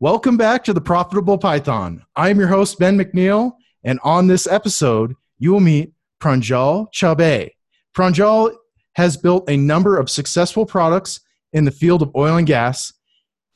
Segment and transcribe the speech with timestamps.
[0.00, 2.04] Welcome back to the Profitable Python.
[2.14, 5.92] I am your host, Ben McNeil, and on this episode, you will meet
[6.22, 7.50] Pranjal Chaubey.
[7.96, 8.54] Pranjal
[8.92, 11.18] has built a number of successful products
[11.52, 12.92] in the field of oil and gas,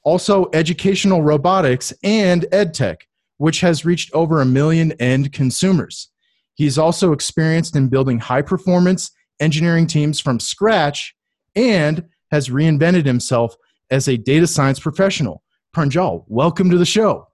[0.03, 3.03] also educational robotics and edtech,
[3.37, 6.09] which has reached over a million end consumers.
[6.55, 11.15] He's also experienced in building high performance engineering teams from scratch
[11.55, 12.03] and
[12.33, 13.55] has reinvented himself
[13.93, 15.45] as a data science professional.
[15.75, 17.29] Pranjal, welcome to the show.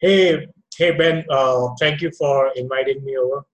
[0.00, 0.46] Hey,
[0.78, 3.44] hey Ben, uh, thank you for inviting me over,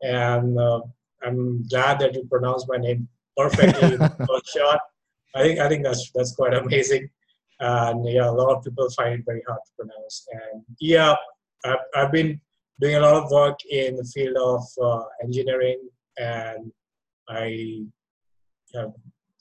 [0.00, 0.80] and uh,
[1.22, 3.98] I'm glad that you pronounced my name perfectly
[4.46, 4.80] shot.
[5.34, 7.10] I think I think that's that's quite amazing,
[7.60, 10.26] and yeah, a lot of people find it very hard to pronounce.
[10.32, 11.14] And yeah,
[11.66, 12.40] I've, I've been
[12.80, 16.72] doing a lot of work in the field of uh, engineering, and
[17.28, 17.84] I
[18.74, 18.92] have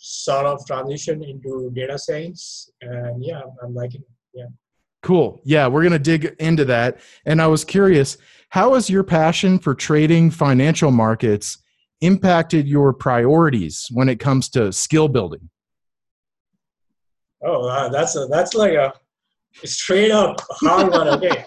[0.03, 4.07] sort of transition into data science, and yeah, I'm, liking it.
[4.33, 4.45] Yeah.
[5.03, 5.41] Cool.
[5.45, 6.99] Yeah, we're going to dig into that.
[7.25, 8.17] And I was curious,
[8.49, 11.59] how has your passion for trading financial markets
[12.01, 15.49] impacted your priorities when it comes to skill building?
[17.43, 18.93] Oh, uh, that's a, that's like a
[19.63, 21.07] straight up hard one.
[21.09, 21.45] Okay.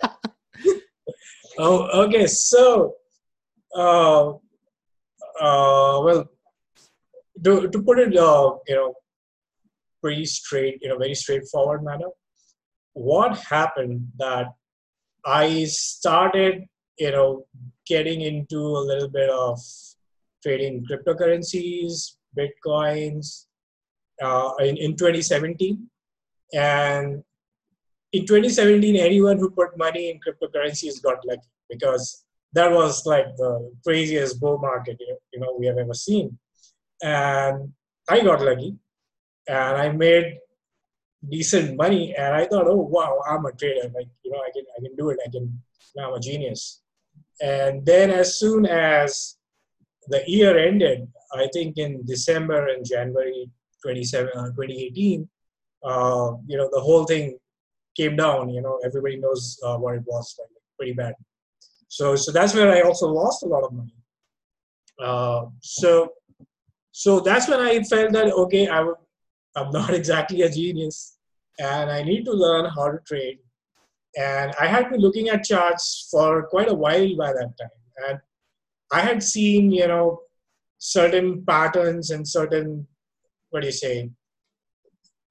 [1.59, 2.27] oh, okay.
[2.27, 2.95] So,
[3.77, 4.31] uh,
[5.41, 6.29] uh, well,
[7.45, 8.95] to, to put it, uh, you know,
[10.03, 12.09] pretty straight, in a very straightforward manner,
[12.93, 14.49] what happened that
[15.25, 16.65] I started,
[16.99, 17.47] you know,
[17.87, 19.59] getting into a little bit of
[20.43, 23.47] trading cryptocurrencies, bitcoins
[24.23, 25.89] uh, in, in 2017.
[26.53, 27.23] And
[28.13, 33.73] in 2017, anyone who put money in cryptocurrencies got lucky because that was like the
[33.85, 36.39] craziest bull market you know we have ever seen.
[37.05, 37.73] And
[38.09, 38.77] I got lucky,
[39.47, 40.39] and I made
[41.29, 42.15] decent money.
[42.17, 43.93] And I thought, oh wow, I'm a trader.
[43.95, 45.19] Like you know, I can I can do it.
[45.25, 45.61] I can.
[45.95, 46.81] Now I'm a genius.
[47.41, 49.37] And then as soon as
[50.09, 53.51] the year ended, I think in December and January
[53.83, 55.29] 27, uh, 2018,
[55.85, 57.39] uh, you know, the whole thing
[57.97, 58.49] came down.
[58.51, 60.49] You know, everybody knows uh, what it was, like,
[60.79, 61.15] pretty bad.
[61.89, 63.95] So, so that's where I also lost a lot of money.
[65.01, 66.13] Uh, so,
[66.97, 68.95] so that's when I felt that okay, I would,
[69.57, 71.19] I'm not exactly a genius,
[71.59, 73.39] and I need to learn how to trade.
[74.17, 77.79] And I had been looking at charts for quite a while by that time,
[78.09, 78.19] and
[78.93, 80.21] I had seen, you know,
[80.79, 82.87] certain patterns and certain,
[83.51, 84.11] what do you say,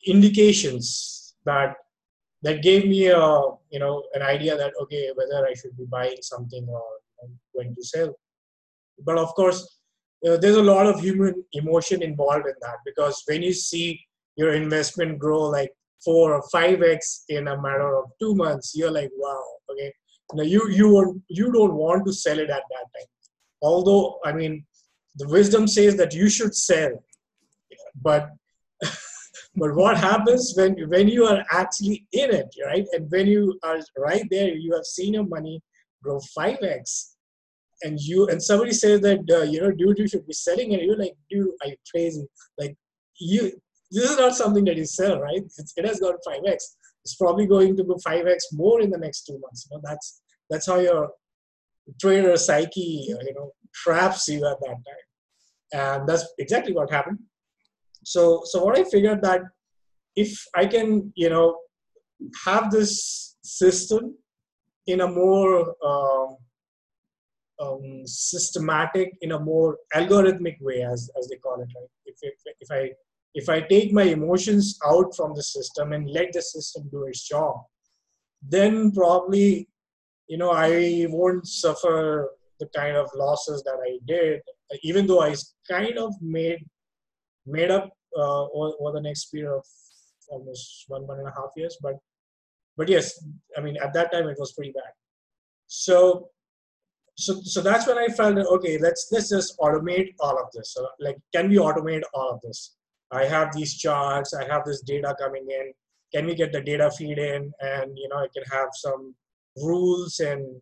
[0.05, 1.75] indications that
[2.41, 3.39] that gave me a,
[3.71, 6.83] you know, an idea that okay, whether I should be buying something or
[7.55, 8.13] going to sell.
[9.05, 9.79] But of course,
[10.29, 13.99] know, there's a lot of human emotion involved in that because when you see
[14.35, 15.71] your investment grow like
[16.03, 19.93] four or five x in a matter of two months, you're like, wow, okay.
[20.33, 23.09] Now you you you don't want to sell it at that time.
[23.61, 24.65] Although i mean
[25.15, 26.91] the wisdom says that you should sell.
[28.01, 28.29] But
[29.55, 32.85] but what happens when when you are actually in it right?
[32.93, 35.61] And when you are right there you have seen your money
[36.01, 37.12] grow 5x
[37.83, 40.83] and you and somebody says that uh, you know dude you should be selling it.
[40.83, 42.25] You're like dude are you crazy?
[42.57, 42.75] Like
[43.19, 43.51] you
[43.91, 45.43] this is not something that you sell right?
[45.57, 46.57] It's, it has gone 5x
[47.05, 49.67] it's probably going to go 5x more in the next two months.
[49.69, 51.09] You know that's that's how your
[51.99, 55.03] trader psyche, you know, traps you at that time.
[55.73, 57.19] And that's exactly what happened.
[58.05, 59.41] So, so what I figured that
[60.15, 61.57] if I can, you know,
[62.45, 64.15] have this system
[64.85, 66.37] in a more um,
[67.59, 71.89] um, systematic, in a more algorithmic way, as, as they call it, right?
[72.05, 72.91] If, if, if I
[73.35, 77.27] if I take my emotions out from the system and let the system do its
[77.27, 77.63] job,
[78.47, 79.67] then probably
[80.27, 84.41] you know, I won't suffer the kind of losses that I did,
[84.81, 85.35] even though I
[85.69, 86.65] kind of made
[87.45, 89.65] made up uh, over, over, the next period of
[90.29, 91.77] almost one one and a half years.
[91.81, 91.95] But
[92.77, 93.23] but yes,
[93.57, 94.93] I mean at that time it was pretty bad.
[95.67, 96.29] So
[97.15, 100.73] so so that's when I felt okay, let's let's just automate all of this.
[100.73, 102.75] So like, can we automate all of this?
[103.11, 105.71] I have these charts, I have this data coming in.
[106.13, 109.15] Can we get the data feed in, and you know I can have some
[109.57, 110.61] rules and you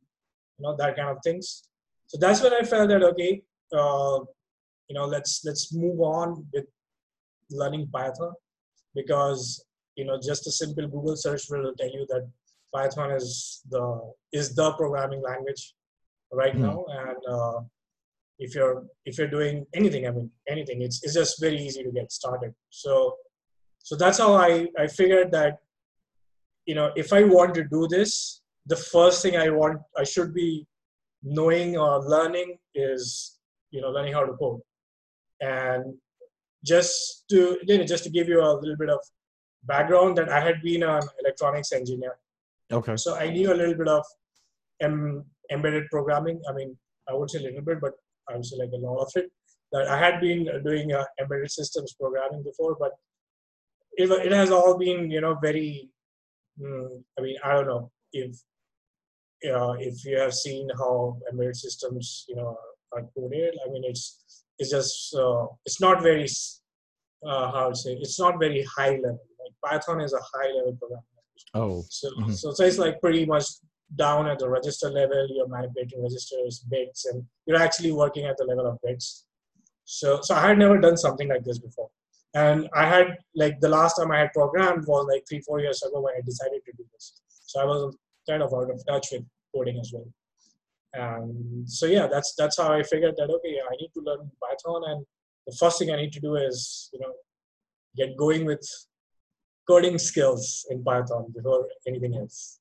[0.67, 1.63] know that kind of things
[2.07, 3.41] so that's when i felt that okay
[3.73, 4.19] uh,
[4.87, 6.65] you know let's let's move on with
[7.49, 8.33] learning python
[8.95, 9.63] because
[9.95, 12.27] you know just a simple google search will tell you that
[12.73, 13.83] python is the
[14.33, 15.73] is the programming language
[16.31, 16.61] right mm.
[16.61, 17.59] now and uh,
[18.39, 21.91] if you're if you're doing anything i mean anything it's, it's just very easy to
[21.91, 23.15] get started so
[23.79, 25.59] so that's how i i figured that
[26.65, 30.33] you know, if I want to do this, the first thing I want, I should
[30.33, 30.67] be
[31.23, 33.39] knowing or learning is,
[33.71, 34.61] you know, learning how to code.
[35.39, 35.95] And
[36.63, 38.99] just to, you know, just to give you a little bit of
[39.63, 42.17] background that I had been an electronics engineer.
[42.71, 42.95] Okay.
[42.95, 44.05] So I knew a little bit of
[44.81, 46.41] em- embedded programming.
[46.49, 46.77] I mean,
[47.09, 47.93] I would say a little bit, but
[48.29, 49.31] I would say like a lot of it.
[49.71, 52.91] That I had been doing uh, embedded systems programming before, but
[53.93, 55.89] it, it has all been, you know, very.
[56.61, 58.35] Mm, I mean, I don't know if
[59.53, 62.57] uh, if you have seen how embedded systems, you know,
[62.93, 63.55] are coded.
[63.65, 66.27] I mean, it's it's just uh, it's not very
[67.25, 69.25] uh, how to say it's not very high level.
[69.39, 71.05] Like Python is a high level programming.
[71.53, 71.83] Oh.
[71.89, 72.33] So Mhm.
[72.33, 73.45] so, so it's like pretty much
[73.95, 75.27] down at the register level.
[75.29, 79.25] You're manipulating registers, bits, and you're actually working at the level of bits.
[79.85, 81.89] So so I had never done something like this before.
[82.33, 85.81] And I had like the last time I had programmed was like three, four years
[85.83, 87.21] ago when I decided to do this.
[87.45, 87.95] So I was
[88.29, 89.23] kind of out of touch with
[89.53, 90.07] coding as well.
[90.93, 94.83] And so yeah, that's that's how I figured that okay, I need to learn Python,
[94.87, 95.05] and
[95.47, 97.13] the first thing I need to do is you know
[97.95, 98.65] get going with
[99.67, 102.60] coding skills in Python before anything else.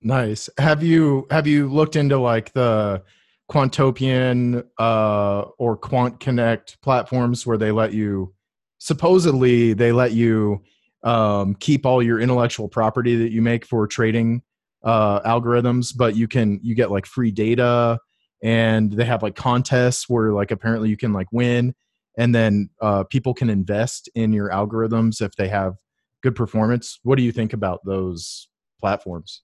[0.00, 0.48] Nice.
[0.58, 3.02] Have you have you looked into like the
[3.50, 8.34] Quantopian uh, or Quant Connect platforms where they let you
[8.78, 10.62] supposedly they let you
[11.02, 14.42] um, keep all your intellectual property that you make for trading
[14.84, 17.98] uh, algorithms, but you can you get like free data
[18.42, 21.74] and they have like contests where like apparently you can like win
[22.16, 25.74] and then uh, people can invest in your algorithms if they have
[26.22, 27.00] good performance.
[27.02, 28.48] What do you think about those
[28.80, 29.42] platforms?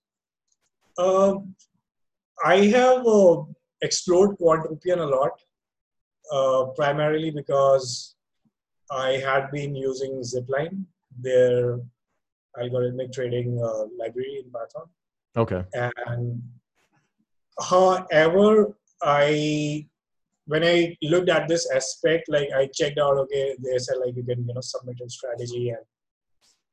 [0.98, 1.54] Um,
[2.44, 3.42] I have uh,
[3.82, 5.32] explored Quantopian a lot,
[6.32, 8.16] uh, primarily because
[8.90, 10.84] I had been using Zipline,
[11.18, 11.80] their
[12.58, 14.88] algorithmic trading uh, library in Python.
[15.36, 15.64] Okay.
[16.06, 16.42] And
[17.60, 19.86] however, I
[20.46, 24.22] when I looked at this aspect, like I checked out, okay, they said like you
[24.22, 25.84] can you know submit a strategy and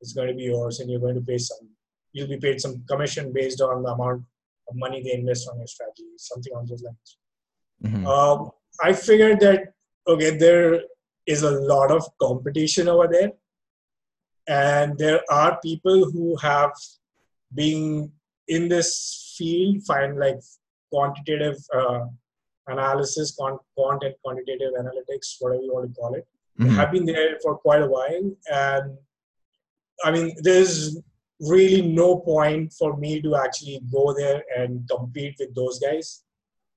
[0.01, 1.69] it's going to be yours, and you're going to pay some.
[2.13, 4.23] You'll be paid some commission based on the amount
[4.67, 7.17] of money they invest on your strategy, something on those lines.
[7.83, 8.05] Mhm.
[8.05, 9.73] Um, I figured that
[10.07, 10.81] okay, there
[11.25, 13.31] is a lot of competition over there,
[14.47, 16.73] and there are people who have
[17.53, 18.11] been
[18.47, 20.39] in this field, find like
[20.91, 22.05] quantitative uh,
[22.67, 26.27] analysis, quant, quant and quantitative analytics, whatever you want to call it.
[26.59, 26.77] Mhm.
[26.77, 28.97] I've been there for quite a while, and
[30.03, 30.97] I mean, there's
[31.41, 36.23] really no point for me to actually go there and compete with those guys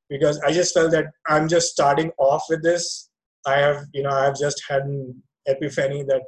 [0.08, 3.10] because I just felt that I'm just starting off with this.
[3.46, 6.22] I have, you know, I've just had an epiphany that,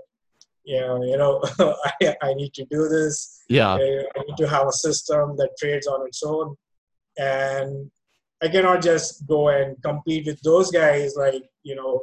[0.64, 1.42] you know, you know,
[2.02, 3.42] I, I need to do this.
[3.48, 3.74] Yeah.
[3.74, 6.56] I need to have a system that trades on its own,
[7.16, 7.90] and
[8.42, 12.00] I cannot just go and compete with those guys like you know,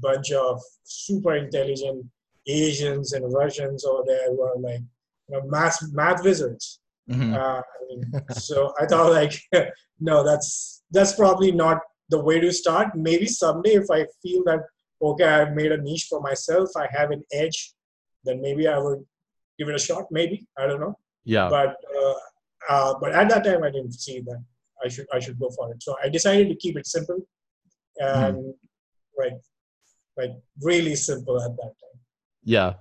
[0.00, 2.04] bunch of super intelligent
[2.46, 4.82] Asians and Russians over there who are like
[5.28, 6.80] you know math math wizards.
[7.10, 7.34] Mhm.
[7.36, 9.34] Uh, I mean, so I thought like,
[10.00, 11.78] no, that's that's probably not
[12.08, 12.94] the way to start.
[12.94, 14.60] Maybe someday if I feel that
[15.02, 17.74] okay, I've made a niche for myself, I have an edge,
[18.24, 19.04] then maybe I would
[19.58, 20.04] give it a shot.
[20.10, 21.48] Maybe I don't know, Yeah.
[21.50, 22.14] but uh,
[22.70, 24.42] uh, but at that time I didn't see that
[24.84, 25.82] I should I should go for it.
[25.82, 27.18] So I decided to keep it simple
[27.98, 28.54] and
[29.18, 29.38] like
[30.16, 30.30] like
[30.62, 31.98] really simple at that time.
[32.44, 32.74] Yeah.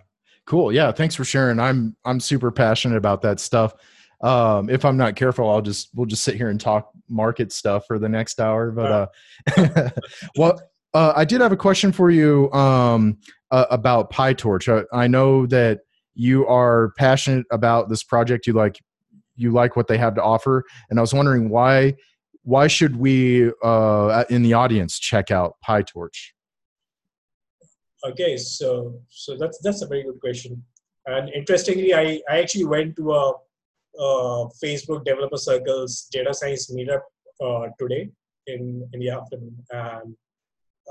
[0.45, 0.73] Cool.
[0.73, 0.91] Yeah.
[0.91, 1.59] Thanks for sharing.
[1.59, 3.73] I'm I'm super passionate about that stuff.
[4.21, 7.85] Um, if I'm not careful, I'll just we'll just sit here and talk market stuff
[7.87, 8.71] for the next hour.
[8.71, 9.11] But
[9.57, 9.89] uh,
[10.37, 10.61] well,
[10.93, 13.17] uh, I did have a question for you um,
[13.51, 14.85] uh, about PyTorch.
[14.93, 15.81] I, I know that
[16.15, 18.47] you are passionate about this project.
[18.47, 18.79] You like
[19.35, 21.95] you like what they have to offer, and I was wondering why
[22.43, 26.31] why should we uh, in the audience check out PyTorch?
[28.05, 30.61] Okay, so so that's that's a very good question.
[31.05, 33.33] And interestingly, I, I actually went to a,
[33.99, 37.01] a Facebook developer circles data science meetup
[37.43, 38.09] uh, today
[38.47, 40.15] in in the afternoon, and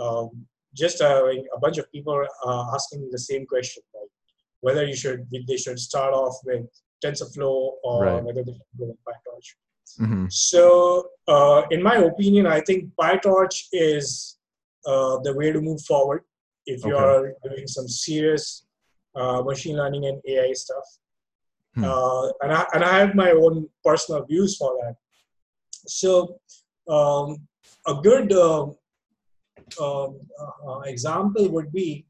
[0.00, 1.25] um, just uh,
[1.57, 4.11] a bunch of people are asking the same question, like
[4.61, 6.64] whether you should they should start off with
[7.04, 8.25] TensorFlow or Right.
[8.25, 9.49] whether they should go with PyTorch.
[9.99, 14.38] hmm So, uh, in my opinion, I think PyTorch is
[14.87, 16.23] uh, the way to move forward
[16.66, 17.04] if you Okay.
[17.04, 18.66] are doing some serious
[19.14, 20.85] uh, machine learning and AI stuff.
[21.75, 21.85] Hmm.
[21.85, 24.97] Uh, and, I, and I have my own personal views for that.
[25.87, 26.40] So,
[26.88, 27.49] um,
[27.87, 28.76] a good um,
[29.81, 30.21] um,
[30.66, 32.07] uh, example would be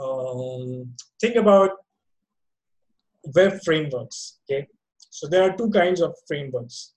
[0.00, 1.70] um, think about
[3.34, 4.38] web frameworks.
[4.50, 4.66] Okay,
[5.10, 6.94] So there are two kinds of frameworks.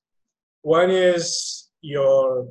[0.61, 2.47] One is your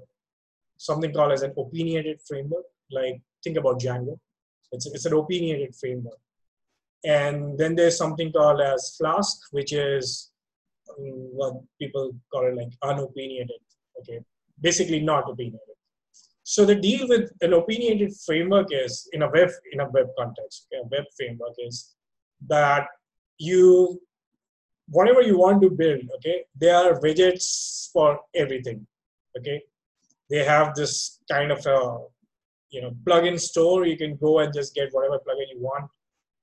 [0.77, 2.65] something called as an opinionated framework.
[2.91, 4.19] Like think about Django.
[4.73, 6.19] It's, it's an opinionated framework.
[7.05, 10.31] And then there's something called as Flask, which is
[10.91, 13.61] um, what people call it like unopinionated.
[14.01, 14.21] Okay,
[14.61, 15.77] basically not opinionated.
[16.43, 20.67] So the deal with an opinionated framework is in a web in a web context.
[20.67, 21.95] Okay, a web framework is
[22.49, 22.87] that
[23.39, 24.01] you
[24.89, 26.03] whatever you want to build.
[26.17, 28.87] Okay, there are widgets for everything.
[29.39, 29.63] Okay,
[30.29, 31.99] they have this kind of a
[32.71, 33.87] you know plugin store.
[33.87, 35.91] You can go and just get whatever plugin you want,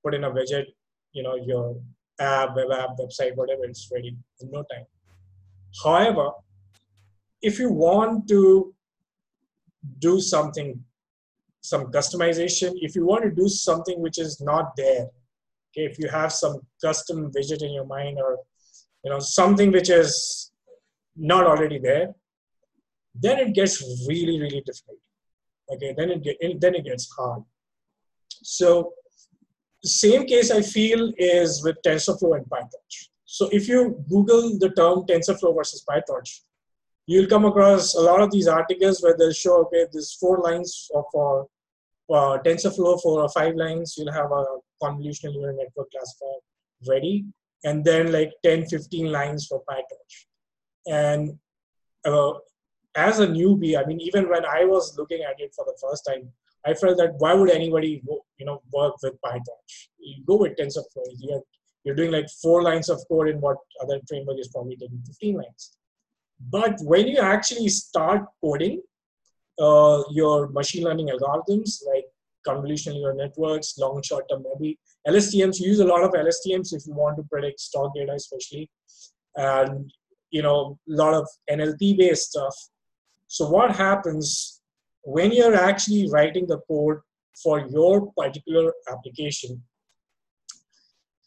[0.02, 0.66] put in a widget.
[1.12, 1.80] You know your
[2.20, 3.64] app, web app, website, whatever.
[3.64, 4.86] It's ready in no time.
[5.82, 6.30] However,
[7.42, 8.74] if you want to
[9.98, 10.82] do something
[11.60, 15.06] some customization if you want to do something which is not there
[15.70, 18.38] okay if you have some custom widget in your mind or
[19.04, 20.52] you know something which is
[21.16, 22.06] not already there
[23.14, 24.98] then it gets really really difficult
[25.70, 27.42] okay then it get, then it gets hard.
[28.42, 28.92] So
[29.84, 32.96] same case i feel is with tensorflow and pytorch.
[33.24, 36.40] So if you google the term tensorflow versus pytorch
[37.08, 40.90] you'll come across a lot of these articles where they'll show, okay, there's four lines
[40.94, 41.40] of uh,
[42.14, 44.44] uh, TensorFlow for uh, five lines, you'll have a
[44.82, 46.40] convolutional neural network classifier
[46.86, 47.24] ready,
[47.64, 50.14] and then like 10, 15 lines for PyTorch.
[50.86, 51.38] And
[52.04, 52.34] uh,
[52.98, 56.04] as a newbie, I mean, even when I was looking at it for the first
[56.08, 56.30] time,
[56.66, 58.02] I felt that why would anybody,
[58.38, 59.72] you know, work with PyTorch?
[59.98, 61.04] You go with TensorFlow.
[61.18, 61.42] You're,
[61.84, 65.36] you're doing like four lines of code in what other framework is probably taking 15
[65.36, 65.78] lines.
[66.50, 68.82] But when you actually start coding
[69.60, 72.04] uh, your machine learning algorithms like
[72.46, 76.86] convolutional neural networks, long short term memory, LSTMs, you use a lot of LSTMs if
[76.86, 78.70] you want to predict stock data, especially,
[79.36, 79.90] and
[80.30, 82.54] you know, a lot of NLP based stuff.
[83.28, 84.60] So what happens
[85.02, 86.98] when you're actually writing the code
[87.42, 89.62] for your particular application?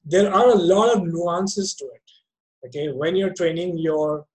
[0.04, 2.68] There are a lot of nuances to it.
[2.68, 4.26] Okay, when you're training your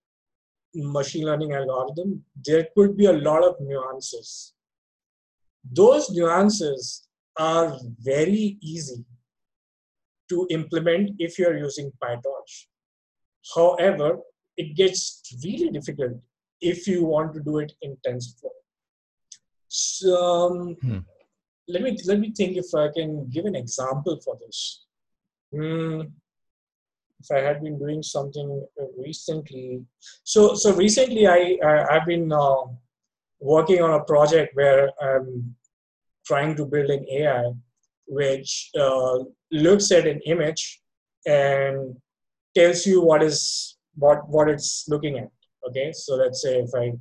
[0.74, 4.54] machine learning algorithm, there could be a lot of nuances.
[5.72, 9.04] Those nuances are very easy
[10.28, 12.66] to implement if you're using PyTorch.
[13.54, 14.18] However,
[14.56, 16.20] it gets really difficult
[16.60, 18.50] if you want to do it in TensorFlow.
[19.68, 20.98] So um, hmm.
[21.68, 24.84] let me let me think if I can give an example for this.
[25.54, 26.10] Mm,
[27.20, 29.82] if I had been doing something recently.
[30.24, 32.62] So so recently I, I have been uh,
[33.40, 35.54] working on a project where I'm
[36.26, 37.52] trying to build an AI
[38.06, 39.18] which uh,
[39.50, 40.80] looks at an image
[41.26, 41.96] and
[42.54, 45.30] tells you what is what what it's looking at.
[45.68, 46.92] Okay, so let's say if I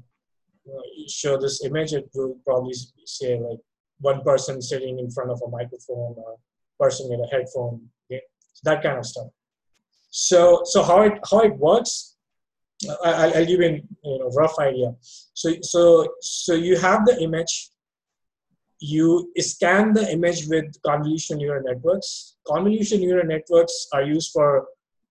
[1.07, 2.73] show this image, it will probably
[3.05, 3.59] say like
[3.99, 6.37] one person sitting in front of a microphone or
[6.79, 7.87] person with a headphone.
[8.11, 8.21] Okay,
[8.53, 9.27] so that kind of stuff.
[10.09, 12.15] So, so how it how it works,
[13.03, 14.93] I, will give you a you know, rough idea.
[15.33, 17.69] So, so, so you have the image.
[18.79, 22.35] You scan the image with convolutional neural networks.
[22.47, 24.67] Convolutional neural networks are used for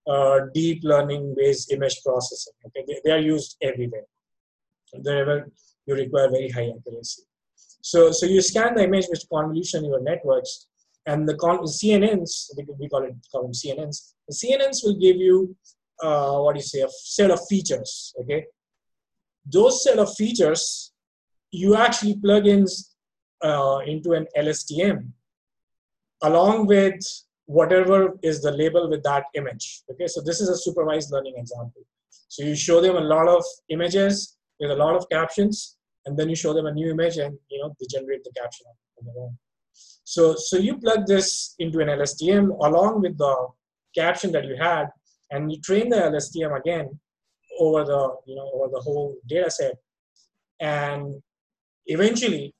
[0.06, 2.52] uh, deep learning based image processing.
[2.66, 4.04] Okay, they, they are used everywhere.
[4.92, 5.50] Wherever
[5.87, 7.23] you require very high accuracy.
[7.82, 10.66] So, so you scan the image with convolutional neural networks,
[11.06, 14.14] and the con- CNNs, we call it call them CNNs.
[14.28, 15.54] The CNNs will give you
[16.02, 18.14] uh, what do you say a set of features.
[18.20, 18.46] Okay,
[19.44, 20.92] those set of features
[21.50, 22.66] you actually plug in
[23.42, 25.11] uh, into an LSTM
[26.23, 26.99] along with
[27.46, 29.82] whatever is the label with that image.
[29.90, 31.82] Okay, so this is a supervised learning example.
[32.28, 36.28] So you show them a lot of images with a lot of captions, and then
[36.28, 38.66] you show them a new image, and you know they generate the caption
[38.98, 39.38] on their own.
[40.04, 43.48] So, so you plug this into an LSTM along with the
[43.94, 44.86] caption that you had,
[45.30, 46.98] and you train the LSTM again
[47.58, 49.74] over the you know over the whole data set,
[50.60, 51.22] and
[51.86, 52.54] eventually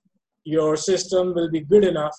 [0.44, 2.16] your system will be good enough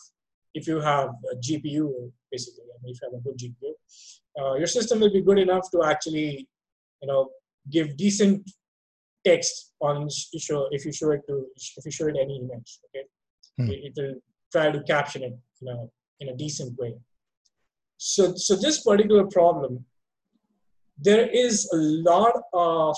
[0.55, 2.67] if you have a GPU basically.
[2.73, 3.71] I mean, if you have a good GPU,
[4.39, 6.29] uh, your system will be good enough to actually
[7.01, 7.21] you know
[7.75, 8.51] give decent
[9.29, 10.07] text on
[10.47, 11.35] show if you show it to
[11.79, 12.71] if you show it any image.
[12.85, 13.05] Okay,
[13.57, 13.69] hmm.
[13.71, 14.15] it, it will
[14.55, 16.93] try to caption it you know, in a decent way.
[17.97, 19.85] So, so this particular problem,
[20.97, 22.97] there is a lot of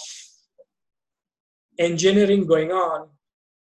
[1.80, 3.10] engineering going on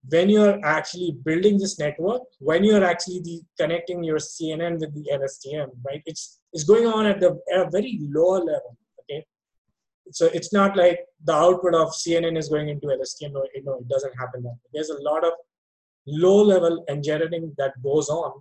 [0.09, 5.09] when you're actually building this network, when you're actually the, connecting your CNN with the
[5.11, 6.01] LSTM, right?
[6.05, 9.25] It's, it's going on at, the, at a very lower level, okay?
[10.11, 13.31] so it's not like the output of CNN is going into LSTM.
[13.31, 14.69] No, no, it doesn't happen that way.
[14.73, 15.33] There's a lot of
[16.05, 18.33] low-level engineering that goes on,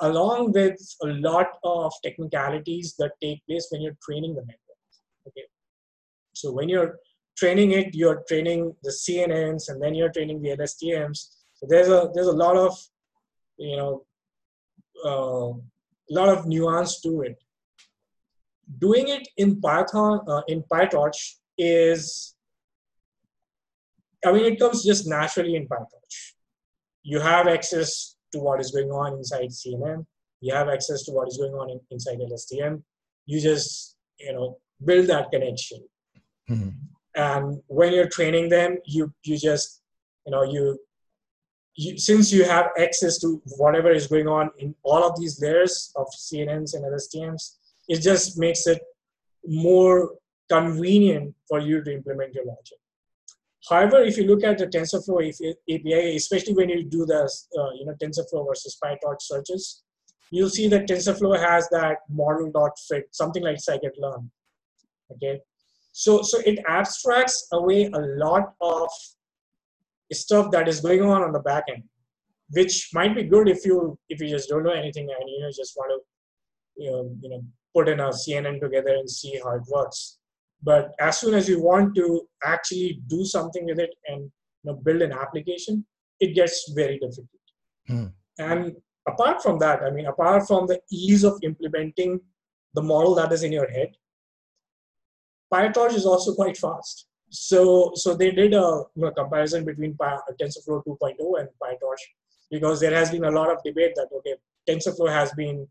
[0.00, 4.60] along with a lot of technicalities that take place when you're training the network.
[5.26, 5.46] Okay,
[6.32, 6.96] so when you're
[7.36, 11.28] training it, you're training the CNNs, and then you're training the LSTMs.
[11.54, 12.76] So there's a there's a lot of
[13.56, 14.04] you know
[15.04, 15.52] a uh,
[16.10, 17.36] lot of nuance to it
[18.78, 22.34] doing it in Python, uh, in PyTorch is,
[24.24, 26.32] I mean, it comes just naturally in PyTorch.
[27.02, 30.04] You have access to what is going on inside CNN.
[30.40, 32.82] You have access to what is going on in, inside LSTM.
[33.26, 35.84] You just, you know, build that connection.
[36.50, 36.70] Mm-hmm.
[37.16, 39.80] And when you're training them, you you just,
[40.26, 40.78] you know, you,
[41.74, 45.92] you since you have access to whatever is going on in all of these layers
[45.96, 47.56] of CNNs and LSTMs,
[47.88, 48.82] it just makes it
[49.46, 50.12] more
[50.50, 52.78] convenient for you to implement your logic.
[53.68, 55.28] However, if you look at the TensorFlow
[55.74, 57.22] API, especially when you do the
[57.58, 59.82] uh, you know TensorFlow versus PyTorch searches,
[60.30, 64.30] you'll see that TensorFlow has that model dot fit, something like scikit-learn.
[65.12, 65.40] Okay,
[65.98, 68.88] so so it abstracts away a lot of
[70.12, 71.84] stuff that is going on on the back end,
[72.50, 75.50] which might be good if you if you just don't know anything and you know
[75.60, 77.42] just want to you know, you know
[77.74, 80.18] put in a CNN together and see how it works.
[80.62, 84.74] But as soon as you want to actually do something with it and you know,
[84.74, 85.86] build an application,
[86.20, 87.44] it gets very difficult.
[87.88, 88.06] Hmm.
[88.38, 88.76] And
[89.08, 92.20] apart from that, I mean, apart from the ease of implementing
[92.74, 93.92] the model that is in your head,
[95.52, 97.06] PyTorch is also quite fast.
[97.30, 98.82] So, so they did a
[99.16, 102.02] comparison between Py, TensorFlow 2.0 and PyTorch
[102.50, 104.36] because there has been a lot of debate that okay,
[104.68, 105.66] TensorFlow has been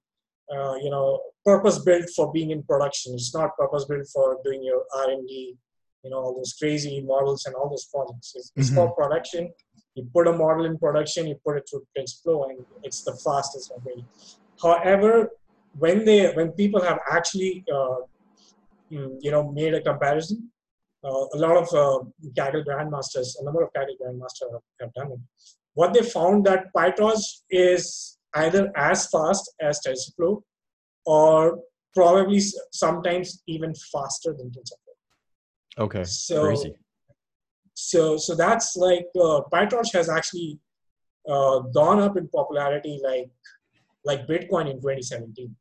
[0.54, 4.64] uh, you know purpose built for being in production it's not purpose built for doing
[4.64, 5.56] your r&d
[6.04, 8.76] you know all those crazy models and all those projects it's, it's mm-hmm.
[8.76, 9.52] for production
[9.96, 13.72] you put a model in production you put it through TensorFlow and it's the fastest
[13.84, 14.04] way
[14.62, 15.30] however
[15.80, 17.98] when they when people have actually uh,
[19.22, 20.52] you know made a comparison
[21.04, 22.00] uh, a lot of uh,
[22.38, 25.20] Kaggle grandmasters a number of Kaggle grandmasters have, have done it
[25.76, 30.42] what they found that pytorch is either as fast as TensorFlow
[31.06, 31.60] or
[31.96, 35.84] probably sometimes even faster than TensorFlow.
[35.86, 36.04] Okay.
[36.06, 36.74] So, Crazy.
[37.74, 40.60] so, so that's like uh, PyTorch has actually
[41.30, 43.30] uh, gone up in popularity like
[44.06, 45.56] like Bitcoin in 2017.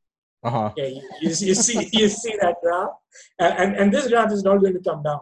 [0.44, 0.72] Uh-huh.
[0.76, 2.90] Yeah, you, you, you see you see that graph,
[3.38, 5.20] and, and, and this graph is not going to come down.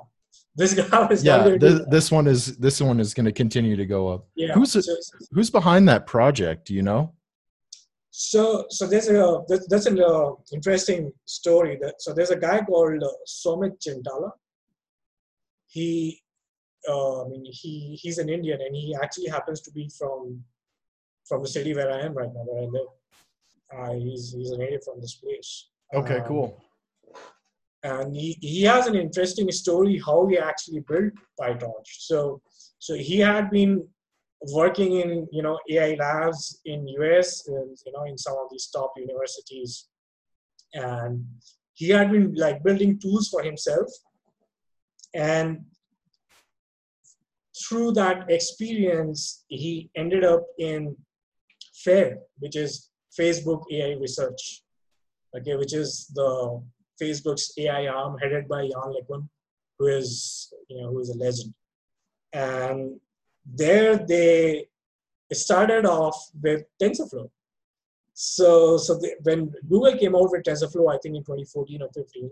[0.56, 1.56] This graph is yeah.
[1.58, 4.26] This, this one is this one is going to continue to go up.
[4.34, 4.52] Yeah.
[4.54, 4.80] Who's so,
[5.30, 6.66] who's behind that project?
[6.66, 7.14] Do you know?
[8.10, 11.78] So, so there's a that's an uh, interesting story.
[11.80, 14.32] That so there's a guy called uh, Soumith Chintala.
[15.68, 16.20] He,
[16.86, 20.42] uh, I mean, he he's an Indian, and he actually happens to be from
[21.26, 22.88] from the city where I am right now, where I live.
[23.76, 25.70] Uh, he's he's a native from this place.
[25.94, 26.62] Okay, um, cool.
[27.84, 31.86] And he, he has an interesting story how he actually built PyTorch.
[31.86, 32.40] So
[32.78, 33.86] so he had been
[34.52, 38.68] working in you know AI labs in US, and, you know, in some of these
[38.68, 39.88] top universities,
[40.74, 41.24] and
[41.74, 43.88] he had been like building tools for himself,
[45.14, 45.64] and
[47.68, 50.96] through that experience, he ended up in
[51.84, 54.62] FAIR, which is Facebook AI Research,
[55.36, 56.62] okay, which is the
[57.00, 59.28] Facebook's AI arm headed by Yann LeCun,
[59.78, 61.54] who is you know who is a legend,
[62.32, 63.00] and
[63.44, 64.66] there they
[65.32, 67.28] started off with TensorFlow.
[68.14, 72.30] So, so they, when Google came out with TensorFlow, I think in 2014 or 15,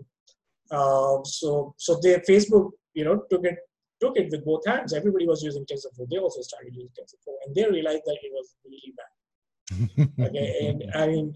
[0.71, 3.57] uh, so so they Facebook, you know, took it
[3.99, 4.93] took it with both hands.
[4.93, 6.09] Everybody was using TensorFlow.
[6.09, 9.20] They also started using TensorFlow, and they realized that it was really bad.
[10.19, 11.35] Okay, and I mean,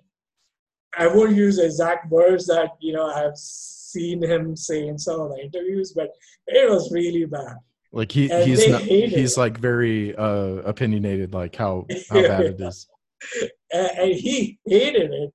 [0.97, 5.29] I won't use exact words that you know I've seen him say in some of
[5.29, 6.09] the interviews, but
[6.47, 7.55] it was really bad.
[7.91, 9.39] Like he and he's not, he's it.
[9.39, 12.87] like very uh opinionated, like how how bad it is.
[13.73, 15.33] And, he hated it,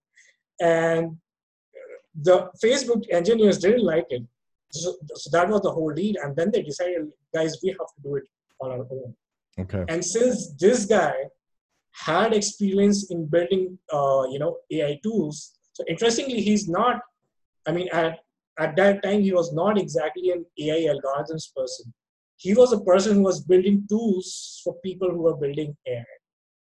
[0.60, 1.18] and
[2.14, 4.22] the Facebook engineers didn't like it.
[4.72, 6.14] So, so that was the whole deal.
[6.22, 8.24] And then they decided, guys, we have to do it
[8.60, 9.14] on our own.
[9.58, 9.84] Okay.
[9.88, 11.14] And since this guy
[11.92, 17.00] had experience in building, uh, you know, AI tools, so interestingly, he's not.
[17.66, 18.18] I mean, at
[18.58, 21.92] at that time, he was not exactly an AI algorithms person
[22.40, 26.04] he was a person who was building tools for people who were building AI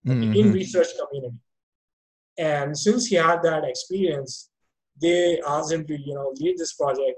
[0.07, 0.33] mm-hmm.
[0.33, 1.37] in research community.
[2.39, 4.49] And since he had that experience,
[4.99, 7.17] they asked him to, you know, lead this project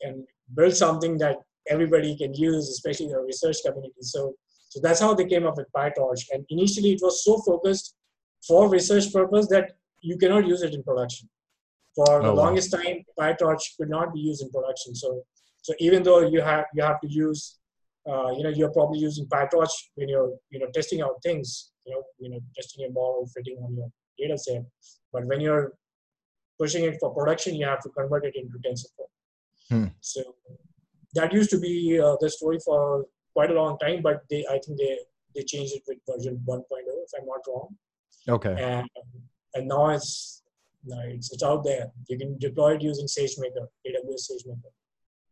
[0.00, 0.26] and
[0.56, 1.36] build something that
[1.70, 4.02] everybody can use, especially the research community.
[4.02, 4.34] So,
[4.74, 6.22] so that's how they came up with PyTorch.
[6.32, 7.94] And initially, it was so focused
[8.44, 11.28] for research purpose that you cannot use it in production.
[11.94, 12.82] For the oh, longest wow.
[12.82, 14.96] time, PyTorch could not be used in production.
[14.96, 15.22] So,
[15.62, 17.60] so even though you have you have to use,
[18.10, 21.94] uh, you know, you're probably using PyTorch when you're you know testing out things, you
[21.94, 24.64] know, you know, testing a model fitting on your data set.
[25.12, 25.74] But when you're
[26.58, 29.06] pushing it for production, you have to convert it into TensorFlow.
[29.70, 29.86] Hmm.
[30.00, 30.34] So
[31.14, 34.58] that used to be uh, the story for quite a long time, but they I
[34.64, 34.98] think they
[35.34, 37.76] they changed it with version 1.0 if I'm not wrong.
[38.28, 38.56] Okay.
[38.58, 38.88] And
[39.54, 40.42] and now it's
[40.86, 41.90] no, it's, it's out there.
[42.08, 44.70] You can deploy it using SageMaker, AWS SageMaker.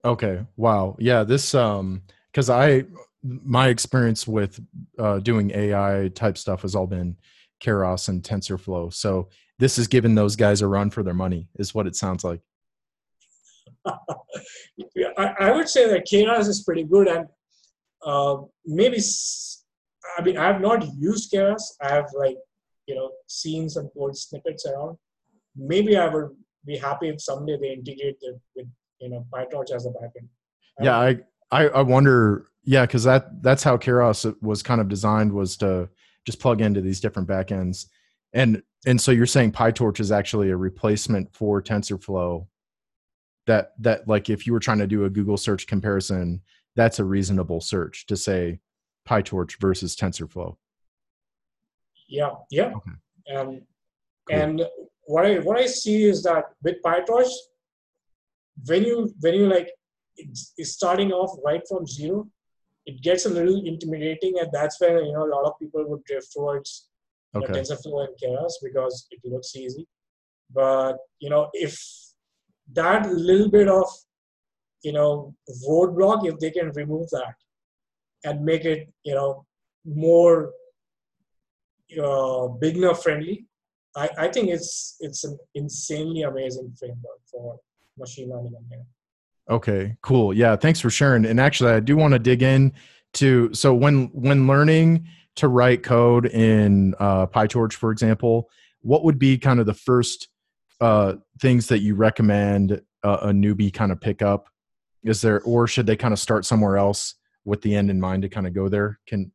[0.05, 0.45] Okay.
[0.57, 0.97] Wow.
[0.99, 1.25] Yeah.
[1.25, 2.85] This um because I
[3.23, 4.61] my experience with
[4.99, 7.17] uh, doing AI type stuff has all been
[7.63, 8.93] Keras and TensorFlow.
[8.93, 12.25] So this is giving those guys a run for their money, is what it sounds
[12.25, 12.41] like.
[14.97, 17.27] yeah, I, I, would say that Keras is pretty good, and
[18.05, 18.37] uh,
[18.67, 18.99] maybe
[20.19, 21.63] I mean I have not used Keras.
[21.81, 22.37] I have like
[22.87, 24.97] you know seen some code snippets around.
[25.57, 26.31] Maybe I would
[26.65, 28.67] be happy if someday they integrate it with
[29.01, 30.29] you know PyTorch as a backend.
[30.81, 31.19] yeah, I
[31.51, 32.47] I, I wonder.
[32.65, 35.89] Yeah, because that that's how Keras was kind of designed was to
[36.25, 37.87] just plug into these different backends,
[38.33, 42.47] and and so you're saying PyTorch is actually a replacement for TensorFlow
[43.47, 46.41] that that like if you were trying to do a Google search comparison,
[46.77, 48.61] that's a reasonable search to say
[49.09, 50.57] PyTorch versus TensorFlow.
[52.09, 52.73] Yeah, yeah.
[52.77, 53.37] Okay.
[53.37, 53.61] Um, cool.
[54.31, 54.63] And
[55.05, 57.31] what I what I see is that with PyTorch,
[58.67, 59.71] when you when you like
[60.17, 62.29] it's, it's starting off right from zero,
[62.87, 66.05] it gets a little intimidating, and that's where you know a lot of people would
[66.05, 66.89] drift towards
[67.35, 67.47] okay.
[67.47, 69.87] know, TensorFlow and Keras because it looks easy.
[70.53, 71.79] But you know, if
[72.73, 73.87] that little bit of
[74.83, 75.35] you know
[75.69, 77.35] roadblock if they can remove that
[78.25, 79.45] and make it you know
[79.85, 80.53] more
[82.03, 83.47] uh, beginner friendly
[83.95, 87.59] I, I think it's it's an insanely amazing framework for
[87.99, 88.85] machine learning here
[89.51, 92.73] okay cool yeah thanks for sharing and actually i do want to dig in
[93.15, 98.49] to so when when learning to write code in uh, pytorch for example
[98.83, 100.29] what would be kind of the first
[100.81, 104.49] uh, things that you recommend a, a newbie kind of pick up?
[105.05, 108.23] Is there, or should they kind of start somewhere else with the end in mind
[108.23, 109.01] to kind of go there?
[109.07, 109.33] Can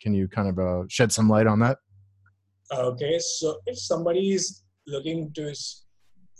[0.00, 1.78] can you kind of uh, shed some light on that?
[2.72, 5.54] Okay, so if somebody is looking to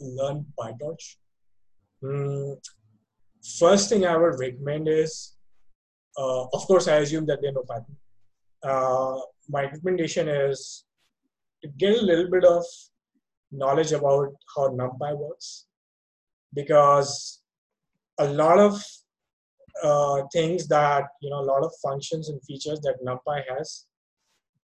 [0.01, 1.17] learn PyTorch,
[2.05, 2.57] um,
[3.59, 5.37] first thing I would recommend is,
[6.19, 7.97] uh, of course, I assume that they know Python.
[8.65, 10.85] Uh, my recommendation is
[11.63, 12.65] to get a little bit of
[13.51, 15.67] knowledge about how NumPy works
[16.55, 17.42] because
[18.19, 18.83] a lot of
[19.83, 23.87] uh, things that you know a lot of functions and features that NumPy has,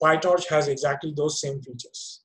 [0.02, 2.22] PyTorch has exactly those same features,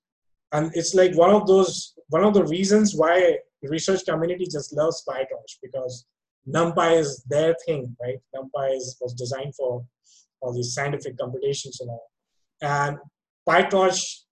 [0.52, 4.74] and it's like one of those one of the reasons why the research community just
[4.74, 6.06] loves PyTorch because
[6.48, 8.20] NumPy is their thing, right?
[8.36, 9.86] NumPy is, was designed for
[10.42, 12.12] all these scientific computations and all,
[12.62, 12.98] and
[13.48, 14.24] PyTorch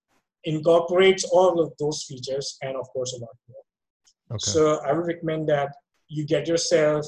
[0.43, 4.35] incorporates all of those features and of course a lot more.
[4.35, 4.51] Okay.
[4.51, 5.73] So I would recommend that
[6.11, 7.05] you get yourself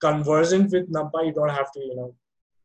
[0.00, 1.26] conversant with NumPy.
[1.26, 2.14] You don't have to, you know,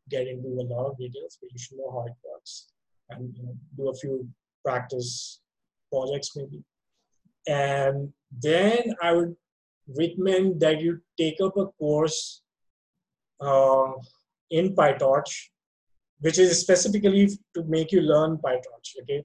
[0.08, 2.66] get into a lot of details, but you should know how it works
[3.10, 4.28] and you know, do a few
[4.64, 5.40] practice
[5.92, 6.62] projects maybe.
[7.48, 8.12] And
[8.46, 9.36] then I would
[9.98, 12.42] recommend that you take up a course
[13.40, 13.92] uh,
[14.50, 15.48] in PyTorch,
[16.20, 18.88] which is specifically to make you learn PyTorch.
[19.02, 19.24] Okay,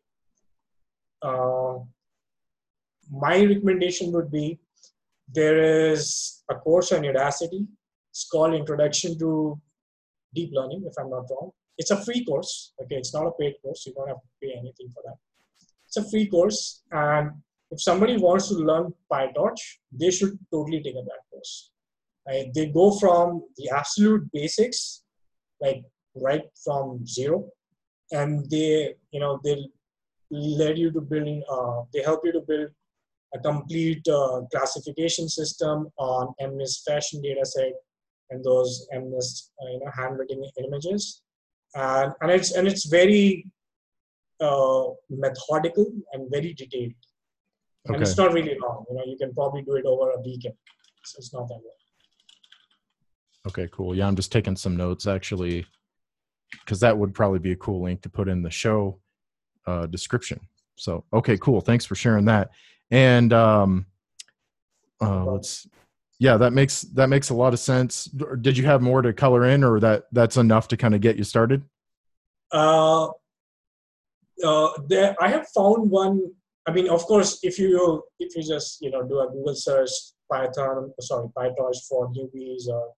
[1.22, 1.76] uh,
[3.12, 4.60] my recommendation would be
[5.34, 7.68] there is a course on Udacity.
[8.12, 9.60] It's called Introduction to
[10.34, 11.52] Deep Learning, if I'm not wrong.
[11.78, 12.74] It's a free course.
[12.82, 13.86] Okay, it's not a paid course.
[13.86, 15.16] You don't have to pay anything for that.
[15.88, 17.32] It's a free course, and
[17.72, 19.60] if somebody wants to learn PyTorch,
[19.92, 21.72] they should totally take up that course.
[22.28, 22.48] Right?
[22.54, 25.04] They go from the absolute basics,
[25.62, 25.84] like
[26.16, 27.50] right from zero,
[28.12, 29.66] and they, you know, they'll
[30.32, 32.70] led you to building, uh, they help you to build
[33.34, 37.74] a complete uh, classification system on MNIST fashion data set
[38.32, 41.22] and those MNIST uh, you know, handwritten images.
[41.76, 43.46] And, and, it's, and it's very
[44.42, 46.94] uh, methodical and very detailed.
[47.86, 48.86] And it's not really long.
[48.90, 50.56] You know, you can probably do it over a weekend.
[51.06, 51.64] So it's not that long.
[53.48, 53.96] Okay, cool.
[53.96, 55.66] Yeah, I'm just taking some notes actually,
[56.66, 59.00] because that would probably be a cool link to put in the show
[59.66, 60.40] uh, description.
[60.76, 61.62] So, okay, cool.
[61.62, 62.50] Thanks for sharing that.
[62.92, 63.86] And um,
[65.02, 65.68] uh, let's
[66.20, 68.06] yeah, that makes that makes a lot of sense.
[68.42, 71.16] Did you have more to color in, or that that's enough to kind of get
[71.16, 71.64] you started?
[72.52, 73.08] Uh,
[74.44, 76.32] uh, there, I have found one.
[76.68, 79.92] I mean, of course, if you if you just you know do a Google search
[80.30, 82.92] Python, sorry, PyTorch for newbies or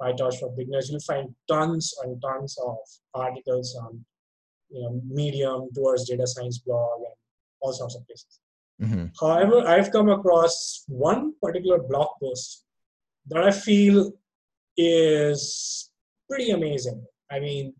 [0.00, 2.76] PyTorch for beginners, you'll find tons and tons of
[3.12, 4.02] articles on
[4.70, 7.14] you know Medium towards data science blog and
[7.60, 8.40] all sorts of places.
[8.82, 9.06] Mm-hmm.
[9.20, 12.64] However, I've come across one particular blog post
[13.28, 14.12] that I feel
[14.76, 15.90] is
[16.28, 17.04] pretty amazing.
[17.30, 17.74] I mean,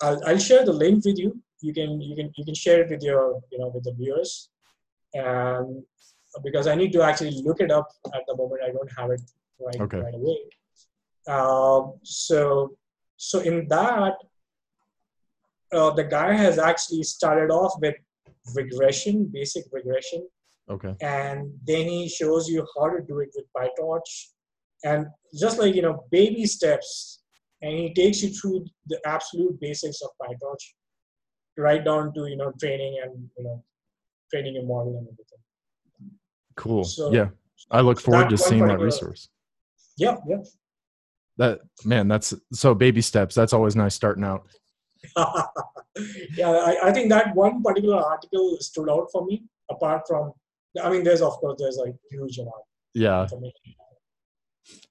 [0.00, 1.40] I'll, I'll share the link with you.
[1.60, 4.50] You can you can you can share it with your you know with the viewers,
[5.14, 5.84] and
[6.42, 9.20] because I need to actually look it up at the moment, I don't have it
[9.60, 9.98] right okay.
[9.98, 10.38] right away.
[11.28, 12.76] Uh, so
[13.16, 14.14] so in that,
[15.72, 17.94] uh, the guy has actually started off with
[18.54, 20.26] regression, basic regression.
[20.70, 20.94] Okay.
[21.00, 24.00] And then he shows you how to do it with PyTorch,
[24.84, 25.06] and
[25.38, 27.20] just like you know, baby steps.
[27.60, 30.64] And he takes you through the absolute basics of PyTorch,
[31.56, 33.62] right down to you know training and you know
[34.32, 35.38] training a model and everything.
[36.56, 36.84] Cool.
[36.84, 37.28] So yeah,
[37.70, 39.28] I look forward to seeing that resource.
[39.96, 40.38] Yeah, yeah.
[41.38, 43.34] That man, that's so baby steps.
[43.34, 44.46] That's always nice starting out.
[46.36, 49.42] yeah, I, I think that one particular article stood out for me.
[49.70, 50.32] Apart from,
[50.82, 52.54] I mean, there's of course there's like huge amount.
[52.94, 53.26] Yeah.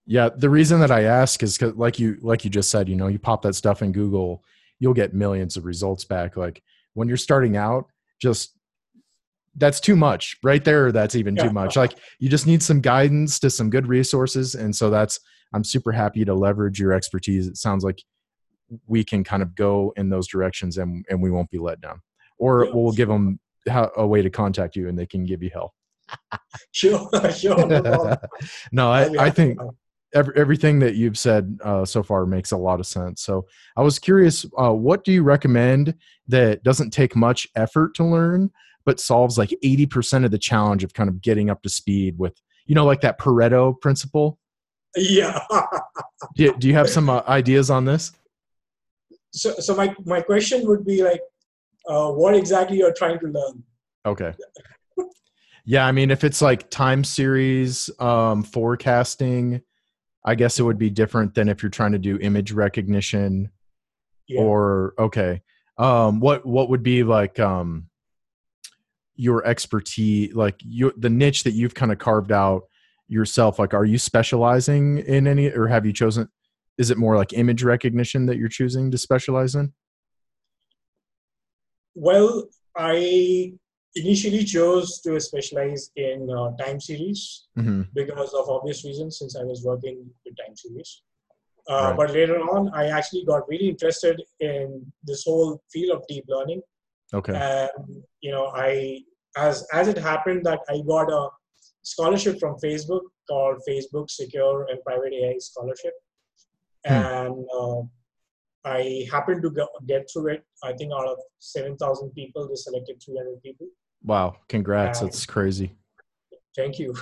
[0.06, 2.96] Yeah, the reason that I ask is because, like you, like you just said, you
[2.96, 4.44] know, you pop that stuff in Google,
[4.80, 6.36] you'll get millions of results back.
[6.36, 6.62] Like
[6.94, 7.86] when you're starting out,
[8.22, 8.58] just
[9.56, 10.92] that's too much right there.
[10.92, 11.44] That's even yeah.
[11.44, 11.76] too much.
[11.76, 15.20] Like you just need some guidance to some good resources, and so that's
[15.54, 17.48] I'm super happy to leverage your expertise.
[17.48, 18.02] It sounds like
[18.88, 22.02] we can kind of go in those directions and, and we won't be let down.
[22.38, 25.72] Or we'll give them a way to contact you and they can give you help
[26.72, 28.18] sure sure no,
[28.72, 29.60] no I, I think
[30.14, 33.22] every, everything that you've said uh, so far makes a lot of sense.
[33.22, 33.46] So
[33.78, 35.96] i was curious uh, what do you recommend
[36.28, 38.52] that doesn't take much effort to learn
[38.84, 42.42] but solves like 80% of the challenge of kind of getting up to speed with
[42.66, 44.40] you know like that pareto principle?
[44.96, 45.40] Yeah.
[46.36, 48.12] Do, do you have some uh, ideas on this
[49.32, 51.22] so, so my, my question would be like,
[51.88, 53.64] uh, what exactly you're trying to learn?
[54.06, 54.34] Okay.
[55.66, 59.62] yeah, I mean, if it's like time series um, forecasting,
[60.24, 63.52] I guess it would be different than if you're trying to do image recognition.
[64.28, 64.42] Yeah.
[64.42, 65.42] Or okay,
[65.78, 67.90] um, what what would be like um,
[69.16, 72.64] your expertise, like you the niche that you've kind of carved out
[73.08, 73.60] yourself?
[73.60, 76.30] Like, are you specializing in any, or have you chosen?
[76.82, 79.72] Is it more like image recognition that you're choosing to specialize in?
[81.94, 83.54] Well, I
[83.96, 87.84] initially chose to specialize in uh, time series mm-hmm.
[87.94, 91.04] because of obvious reasons, since I was working with time series.
[91.70, 91.98] Uh, right.
[91.98, 96.62] But later on, I actually got really interested in this whole field of deep learning.
[97.14, 97.36] Okay.
[97.36, 99.02] And you know, I
[99.38, 101.30] as as it happened that I got a
[101.84, 105.94] scholarship from Facebook called Facebook Secure and Private AI Scholarship,
[106.86, 106.94] Hmm.
[106.94, 107.82] and uh,
[108.64, 110.46] I happened to get through it.
[110.64, 113.68] I think out of seven thousand people, they selected three hundred people.
[114.04, 114.36] Wow!
[114.50, 115.02] Congrats!
[115.02, 115.76] And That's crazy.
[116.56, 116.94] Thank you.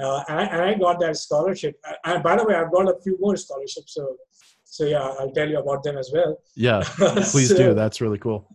[0.00, 1.76] Uh, and, I, and, I, got that scholarship.
[2.04, 3.94] And by the way, I've got a few more scholarships.
[3.94, 4.16] So,
[4.64, 6.38] so yeah, I'll tell you about them as well.
[6.54, 7.74] Yeah, please so, do.
[7.74, 8.48] That's really cool.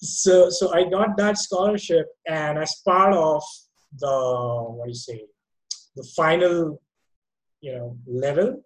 [0.00, 3.42] So, so I got that scholarship, and as part of
[3.98, 5.24] the what do you say,
[5.96, 6.80] the final,
[7.60, 8.62] you know, level,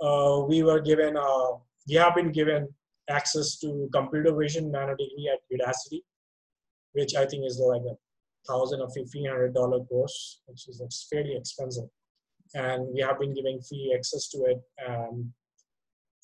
[0.00, 1.52] uh, we were given, uh,
[1.88, 2.68] we have been given
[3.08, 6.02] access to computer vision nanodegree at Udacity,
[6.92, 7.96] which I think is like a
[8.46, 11.88] thousand or fifteen hundred dollar course, which is fairly expensive.
[12.54, 14.60] And we have been giving free access to it.
[14.86, 15.32] Um,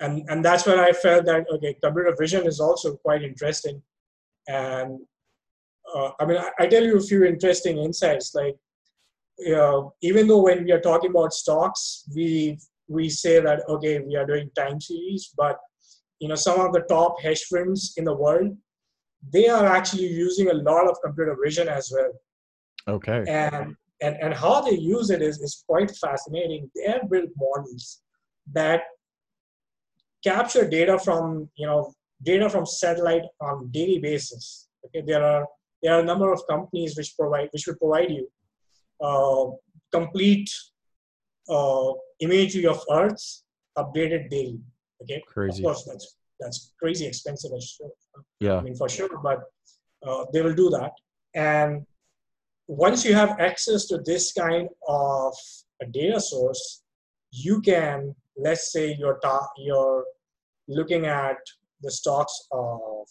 [0.00, 3.82] and, and that's when I felt that, okay, computer vision is also quite interesting.
[4.48, 5.00] And
[5.94, 8.34] uh, I mean, I, I, tell you a few interesting insights.
[8.34, 8.56] Like,
[9.38, 14.00] you know, even though when we are talking about stocks, we we say that okay
[14.00, 15.58] we are doing time series but
[16.20, 18.56] you know some of the top hedge funds in the world
[19.30, 22.12] they are actually using a lot of computer vision as well.
[22.88, 23.24] Okay.
[23.28, 26.68] And and, and how they use it is, is quite fascinating.
[26.74, 28.02] They have built models
[28.52, 28.82] that
[30.24, 31.92] capture data from you know
[32.22, 34.68] data from satellite on daily basis.
[34.86, 35.46] Okay there are
[35.82, 38.28] there are a number of companies which provide which will provide you
[39.00, 39.46] uh,
[39.92, 40.50] complete
[41.48, 41.92] uh,
[42.26, 43.24] imagery of Earth
[43.76, 44.60] updated daily.
[45.02, 45.62] Okay, crazy.
[45.62, 47.50] Of course, that's that's crazy expensive.
[48.40, 49.40] Yeah, I mean for sure, but
[50.06, 50.92] uh, they will do that.
[51.34, 51.86] And
[52.66, 55.34] once you have access to this kind of
[55.80, 56.82] a data source,
[57.30, 60.04] you can, let's say you're, ta- you're
[60.68, 61.36] looking at
[61.82, 63.06] the stocks of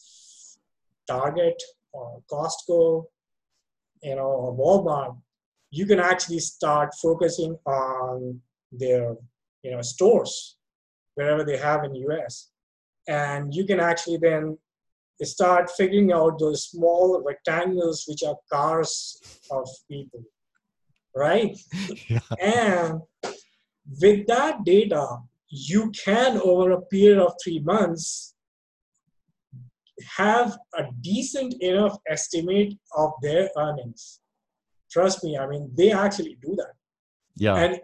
[1.07, 3.05] Target or Costco,
[4.03, 5.17] you know, or Walmart,
[5.69, 9.15] you can actually start focusing on their,
[9.63, 10.57] you know, stores
[11.15, 12.49] wherever they have in US.
[13.07, 14.57] And you can actually then
[15.23, 19.19] start figuring out those small rectangles which are cars
[19.51, 20.23] of people,
[21.15, 21.57] right?
[22.07, 22.19] Yeah.
[22.39, 23.01] And
[24.01, 25.17] with that data,
[25.49, 28.35] you can, over a period of three months,
[30.17, 34.19] have a decent enough estimate of their earnings.
[34.89, 36.73] Trust me, I mean, they actually do that.
[37.35, 37.55] Yeah.
[37.55, 37.79] And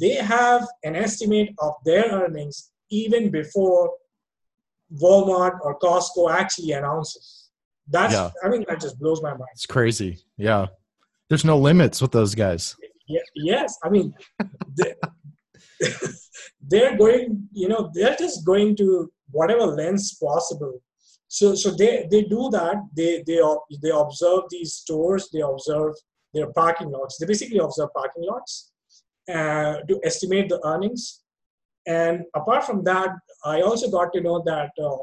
[0.00, 3.90] they have an estimate of their earnings even before
[5.02, 7.50] Walmart or Costco actually announces.
[7.88, 8.30] That's, Yeah.
[8.42, 9.50] I mean, that just blows my mind.
[9.52, 10.18] It's crazy.
[10.36, 10.66] Yeah.
[11.28, 12.76] There's no limits with those guys.
[13.06, 14.14] Ye- yes i mean
[14.78, 14.94] they,
[16.68, 20.80] they're going you know they're just going to whatever lens possible
[21.28, 23.40] so so they they do that they they
[23.82, 25.92] they observe these stores they observe
[26.32, 28.72] their parking lots they basically observe parking lots
[29.32, 31.20] uh, to estimate the earnings.
[31.86, 33.10] And apart from that
[33.44, 35.02] i also got to know that uh,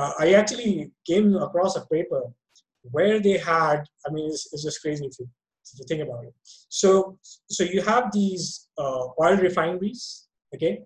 [0.00, 2.22] uh, i actually came across a paper
[2.82, 5.28] where they had i mean it's, it's just crazy if you,
[5.72, 6.34] if you think about it.
[6.68, 10.80] So so you have these uh, oil refineries okay?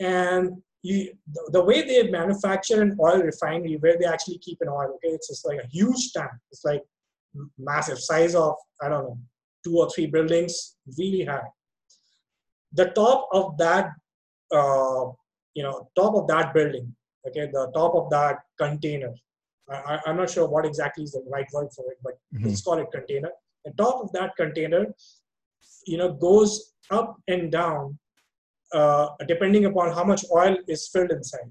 [0.00, 4.68] And you the, the way they manufacture an oil refinery where they actually keep an
[4.68, 5.14] oil okay?
[5.14, 6.32] It's just like a huge tank.
[6.50, 6.82] It's like
[7.58, 9.18] massive size of i don't know
[9.64, 11.48] two or three buildings really high
[12.72, 13.86] the top of that
[14.58, 15.04] uh,
[15.54, 16.94] you know top of that building
[17.26, 19.12] okay the top of that container
[19.70, 22.46] I, i'm not sure what exactly is the right word for it but Mhm.
[22.46, 23.30] let's call it container
[23.64, 24.82] the top of that container
[25.86, 27.98] you know goes up and down
[28.78, 31.50] uh, depending upon how much oil is filled inside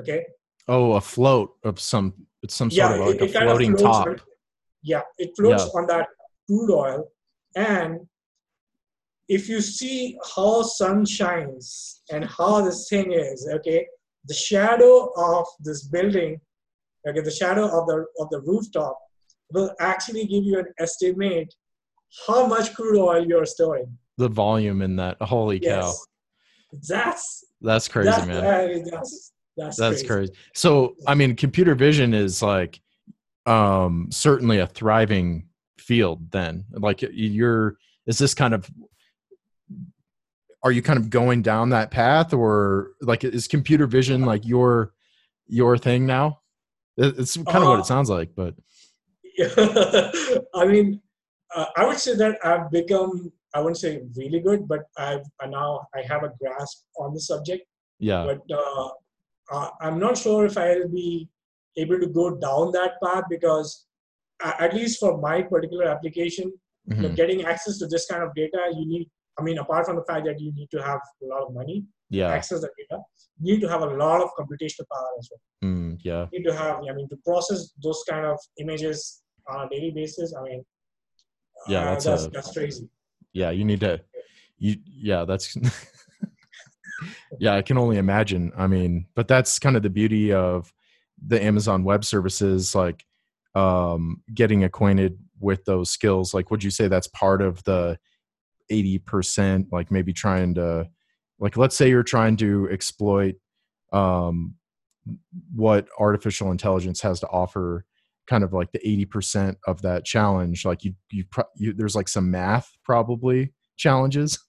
[0.00, 0.24] okay
[0.68, 2.06] Oh, a float of some
[2.42, 4.20] it's some sort of like a kind of floating floats top.
[4.82, 5.78] yeah it floats Yeah.
[5.80, 6.06] on that
[6.46, 7.00] crude oil
[7.54, 8.00] and
[9.28, 13.86] if you see how sun shines and how this thing is okay
[14.28, 16.40] the shadow of this building
[17.08, 18.96] okay the shadow of the of the rooftop
[19.52, 21.52] will actually give you an estimate
[22.26, 25.16] how much crude oil you're storing The volume in that.
[25.20, 25.68] Holy cow.
[25.68, 26.06] yes
[26.88, 28.44] that's That's crazy, that's, man.
[28.44, 30.06] uh, that's that's, That's crazy.
[30.06, 30.32] crazy.
[30.54, 32.80] So, I mean, computer vision is like
[33.46, 36.64] um certainly a thriving field then.
[36.72, 38.68] Like you're is this kind of
[40.66, 44.92] are you kind of going down that path or like is computer vision like your
[45.46, 46.40] your thing now?
[46.96, 48.54] It's kind of what Uh, it sounds like, but
[50.60, 51.00] I mean,
[51.54, 55.46] uh, I would say that I've become, I wouldn't say really good, but I've uh,
[55.46, 57.62] now I have a grasp on the subject.
[58.00, 58.22] yeah.
[58.28, 58.88] But uh,
[59.52, 61.28] uh, I'm not sure if I'll be
[61.76, 63.86] able to go down that path because,
[64.42, 66.46] uh, at least for my particular application,
[66.86, 67.16] you know, Mhm.
[67.20, 69.06] getting access to this kind of data, you need.
[69.38, 71.80] I mean, apart from the fact that you need to have a lot of money
[72.12, 72.28] to Yeah.
[72.30, 73.02] access the data,
[73.40, 75.70] you need to have a lot of computational power as well.
[75.70, 76.26] Mm, yeah.
[76.32, 79.90] You need to have, I mean, to process those kind of images on a daily
[79.90, 80.34] basis.
[80.38, 80.64] I mean,
[81.68, 82.88] Yeah, uh, that's that's, a- that's crazy.
[83.32, 84.00] yeah you need to
[84.58, 85.56] you yeah that's
[87.38, 90.72] yeah i can only imagine i mean but that's kind of the beauty of
[91.26, 93.04] the amazon web services like
[93.54, 97.98] um getting acquainted with those skills like would you say that's part of the
[98.70, 100.88] 80% like maybe trying to
[101.38, 103.36] like let's say you're trying to exploit
[103.92, 104.54] um
[105.54, 107.84] what artificial intelligence has to offer
[108.26, 112.08] kind of like the 80% of that challenge like you you, pro- you there's like
[112.08, 114.38] some math probably challenges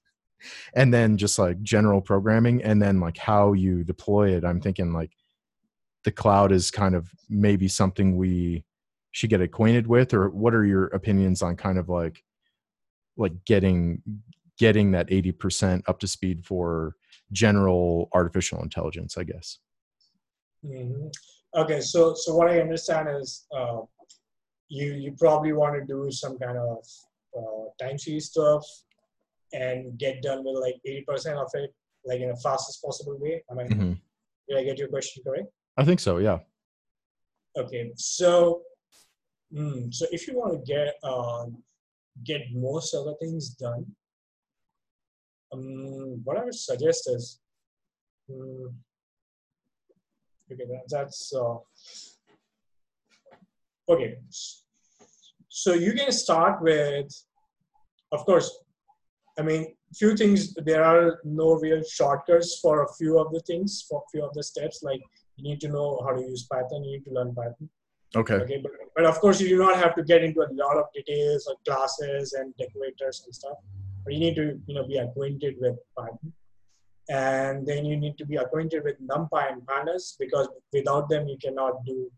[0.75, 4.43] and then just like general programming and then like how you deploy it.
[4.43, 5.11] I'm thinking like
[6.03, 8.63] the cloud is kind of maybe something we
[9.11, 12.23] should get acquainted with or what are your opinions on kind of like
[13.17, 14.01] like getting
[14.57, 16.95] getting that 80% up to speed for
[17.31, 19.59] general artificial intelligence i guess
[20.65, 21.11] Mhm.
[21.55, 23.81] Okay, so so what I understand is uh,
[24.69, 26.77] you you probably want to do some kind of
[27.37, 28.65] uh, time series stuff
[29.53, 31.73] and get done with like eighty percent of it,
[32.05, 33.43] like in the fastest possible way.
[33.51, 33.63] Am I?
[33.65, 33.99] Mhm.
[34.49, 35.47] Did I get your question correct?
[35.77, 36.39] i think so yeah
[37.55, 38.63] Okay, so
[39.53, 41.45] mm, so if you want to get uh,
[42.23, 43.85] get most other things done,
[45.51, 47.39] um, what I would suggest is,
[48.29, 48.73] mm,
[50.51, 51.57] okay, that, that's uh,
[53.89, 54.17] okay.
[55.49, 57.07] So you can start with,
[58.11, 58.63] of course,
[59.39, 63.85] I mean, few things there are no real shortcuts for a few of the things
[63.89, 65.01] for a few of the steps like
[65.37, 67.69] you need to know how to use python you need to learn python
[68.15, 68.35] Okay.
[68.35, 70.85] okay but, but of course you do not have to get into a lot of
[70.93, 73.57] details or classes and decorators and stuff
[74.03, 76.31] but you need to you know be acquainted with python
[77.09, 81.37] and then you need to be acquainted with numpy and pandas because without them you
[81.43, 82.09] cannot do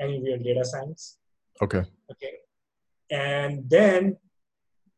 [0.00, 1.18] any real data science
[1.62, 1.82] Okay.
[2.10, 2.34] okay
[3.10, 4.16] and then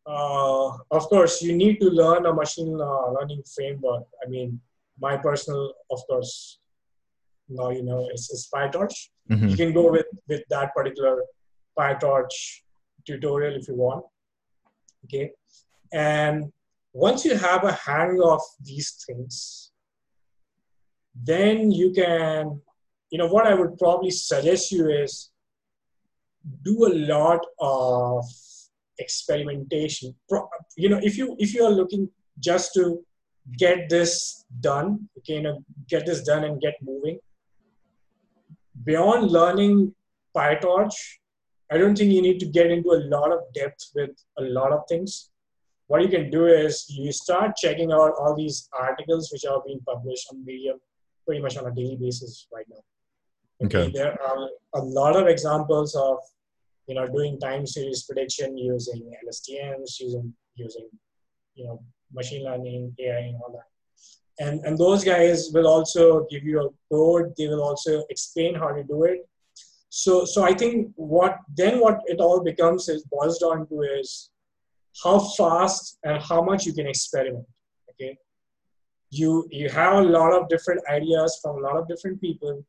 [0.07, 4.61] uh, of course you need to learn a machine uh, learning framework i mean
[4.99, 6.61] my personal of course
[7.49, 8.97] now you know is, is pytorch
[9.31, 9.51] Mhm.
[9.51, 11.23] you can go with with that particular
[11.79, 12.61] pytorch
[13.07, 14.05] tutorial if you want
[15.05, 15.31] okay?
[15.93, 16.53] And
[16.93, 19.71] once you have a hang of these things
[21.25, 22.61] then you can
[23.11, 25.31] you know what i would probably suggest you is
[26.63, 28.25] do a lot of
[28.99, 30.15] experimentation.
[30.77, 32.09] You know if you if you are looking
[32.39, 33.05] just to
[33.59, 35.59] get this done okay you know
[35.89, 37.19] get this done and get moving
[38.85, 39.95] beyond learning
[40.37, 40.97] pytorch
[41.71, 44.73] i don't think you need to get into a lot of depth with a lot
[44.73, 45.31] of things
[45.89, 49.81] what you can do is you start checking out all these articles which are being
[49.93, 50.79] published on medium
[51.25, 52.85] pretty much on a daily basis right now
[53.65, 53.91] Okay.
[53.91, 56.19] there are a lot of examples of
[56.87, 60.89] you know doing time series prediction using LSTMs, using using
[61.55, 61.83] you know
[62.13, 64.45] machine learning, AI, and all that.
[64.45, 67.33] And and those guys will also give you a code.
[67.39, 69.27] They will also explain how to do it.
[69.97, 74.31] So so I think what then what it all becomes is boils down to is
[75.03, 77.47] how fast and how much you can experiment.
[77.91, 78.19] Okay.
[79.11, 82.63] You you have a lot of different ideas from a lot of different people.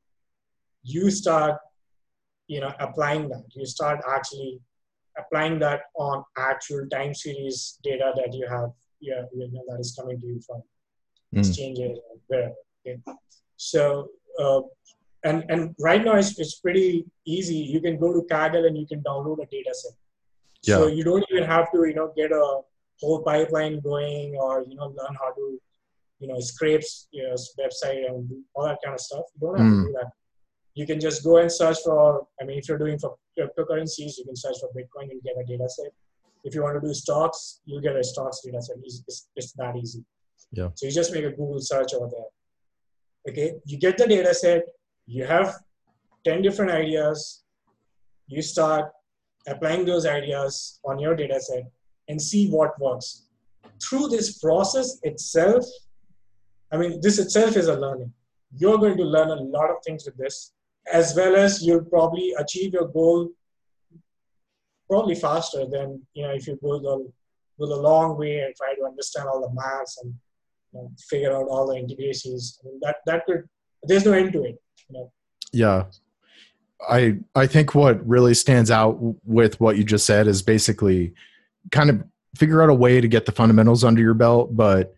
[0.83, 1.57] You start
[2.47, 4.61] you know applying that you start actually
[5.17, 8.69] applying that on actual time series data that you have
[9.01, 10.61] yeah, you know that is coming to you from
[11.35, 11.39] Mm.
[11.39, 12.97] exchanges or wherever okay?
[13.57, 13.81] so
[14.39, 14.61] uh,
[15.23, 17.55] and and right now it's, it's pretty easy.
[17.55, 19.93] You can go to kaggle and you can download a data set.
[20.63, 20.77] Yeah.
[20.77, 22.61] so you don't even have to you know get a
[23.01, 25.59] whole pipeline going or you know learn how to
[26.19, 29.25] you know scrapes your website and all that kind of stuff.
[29.35, 29.81] You don't have Mm.
[29.81, 30.11] to do that.
[30.73, 34.25] You can just go and search for i mean if you're doing for cryptocurrencies you
[34.25, 35.91] can search for bitcoin and get a data set.
[36.43, 38.77] If you want to do stocks you get a stocks data set.
[38.83, 40.03] It's, it's, it's that easy.
[40.51, 40.69] Yeah.
[40.75, 42.29] so you just make a google search over there.
[43.29, 43.53] Okay?
[43.65, 44.63] You get the data set
[45.07, 45.55] you have
[46.25, 47.43] 10 different ideas
[48.27, 48.91] you start
[49.47, 51.63] applying those ideas on your data set
[52.09, 53.27] and see what works
[53.83, 55.65] through this process itself
[56.71, 58.11] i mean this itself is a learning
[58.55, 60.53] you're going to learn a lot of things with this
[60.91, 63.29] as well as you'll probably achieve your goal
[64.89, 66.95] probably faster than you know if you go the
[67.59, 70.13] go the long way and try to understand all the maths and
[70.73, 72.59] you know, figure out all the intricacies.
[72.61, 73.47] I mean, that that could
[73.83, 74.61] there's no end to it.
[74.89, 75.11] You know.
[75.53, 75.85] Yeah.
[76.87, 81.13] I I think what really stands out with what you just said is basically
[81.71, 82.03] kind of
[82.35, 84.93] figure out a way to get the fundamentals under your belt, but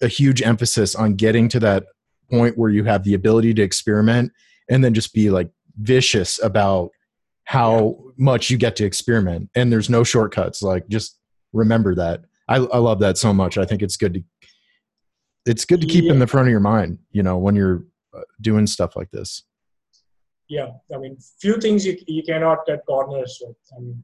[0.00, 1.86] a huge emphasis on getting to that
[2.30, 4.32] point where you have the ability to experiment
[4.68, 6.90] and then just be like vicious about
[7.44, 11.18] how much you get to experiment and there's no shortcuts like just
[11.52, 14.24] remember that I, I love that so much i think it's good to
[15.46, 17.84] it's good to keep in the front of your mind you know when you're
[18.40, 19.44] doing stuff like this
[20.48, 23.56] Yeah, I mean, few things you you cannot cut corners with.
[23.74, 24.02] I mean,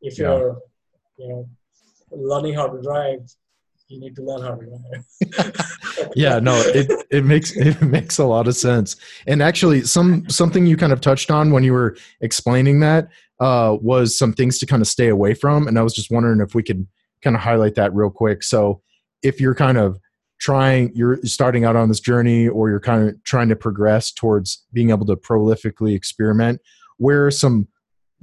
[0.00, 0.36] if Yeah.
[0.36, 0.58] you're
[1.18, 1.48] you know
[2.30, 3.22] learning how to drive,
[3.88, 5.04] you need to learn how to drive.
[6.16, 10.66] yeah no it it makes it makes a lot of sense and actually some something
[10.66, 13.08] you kind of touched on when you were explaining that
[13.40, 16.40] uh was some things to kind of stay away from and i was just wondering
[16.40, 16.86] if we could
[17.22, 18.80] kind of highlight that real quick so
[19.22, 19.98] if you're kind of
[20.40, 24.64] trying you're starting out on this journey or you're kind of trying to progress towards
[24.72, 26.60] being able to prolifically experiment
[26.98, 27.68] where are some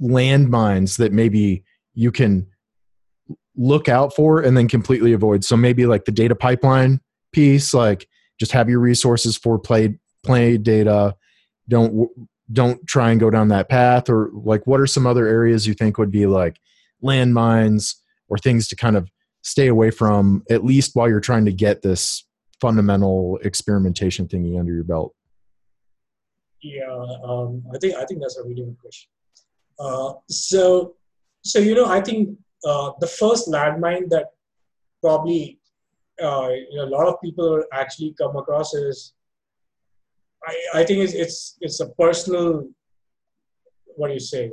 [0.00, 2.46] landmines that maybe you can
[3.56, 5.44] look out for and then completely avoid?
[5.44, 7.00] So maybe like the data pipeline
[7.32, 8.08] piece like
[8.38, 11.16] just have your resources for play play data.
[11.68, 12.08] Don't
[12.52, 15.74] don't try and go down that path or like what are some other areas you
[15.74, 16.58] think would be like
[17.02, 17.94] landmines
[18.28, 19.08] or things to kind of
[19.42, 22.26] stay away from at least while you're trying to get this
[22.60, 25.14] fundamental experimentation thingy under your belt
[26.60, 29.10] Yeah, um, I think I think that's a really good question.
[29.78, 30.94] Uh, so,
[31.42, 34.26] so you know, I think uh, the first landmine that
[35.00, 35.58] probably
[36.22, 39.14] uh, you know, a lot of people actually come across is,
[40.46, 42.68] I, I think it's, it's it's a personal.
[43.96, 44.50] What do you say?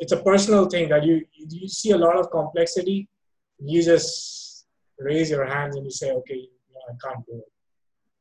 [0.00, 3.08] It's a personal thing that you you see a lot of complexity.
[3.58, 4.66] You just
[4.98, 6.48] raise your hands and you say, okay,
[6.88, 7.52] I can't do it.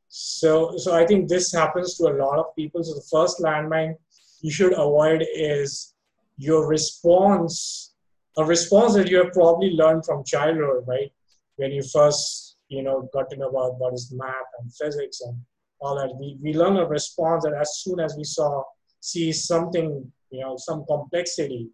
[0.07, 2.83] So, so I think this happens to a lot of people.
[2.83, 3.95] So the first landmine
[4.41, 5.95] you should avoid is
[6.37, 7.93] your response,
[8.37, 11.11] a response that you have probably learned from childhood, right?
[11.55, 15.37] When you first, you know, got to know about what is math and physics and
[15.79, 16.15] all that.
[16.19, 18.63] We, we learn a response that as soon as we saw,
[18.99, 21.69] see something, you know, some complexity,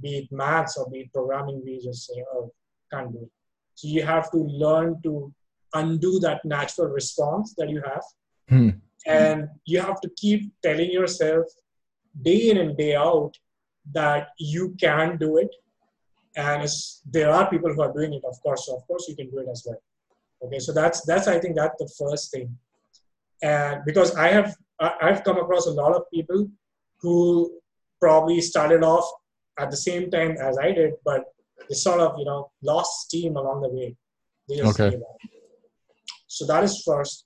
[0.00, 2.52] be it maths or be it programming, we just say, oh,
[2.94, 3.30] can't do it.
[3.74, 5.32] So you have to learn to
[5.74, 8.04] undo that natural response that you have.
[8.48, 8.70] Hmm.
[9.06, 11.44] And you have to keep telling yourself
[12.22, 13.32] day in and day out
[13.92, 15.54] that you can do it.
[16.36, 16.68] And
[17.10, 18.66] there are people who are doing it, of course.
[18.66, 19.82] So of course you can do it as well.
[20.44, 22.56] Okay, so that's that's I think that's the first thing.
[23.42, 26.48] And because I have I've come across a lot of people
[27.00, 27.52] who
[28.00, 29.04] probably started off
[29.58, 31.24] at the same time as I did, but
[31.68, 33.96] they sort of you know lost steam along the way.
[34.70, 34.98] okay.
[36.26, 37.24] So that is first.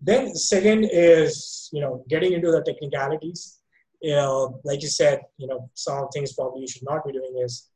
[0.00, 3.60] Then second is you know getting into the technicalities.
[4.00, 7.42] You know, like you said, you know some things probably you should not be doing
[7.44, 7.68] is.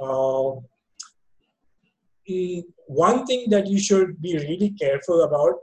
[0.00, 0.60] Uh,
[2.86, 5.54] one thing that you should be really careful about,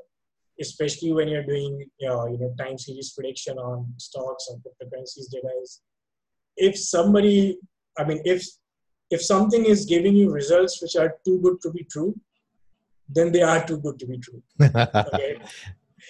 [0.59, 5.29] especially when you're doing you know, you know time series prediction on stocks and cryptocurrencies
[5.29, 5.81] data, is
[6.55, 7.57] if somebody,
[7.97, 8.45] I mean, if
[9.13, 12.13] if something is giving you results which are too good to be true,
[13.07, 14.41] then they are too good to be true.
[15.13, 15.39] Okay.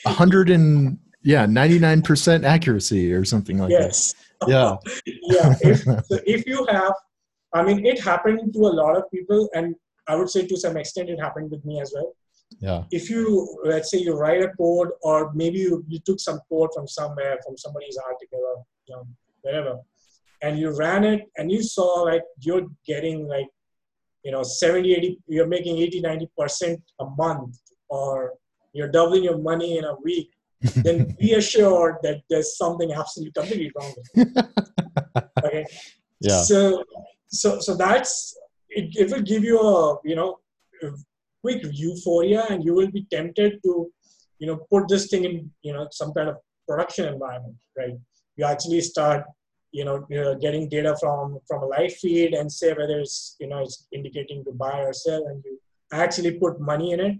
[0.05, 4.13] Hundred and yeah, ninety nine percent accuracy or something like yes.
[4.13, 4.23] that.
[4.55, 4.75] Yeah.
[5.35, 5.55] yeah.
[5.61, 6.93] If, so if you have,
[7.53, 9.75] I mean, it happened to a lot of people, and
[10.09, 12.09] I would say to some extent it happened with me as well.
[12.59, 12.83] Yeah.
[12.91, 13.25] If you
[13.63, 17.37] let's say you write a code, or maybe you, you took some code from somewhere,
[17.45, 19.03] from somebody's article, or you know,
[19.43, 19.73] wherever,
[20.43, 23.47] and you ran it and you saw like you're getting like
[24.23, 27.57] you know 70 80 you're making 80 90 percent a month
[27.89, 28.33] or
[28.73, 30.29] you're doubling your money in a week
[30.75, 34.45] then be assured that there's something absolutely completely wrong with it.
[35.45, 35.65] okay?
[36.21, 36.41] Yeah.
[36.41, 36.83] So
[37.27, 38.37] so so that's
[38.69, 40.37] it, it will give you a you know
[40.83, 40.91] a
[41.41, 43.91] quick euphoria and you will be tempted to
[44.39, 46.37] you know put this thing in you know some kind of
[46.67, 47.95] production environment right?
[48.37, 49.25] You actually start
[49.73, 53.47] you know, uh, getting data from from a live feed and say whether it's you
[53.47, 55.59] know it's indicating to buy or sell, and you
[55.91, 57.17] actually put money in it,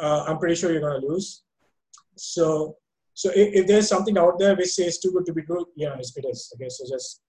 [0.00, 1.42] uh, I'm pretty sure you're going to lose.
[2.16, 2.76] So
[3.14, 5.96] so if, if, there's something out there which says too good to be true, yeah,
[5.98, 6.52] it is.
[6.54, 7.20] Okay, so just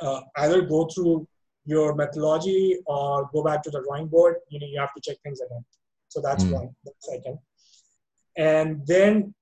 [0.00, 1.26] uh, either go through
[1.64, 4.36] your methodology or go back to the drawing board.
[4.48, 5.64] You know, you have to check things again.
[6.08, 6.52] So that's mm.
[6.52, 6.70] one.
[6.84, 7.38] That's second.
[8.36, 9.34] And then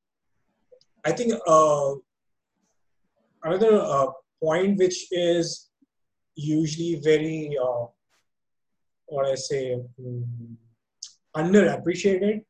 [1.04, 1.92] I think uh,
[3.43, 4.07] another uh,
[4.43, 5.70] point which is
[6.34, 7.87] usually very uh,
[9.07, 10.59] what I say um,
[11.37, 12.45] underappreciated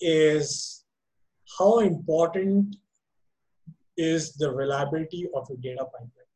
[0.00, 0.84] is
[1.58, 2.76] how important
[3.96, 6.30] is the reliability of your data pipeline.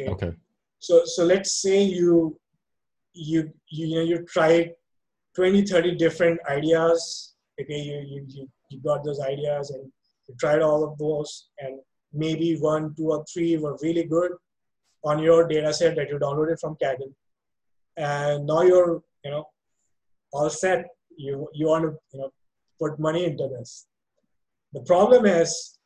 [0.00, 0.10] Okay.
[0.10, 0.36] okay.
[0.78, 2.38] So so let's say you
[3.12, 4.72] you you, you know you tried
[5.34, 9.90] 20 30 different ideas okay you, you you you got those ideas and
[10.28, 11.78] you tried all of those and
[12.16, 14.32] maybe one, two, or three were really good
[15.04, 17.12] on your data set that you downloaded from Kaggle.
[17.96, 19.48] And now you're, you know,
[20.32, 20.86] all set.
[21.16, 22.30] You, you want to, you know,
[22.80, 23.86] put money into this.
[24.72, 25.78] The problem is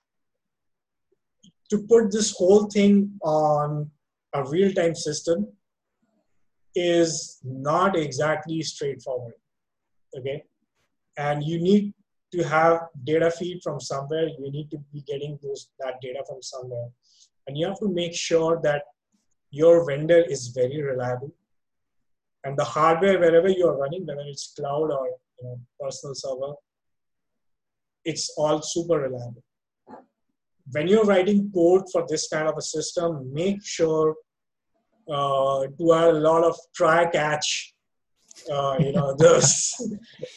[1.70, 3.90] to put this whole thing on
[4.34, 5.48] a real-time system
[6.74, 9.34] is not exactly straightforward.
[10.16, 10.44] Okay.
[11.16, 11.94] And you need
[12.32, 16.42] to have data feed from somewhere, you need to be getting those that data from
[16.42, 16.88] somewhere.
[17.46, 18.82] And you have to make sure that
[19.50, 21.32] your vendor is very reliable.
[22.44, 26.54] And the hardware, wherever you're running, whether it's cloud or you know, personal server,
[28.04, 29.42] it's all super reliable.
[30.70, 34.14] When you're writing code for this kind of a system, make sure
[35.10, 37.74] uh, to add a lot of try catch
[38.52, 39.74] uh, you know those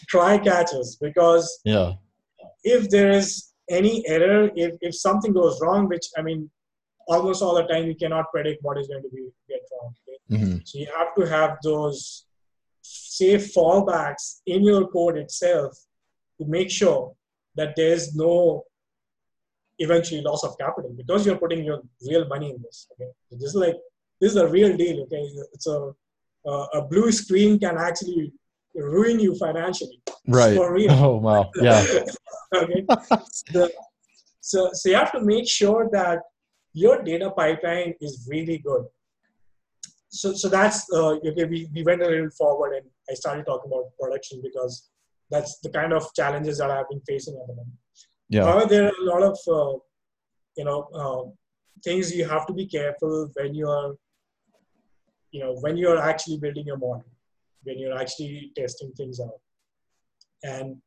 [0.07, 1.93] try catches because yeah
[2.63, 6.49] if there is any error if, if something goes wrong which i mean
[7.07, 10.43] almost all the time you cannot predict what is going to be get wrong okay?
[10.43, 10.57] mm-hmm.
[10.63, 12.25] so you have to have those
[12.81, 15.77] safe fallbacks in your code itself
[16.37, 17.13] to make sure
[17.55, 18.63] that there is no
[19.79, 23.49] eventually loss of capital because you're putting your real money in this okay so this
[23.49, 23.75] is like
[24.19, 25.23] this is a real deal okay
[25.53, 25.91] it's a
[26.45, 28.31] uh, a blue screen can actually
[28.75, 30.01] ruin you financially.
[30.27, 30.55] Right.
[30.55, 30.91] For real.
[30.91, 31.51] Oh wow.
[31.55, 31.85] Yeah.
[32.55, 32.85] okay.
[33.31, 33.69] so,
[34.41, 36.19] so, so you have to make sure that
[36.73, 38.85] your data pipeline is really good.
[40.09, 41.45] So, so that's uh, okay.
[41.45, 44.89] We, we went a little forward and I started talking about production because
[45.29, 47.77] that's the kind of challenges that I've been facing at the moment.
[48.29, 48.45] Yeah.
[48.45, 49.77] However, there are a lot of uh,
[50.57, 51.29] you know uh,
[51.83, 53.93] things you have to be careful when you are
[55.33, 57.11] you know when you're actually building your model,
[57.63, 59.39] when you're actually testing things out,
[60.43, 60.77] and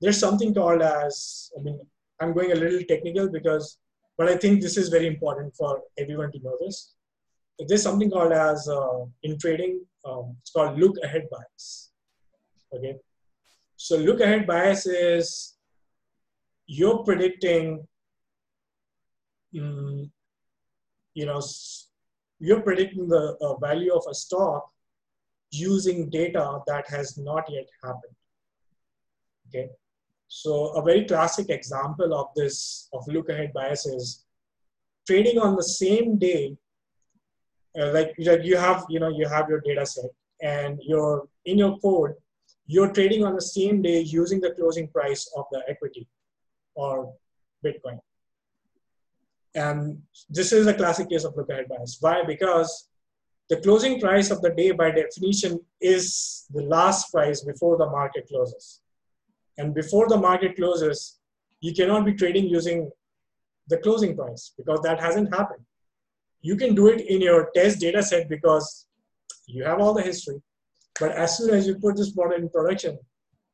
[0.00, 1.78] there's something called as I mean
[2.20, 3.78] I'm going a little technical because
[4.18, 6.94] but I think this is very important for everyone to know this.
[7.66, 11.92] There's something called as uh, in trading, um, it's called look ahead bias.
[12.74, 12.96] Okay,
[13.76, 15.54] so look ahead bias is
[16.66, 17.86] you're predicting,
[19.60, 20.10] um,
[21.14, 21.40] you know,
[22.42, 24.68] you're predicting the uh, value of a stock
[25.52, 28.16] using data that has not yet happened.
[29.48, 29.68] Okay,
[30.26, 34.24] so a very classic example of this of look ahead bias is
[35.06, 36.56] trading on the same day.
[37.78, 40.10] Uh, like you have, you know, you have your data set
[40.42, 42.12] and you're in your code,
[42.66, 46.08] you're trading on the same day using the closing price of the equity
[46.74, 47.14] or
[47.64, 47.98] Bitcoin.
[49.54, 50.00] And
[50.30, 51.98] this is a classic case of look ahead bias.
[52.00, 52.22] Why?
[52.26, 52.88] Because
[53.48, 58.26] the closing price of the day by definition is the last price before the market
[58.28, 58.80] closes.
[59.58, 61.18] And before the market closes,
[61.60, 62.90] you cannot be trading using
[63.68, 65.64] the closing price because that hasn't happened.
[66.40, 68.86] You can do it in your test data set because
[69.46, 70.40] you have all the history.
[70.98, 72.98] But as soon as you put this model in production,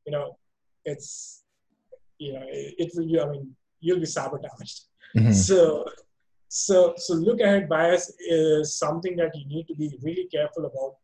[0.07, 0.39] you know,
[0.85, 1.43] it's,
[2.19, 4.88] you know, it, it will I mean, you'll be sabotaged.
[5.17, 5.33] Mm-hmm.
[5.33, 5.85] So,
[6.49, 10.95] so, so look ahead bias is something that you need to be really careful about.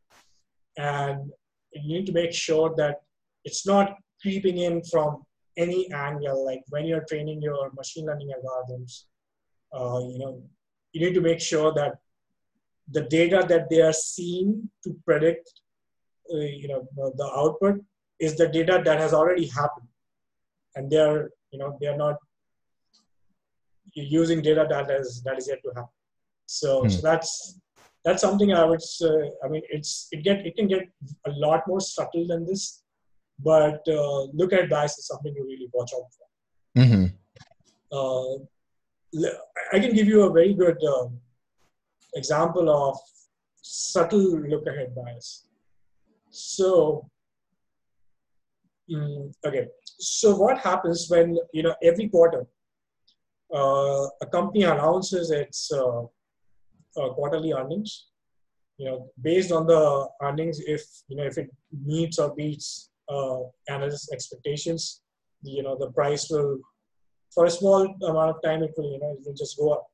[0.77, 1.31] And
[1.73, 3.03] you need to make sure that
[3.45, 5.23] it's not creeping in from
[5.57, 6.45] any angle.
[6.45, 9.05] Like when you're training your machine learning algorithms,
[9.73, 10.43] uh, you know,
[10.93, 11.95] you need to make sure that
[12.91, 15.53] the data that they are seeing to predict,
[16.33, 16.87] uh, you know,
[17.17, 17.81] the output
[18.21, 19.89] is the data that has already happened,
[20.77, 22.17] and they are, you know, they are not
[23.93, 25.91] using data that is that is yet to happen.
[26.47, 26.89] So, hmm.
[26.89, 27.61] so that's
[28.05, 29.31] that's something I would say.
[29.45, 30.89] I mean, it's it get it can get
[31.27, 32.83] a lot more subtle than this,
[33.39, 36.81] but uh, look ahead bias is something you really watch out for.
[36.83, 37.07] Mm-hmm.
[37.93, 38.45] Uh,
[39.73, 41.07] I can give you a very good uh,
[42.15, 42.99] example of
[43.63, 45.47] subtle look ahead bias.
[46.31, 47.09] So,
[48.91, 49.69] mm, okay.
[49.99, 52.47] So what happens when you know every quarter
[53.59, 58.07] a company announces its uh, uh, quarterly earnings?
[58.79, 61.49] You know, based on the earnings, if you know if it
[61.85, 65.03] meets or beats uh, analyst expectations,
[65.43, 66.59] you know, the price will,
[67.33, 69.87] for a small amount of time, it will, you know, it will just go up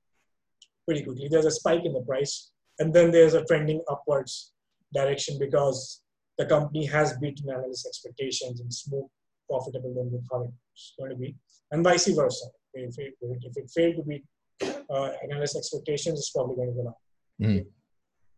[0.87, 1.29] pretty quickly.
[1.29, 4.53] There's a spike in the price, and then there's a trending upwards
[4.95, 6.03] direction because
[6.39, 9.09] the company has beaten analyst expectations and is more
[9.49, 11.37] profitable than they thought it was going to be,
[11.73, 12.47] and vice versa.
[12.75, 14.25] If it, if it failed to beat
[14.91, 16.95] uh, analyst expectations, it's probably going to go down.
[17.41, 17.67] Mm.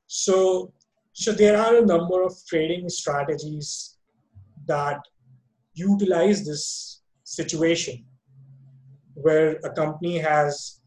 [0.06, 0.72] So,
[1.12, 3.96] so there are a number of trading strategies
[4.66, 5.00] that
[5.74, 8.04] utilize this situation
[9.14, 10.80] where a company has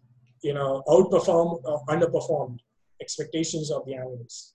[0.44, 2.60] you know outperformed or underperformed
[3.02, 4.54] expectations of the analysts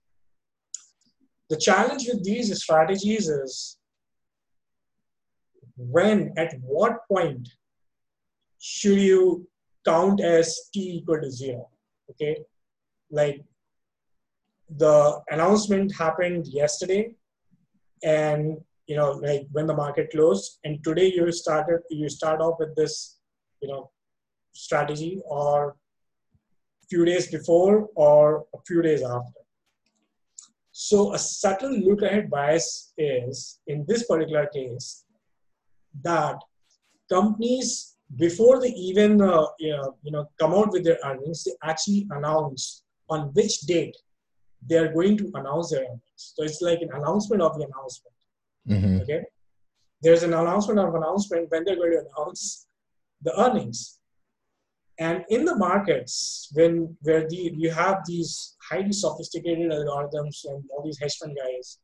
[1.49, 3.77] the challenge with these strategies is
[5.75, 7.49] when at what point
[8.61, 9.47] should you
[9.85, 11.67] count as t equal to zero
[12.11, 12.37] okay?
[13.09, 13.43] Like
[14.69, 17.13] the announcement happened yesterday
[18.03, 18.57] and
[18.87, 22.73] you know like when the market closed and today you started you start off with
[22.75, 23.19] this
[23.61, 23.89] you know
[24.53, 25.75] strategy or
[26.89, 29.41] few days before or a few days after.
[30.71, 35.05] So a subtle look ahead bias is in this particular case
[36.03, 36.37] that
[37.09, 41.51] companies before they even uh, you, know, you know come out with their earnings they
[41.63, 43.95] actually announce on which date
[44.69, 48.11] they are going to announce their earnings so it's like an announcement of the announcement
[48.69, 49.01] Mm-hmm.
[49.01, 49.23] Okay,
[50.01, 52.67] there's an announcement of announcement when they're going to announce
[53.21, 53.99] the earnings.
[54.99, 60.83] And in the markets, when where the you have these highly sophisticated algorithms and all
[60.83, 61.79] these hedge fund guys,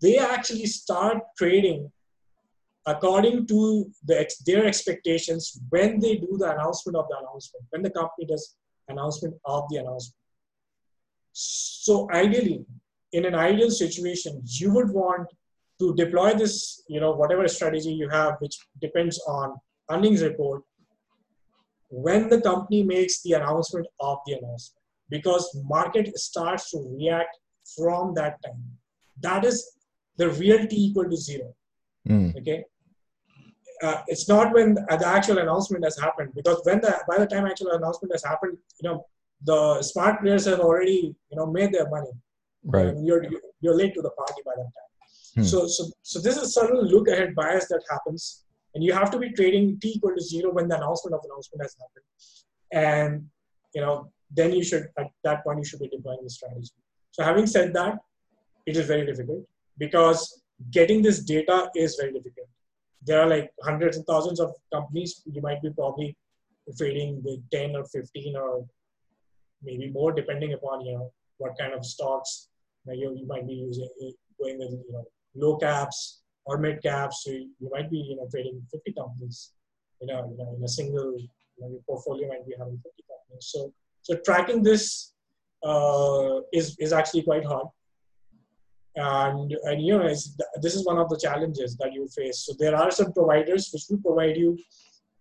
[0.00, 1.90] they actually start trading
[2.86, 7.90] according to the, their expectations when they do the announcement of the announcement, when the
[7.90, 8.56] company does
[8.88, 10.16] announcement of the announcement.
[11.32, 12.66] So ideally,
[13.12, 15.28] in an ideal situation, you would want
[15.78, 19.56] to deploy this, you know, whatever strategy you have, which depends on
[19.90, 20.62] earnings report,
[21.88, 27.38] when the company makes the announcement of the announcement, because market starts to react
[27.76, 28.62] from that time.
[29.20, 29.76] That is
[30.16, 31.54] the real t equal to zero.
[32.08, 32.36] Mm.
[32.38, 32.64] Okay.
[33.82, 37.46] Uh, it's not when the actual announcement has happened because when the by the time
[37.46, 39.04] actual announcement has happened, you know
[39.44, 42.12] the smart players have already you know made their money.
[42.64, 42.94] Right.
[42.96, 43.24] You're
[43.60, 44.92] you're late to the party by that time.
[45.34, 45.42] Hmm.
[45.42, 49.10] So so so this is a subtle look ahead bias that happens, and you have
[49.10, 52.06] to be trading t equal to zero when the announcement of the announcement has happened,
[52.88, 53.26] and
[53.74, 56.70] you know then you should at that point you should be deploying the strategy.
[57.10, 57.98] So having said that,
[58.66, 59.42] it is very difficult
[59.78, 62.48] because getting this data is very difficult.
[63.04, 65.22] There are like hundreds and thousands of companies.
[65.26, 66.16] You might be probably
[66.78, 68.64] trading with 10 or 15 or
[69.62, 72.48] maybe more, depending upon you know what kind of stocks
[72.86, 73.88] you, you might be using,
[74.40, 77.24] going with you know low caps or mid caps.
[77.24, 79.52] So you might be you know trading 50 companies.
[80.00, 81.28] You know, you know in a single you
[81.60, 83.46] know, your portfolio might be having 50 companies.
[83.52, 83.72] So
[84.02, 85.12] so tracking this
[85.64, 87.66] uh, is is actually quite hard
[88.96, 92.40] and and you know this is one of the challenges that you face.
[92.40, 94.58] So there are some providers which will provide you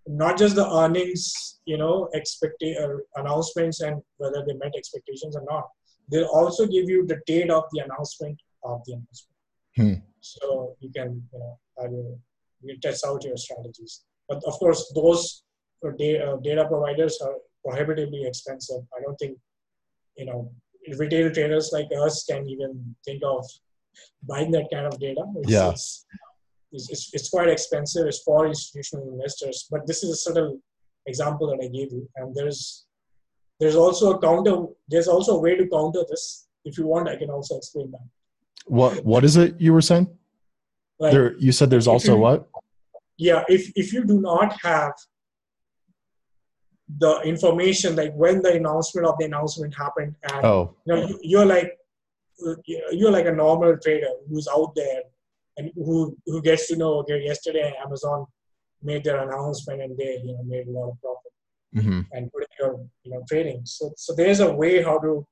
[0.08, 5.44] not just the earnings you know expect uh, announcements and whether they met expectations or
[5.50, 5.70] not.
[6.10, 9.38] They'll also give you the date of the announcement of the announcement.
[9.78, 9.94] Hmm.
[10.20, 12.20] so you can you know
[12.62, 14.04] you test out your strategies.
[14.28, 15.44] But of course those
[15.86, 18.82] uh, uh, data providers are prohibitively expensive.
[18.96, 19.38] I don't think
[20.18, 20.52] you know
[20.98, 23.46] retail traders like us can even think of
[24.24, 25.24] buying that kind of data.
[25.38, 25.70] It's, Yeah.
[26.74, 28.08] It's, it's, it's quite expensive.
[28.08, 29.68] It's for institutional investors.
[29.70, 30.60] But this is a subtle
[31.06, 32.08] example that I gave you.
[32.16, 32.86] And there's
[33.60, 34.66] there's also a counter.
[34.88, 36.48] There's also a way to counter this.
[36.66, 38.06] If you want, I can also explain that.
[38.66, 40.08] What What is it you were saying?
[41.00, 42.48] Like, There, you said there's also you- what?
[43.18, 44.94] yeah, if if you do not have
[47.00, 51.20] the information, like when the announcement of the announcement happened, and Oh, you know, you-
[51.24, 51.78] you're like
[52.92, 55.02] you're like a normal trader who's out there
[55.58, 58.26] and who who gets to know okay yesterday amazon
[58.82, 61.34] made their announcement and they you know made a lot of profit
[61.76, 62.72] hmm and put in your
[63.04, 63.60] you know trading.
[63.64, 65.26] So so there's a way how to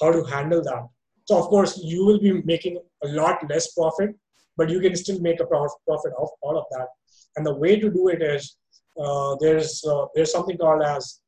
[0.00, 0.84] how to handle that.
[1.28, 4.10] So of course you will be making a lot less profit
[4.56, 6.88] but you can still make a prof- profit off all of that.
[7.36, 8.56] And the way to do it is
[9.40, 11.20] there's uh, there's something called as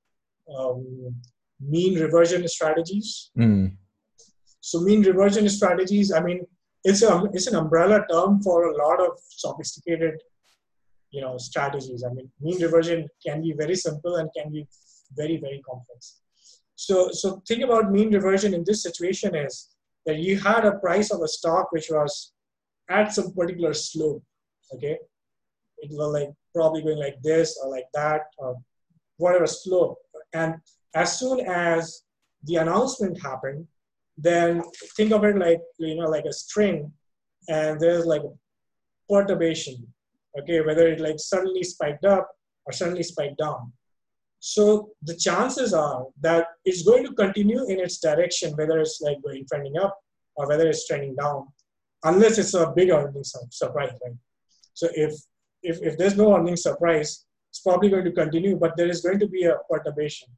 [0.57, 1.15] um,
[1.61, 3.71] mean reversion strategies mm.
[4.61, 6.47] so mean reversion strategies, I mean,
[6.85, 10.15] it's a it's an umbrella term for a lot of sophisticated,
[11.11, 12.05] you know, strategies.
[12.05, 14.67] I mean, mean reversion can be very simple and can be
[15.17, 16.21] very very complex.
[16.77, 19.69] So so think about mean reversion in this situation is
[20.07, 22.33] that you had a price of a stock which was
[22.89, 24.23] at some particular slope.
[24.75, 24.99] Okay,
[25.83, 28.57] it was like probably going like this or like that or
[29.17, 29.99] whatever slope.
[30.33, 30.57] And
[30.95, 32.03] as soon as
[32.45, 33.67] the announcement happened,
[34.17, 34.63] then
[34.97, 36.93] think of it like you know like a string
[37.49, 38.33] and there's like a
[39.09, 39.87] perturbation
[40.39, 40.61] okay?
[40.61, 42.29] Whether it like suddenly spiked up
[42.65, 43.73] or suddenly spiked down.
[44.41, 49.21] So the chances are that it's going to continue in its direction whether it's like
[49.23, 49.99] going trending up
[50.37, 51.49] or whether it's trending down
[52.05, 54.15] unless it's a big earnings sur- surprise right?
[54.75, 55.13] So if
[55.63, 59.19] if, if there's no earnings surprise it's probably going to continue but there is going
[59.19, 60.29] to be a perturbation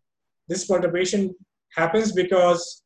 [0.49, 1.35] this perturbation
[1.77, 2.83] happens because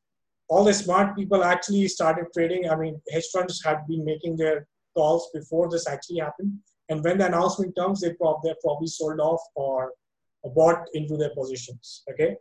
[0.49, 2.69] all the smart people actually started trading.
[2.69, 6.53] I mean, hedge funds had been making their calls before this actually happened.
[6.91, 9.93] And when the announcement comes, they prob- they're probably sold off or
[10.55, 12.03] bought into their positions.
[12.11, 12.37] Okay.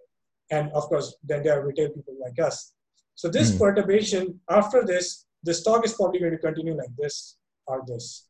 [0.52, 2.74] And of course, then there are retail people like us.
[3.16, 3.60] So this Hmm.
[3.60, 7.38] perturbation, after this, the stock is probably going to continue like this
[7.68, 8.28] or this.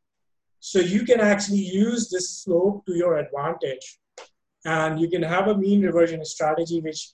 [0.66, 3.99] So you can actually use this slope to your advantage.
[4.64, 7.11] And you can have a mean reversion strategy, which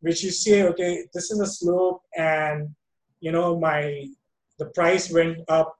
[0.00, 2.74] which you say, okay, this is a slope, and
[3.20, 4.08] you know my
[4.58, 5.76] the price went up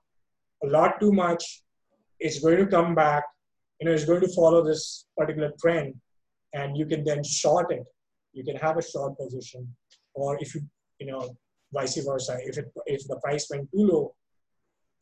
[0.62, 1.64] a lot too much.
[2.20, 3.24] It's going to come back.
[3.80, 5.96] You know, it's going to follow this particular trend,
[6.55, 7.84] and you can then short it.
[8.32, 9.66] You can have a short position,
[10.14, 10.61] or if you
[11.00, 11.36] you know
[11.72, 12.38] vice versa.
[12.50, 14.14] If it if the price went too low,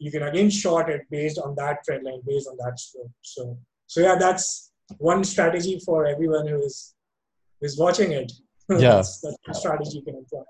[0.01, 3.13] you can again short it based on that trend line, based on that slope.
[3.21, 6.95] So so yeah, that's one strategy for everyone who is
[7.61, 8.33] who's watching it.
[8.71, 8.97] Yeah.
[8.97, 10.43] that's, that's one strategy you can employ.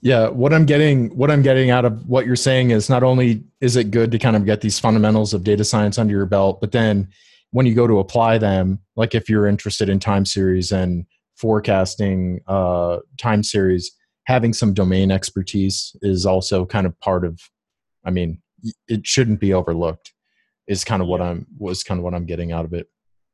[0.00, 3.42] Yeah, what I'm getting what I'm getting out of what you're saying is not only
[3.60, 6.60] is it good to kind of get these fundamentals of data science under your belt,
[6.60, 7.08] but then
[7.50, 11.04] when you go to apply them, like if you're interested in time series and
[11.36, 13.90] forecasting uh, time series,
[14.26, 17.40] having some domain expertise is also kind of part of.
[18.06, 18.40] I mean,
[18.88, 20.12] it shouldn't be overlooked.
[20.66, 22.88] Is kind of what I'm was kind of what I'm getting out of it.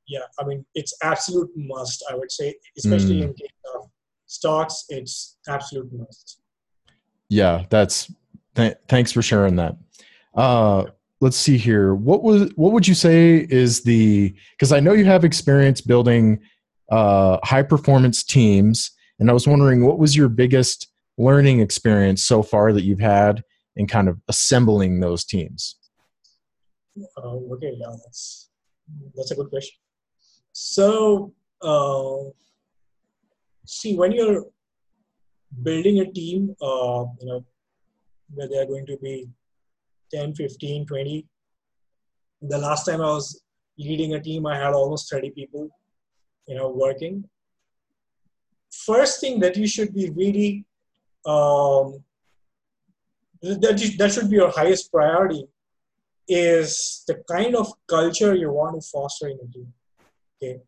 [0.08, 2.04] Yeah, I mean it's absolute must.
[2.10, 3.22] I would say, especially Mm.
[3.28, 3.88] in case of
[4.26, 6.40] stocks, it's absolute must.
[7.28, 8.12] Yeah, that's
[8.56, 9.76] th- thanks for sharing that.
[10.34, 10.86] Uh,
[11.20, 11.94] let's see here.
[11.94, 16.40] What was what would you say is the because I know you have experience building
[16.90, 22.42] uh, high performance teams, and I was wondering what was your biggest learning experience so
[22.42, 23.44] far that you've had
[23.76, 25.76] in kind of assembling those teams.
[27.16, 28.50] Uh, okay, yeah, that's
[29.14, 29.78] that's a good question.
[30.52, 32.30] So, uh,
[33.64, 34.44] see, when you're
[35.62, 37.44] building a team, uh, you know,
[38.34, 39.28] where they are going to be
[40.12, 41.26] 10, 15, 20.
[42.42, 43.42] The last time I was
[43.78, 45.68] leading a team, I had almost 30 people,
[46.46, 47.24] you know, working.
[48.70, 50.64] First thing that you should be really,
[51.26, 52.02] um,
[53.42, 55.46] that, that should be your highest priority
[56.28, 59.72] is the kind of culture you want to foster in a team.
[60.42, 60.60] Okay.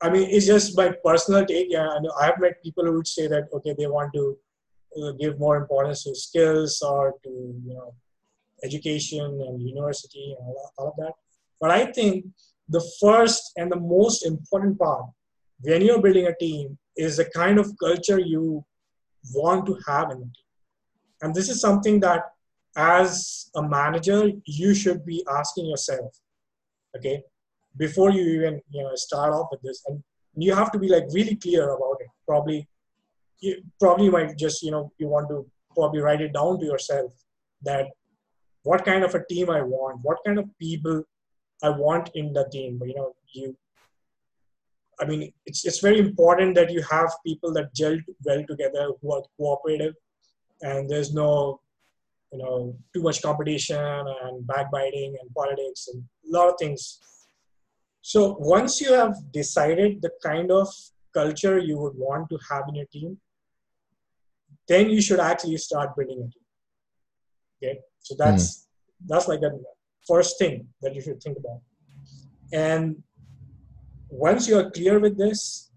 [0.00, 1.66] I mean, it's just my personal take.
[1.70, 4.38] Yeah, I know I have met people who would say that okay, they want to
[5.02, 7.94] uh, give more importance to skills or to you know
[8.62, 11.14] education and university and all, all of that.
[11.60, 12.26] But I think
[12.68, 15.06] the first and the most important part
[15.60, 18.64] when you're building a team is the kind of culture you
[19.34, 20.47] want to have in the team.
[21.22, 22.22] And this is something that
[22.76, 26.16] as a manager you should be asking yourself,
[26.96, 27.22] okay,
[27.76, 29.82] before you even you know start off with this.
[29.86, 30.02] And
[30.34, 32.08] you have to be like really clear about it.
[32.26, 32.68] Probably
[33.40, 37.12] you probably might just you know you want to probably write it down to yourself
[37.62, 37.86] that
[38.62, 41.02] what kind of a team I want, what kind of people
[41.62, 42.80] I want in the team.
[42.84, 43.56] You know, you.
[45.00, 49.12] I mean, it's it's very important that you have people that gel well together, who
[49.12, 49.94] are cooperative,
[50.62, 51.60] and there's no,
[52.32, 57.00] you know, too much competition and backbiting and politics and a lot of things.
[58.02, 60.68] So once you have decided the kind of
[61.14, 63.18] culture you would want to have in your team,
[64.66, 66.44] then you should actually start building a team.
[67.62, 68.64] Okay, so that's mm.
[69.08, 69.60] that's like the
[70.06, 71.60] first thing that you should think about.
[72.52, 73.02] And
[74.10, 75.67] once you are clear with this,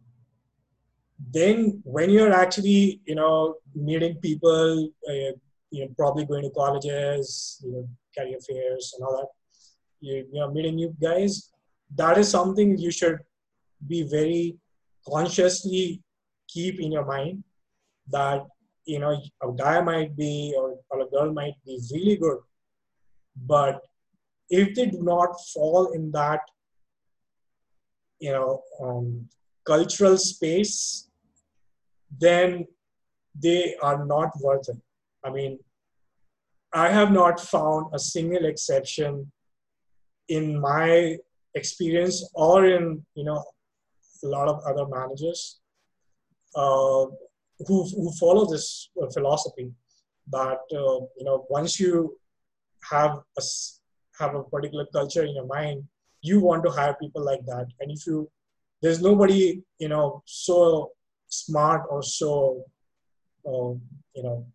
[1.30, 5.34] then when you're actually you know meeting people, uh,
[5.70, 9.28] you know probably going to colleges, you know career fairs and all that,
[10.00, 11.52] you, you know meeting new guys,
[11.96, 13.20] that is something you should
[13.88, 14.56] be very
[15.08, 16.02] consciously
[16.48, 17.44] keep in your mind
[18.08, 18.46] that
[18.86, 22.38] you know a guy might be or, or a girl might be really good
[23.48, 23.82] but
[24.50, 26.42] if they do not fall in that
[28.20, 29.28] you know um,
[29.66, 31.10] cultural space
[32.20, 32.66] then
[33.42, 34.78] they are not worth it.
[35.24, 35.60] I mean
[36.74, 39.30] i have not found a single exception
[40.30, 41.18] in my
[41.56, 43.44] experience or in you know
[44.24, 45.60] a lot of other managers
[46.56, 47.06] uh,
[47.68, 49.72] who, who follow this philosophy
[50.32, 52.18] that uh, you know once you
[52.90, 53.44] have a
[54.20, 55.84] have a particular culture in your mind
[56.22, 57.66] you want to hire people like that.
[57.80, 58.30] And if you
[58.82, 60.92] there's nobody you know so
[61.32, 62.64] smart or so
[63.48, 63.74] uh,
[64.16, 64.46] you know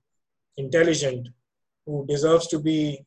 [0.56, 1.28] intelligent
[1.84, 3.04] who deserves to be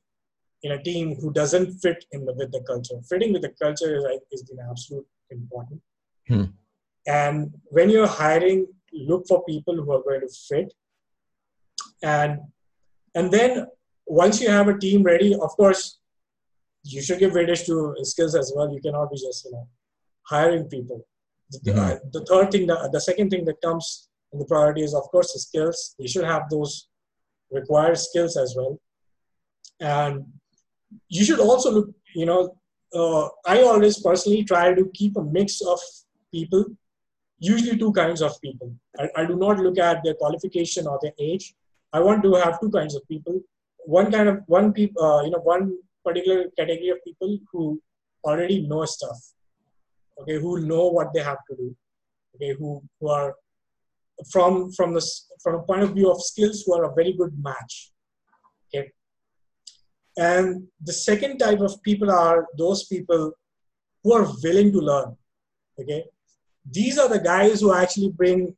[0.64, 2.96] in a team who doesn't fit in the, with the culture.
[3.10, 5.82] Fitting with the culture is, is the absolute important.
[6.28, 6.44] Hmm.
[7.08, 10.74] and when you're hiring look for people who are going to fit.
[12.04, 12.40] And
[13.16, 13.68] and then
[14.06, 16.00] once you have a team ready of course
[16.84, 18.72] you should give weightage to skills as well.
[18.74, 19.68] You cannot be just you know
[20.24, 21.06] hiring people
[21.52, 24.94] the, uh, the third thing the, the second thing that comes in the priority is
[24.94, 26.88] of course the skills you should have those
[27.52, 28.80] required skills as well
[29.80, 30.26] and
[31.08, 32.56] you should also look you know
[32.94, 35.80] uh, i always personally try to keep a mix of
[36.32, 36.66] people
[37.40, 38.74] usually two kinds of people.
[39.00, 41.56] I, I do not look at their qualification or their age.
[41.94, 43.42] I want to have two kinds of people.
[43.86, 47.82] One kind of one people, uh, you know, one particular category of people who
[48.24, 49.18] already know stuff.
[50.22, 51.76] Okay, who know what they have to do.
[52.36, 53.36] Okay, who who are
[54.32, 55.06] from from the
[55.42, 57.92] from a point of view of skills who are a very good match.
[58.68, 58.92] Okay,
[60.18, 63.32] and the second type of people are those people
[64.04, 65.16] who are willing to learn.
[65.80, 66.04] Okay,
[66.70, 68.56] these are the guys who actually bring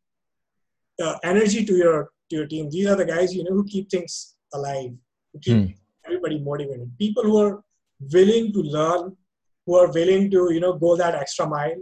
[1.01, 2.69] uh, energy to your to your team.
[2.69, 4.91] These are the guys you know who keep things alive,
[5.33, 5.75] who keep mm.
[6.05, 6.91] everybody motivated.
[6.97, 7.63] People who are
[8.11, 9.15] willing to learn,
[9.71, 11.81] who are willing to you know go that extra mile,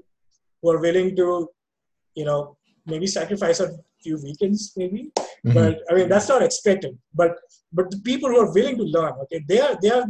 [0.62, 1.28] who are willing to
[2.14, 2.40] you know
[2.86, 3.70] maybe sacrifice a
[4.04, 5.12] few weekends maybe.
[5.18, 5.54] Mm-hmm.
[5.54, 6.98] But I mean that's not expected.
[7.22, 7.32] But
[7.74, 10.06] but the people who are willing to learn, okay, they are they are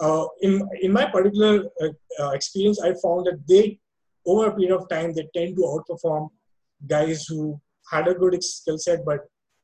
[0.00, 3.78] uh, in in my particular uh, uh, experience, I found that they
[4.26, 6.30] over a period of time, they tend to outperform
[6.88, 7.60] guys who
[7.92, 9.20] had a good skill set, but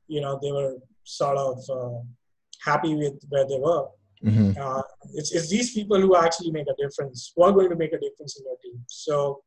[0.06, 0.74] you know they were
[1.04, 1.98] sort of uh,
[2.64, 3.86] happy with where they were.
[4.22, 4.82] Hmm Uh,
[5.14, 8.00] it's, it's these people who actually make a difference, who are going to make a
[8.06, 8.78] difference in your team.
[8.88, 9.42] So,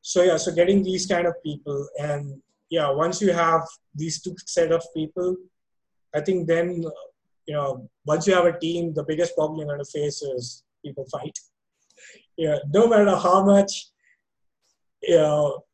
[0.00, 2.40] so yeah, so getting these kind of people, and
[2.70, 3.62] yeah, once you have
[3.94, 5.36] these two set of people,
[6.14, 6.84] I think then,
[7.46, 10.64] you know, once you have a team, the biggest problem you're going to face is
[10.84, 11.36] people fight.
[12.36, 13.88] Yeah, no matter how much,
[15.02, 15.64] you know,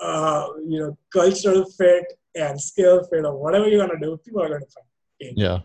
[0.00, 4.42] uh, you know, cultural fit and skill fit or whatever you're going to do, people
[4.42, 5.60] are going to fight Yeah.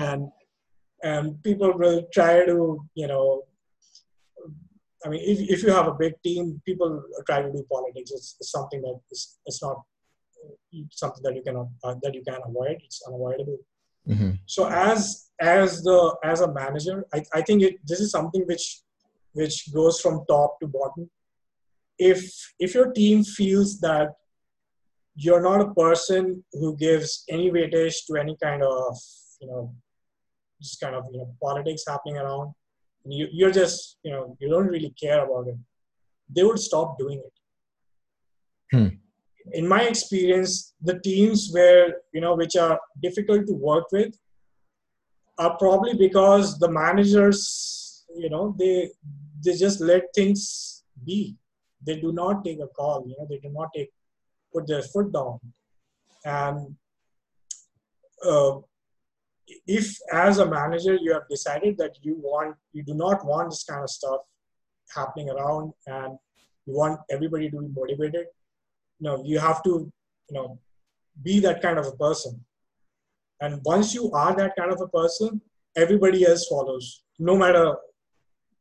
[0.00, 0.30] and
[1.02, 3.42] and people will try to you know
[5.04, 8.10] i mean if, if you have a big team people try to do politics.
[8.10, 9.82] It's, it's something that is it's not
[10.90, 12.78] something that you cannot uh, that you can avoid.
[12.84, 13.58] It's unavoidable.
[14.06, 18.44] Hmm so as as the as a manager i, I think it this is something
[18.46, 18.64] which
[19.32, 21.10] which goes from top to bottom.
[21.98, 22.22] If
[22.58, 24.14] if your team feels that
[25.14, 28.96] you're not a person who gives any weightage to any kind of
[29.40, 29.74] you know
[30.60, 32.52] just kind of you know politics happening around.
[33.04, 35.56] You, you're just you know you don't really care about it.
[36.34, 37.32] They would stop doing it.
[38.72, 38.88] Hmm.
[39.58, 44.12] in my experience the teams where you know which are difficult to work with
[45.38, 48.90] are probably because the managers you know they
[49.44, 51.36] they just let things be.
[51.84, 53.90] They do not take a call you know they do not take
[54.52, 55.38] put their foot down.
[56.24, 56.76] And
[58.24, 58.58] uh,
[59.66, 63.64] if as a manager you have decided that you want you do not want this
[63.64, 64.20] kind of stuff
[64.94, 66.18] happening around and
[66.66, 68.26] you want everybody to be motivated
[68.98, 69.92] you know you have to
[70.28, 70.58] you know
[71.22, 72.44] be that kind of a person.
[73.40, 75.40] And once you are that kind of a person
[75.76, 77.76] everybody else follows no matter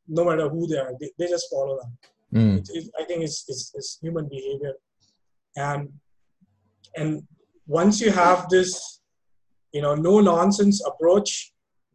[0.07, 1.97] no matter who they are they, they just follow them.
[2.33, 2.59] Mm.
[2.59, 4.73] it, it, I think it's, it's, it's human behavior,
[5.57, 5.89] and
[6.95, 7.23] and
[7.65, 8.98] once you have this,
[9.73, 11.53] you know, no nonsense approach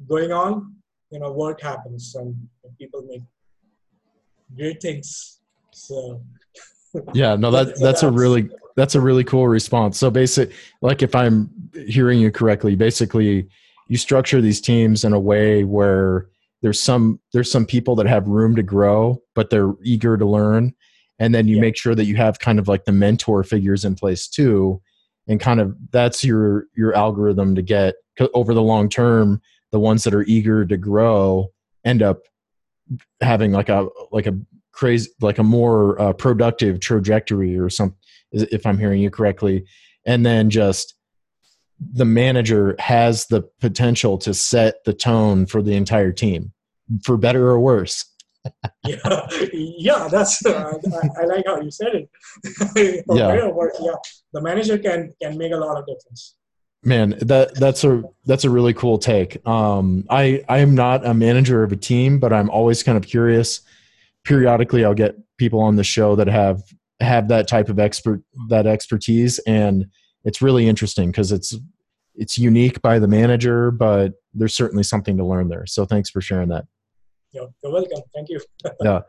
[0.09, 0.75] going on,
[1.11, 2.37] you know, work happens and
[2.79, 3.23] people make
[4.57, 5.41] great things.
[5.73, 6.23] So
[7.15, 7.37] Yeah.
[7.37, 9.99] No, that that's a really that's a really cool response.
[9.99, 10.53] So basic,
[10.83, 11.51] like if I'm
[11.87, 13.49] hearing you correctly, basically
[13.89, 16.29] you structure these teams in a way where
[16.63, 20.75] there's some there's some people that have room to grow, but they're eager to learn,
[21.19, 21.63] and then you Yeah.
[21.63, 24.81] make sure that you have kind of like the mentor figures in place too,
[25.29, 27.95] and kind of that's your your algorithm to get
[28.35, 29.41] over the long term.
[29.73, 31.51] The ones that are eager to grow
[31.85, 32.23] end up
[33.21, 34.39] having like a like a
[34.73, 37.95] crazy like a more uh, productive trajectory or some
[38.33, 39.65] if i'm hearing you correctly
[40.07, 40.95] and then just
[41.93, 46.53] the manager has the potential to set the tone for the entire team
[47.05, 48.11] for better or worse
[48.85, 50.75] yeah, yeah, that's uh,
[51.17, 53.05] I, I like how you said it.
[53.09, 53.29] Yeah.
[53.29, 53.95] better or worse, yeah,
[54.35, 56.35] the manager can can make a lot of difference.
[56.83, 61.15] man that that's a that's a really cool take um i i am not a
[61.15, 63.63] manager of a team but i'm always kind of curious
[64.25, 66.63] periodically i'll get people on the show that have
[67.01, 69.87] have that type of expert that expertise and
[70.25, 71.57] it's really interesting because it's
[72.15, 76.21] it's unique by the manager but there's certainly something to learn there so thanks for
[76.21, 76.65] sharing that
[77.33, 78.03] You're, you're welcome.
[78.15, 78.41] Thank you.
[78.83, 79.01] Yeah.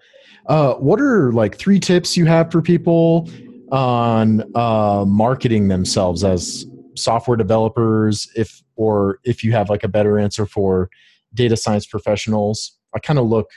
[0.48, 3.28] Uh, what are like three tips you have for people
[3.72, 10.18] on uh, marketing themselves as software developers if or if you have like a better
[10.20, 10.90] answer for
[11.34, 12.78] data science professionals.
[12.96, 13.50] I kind of look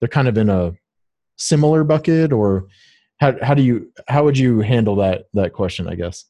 [0.00, 0.72] they're kind of in a
[1.36, 2.66] similar bucket or
[3.18, 6.24] how, how do you how would you handle that that question i guess?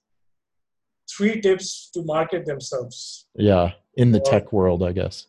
[1.17, 3.27] Three tips to market themselves.
[3.35, 5.27] Yeah in the Well- tech world i guess.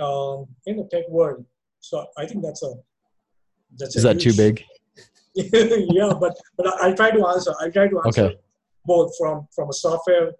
[0.00, 1.44] Um, in the tech world.
[1.80, 2.74] So I think that's a
[3.78, 4.64] that's is a that too big
[5.98, 7.52] yeah, but but I'll try to answer.
[7.60, 8.38] I'll try to answer Okay.
[8.84, 10.32] both from from a software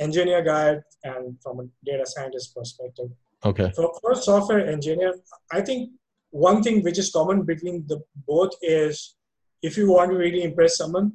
[0.00, 3.10] engineer guy and from a data scientist perspective.
[3.44, 5.14] okay For, for a software engineer,
[5.52, 5.90] I think
[6.30, 9.16] one thing which is common between the both is
[9.62, 11.12] if you want to really impress someone,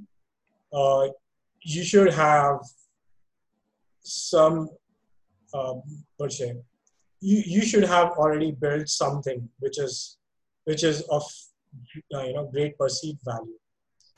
[0.72, 1.07] uh,
[1.61, 2.59] you should have
[4.01, 4.70] some
[5.53, 5.82] um,
[6.18, 6.53] what say
[7.20, 10.18] you, you should have already built something which is
[10.65, 11.24] which is of
[12.13, 13.57] uh, you know great perceived value.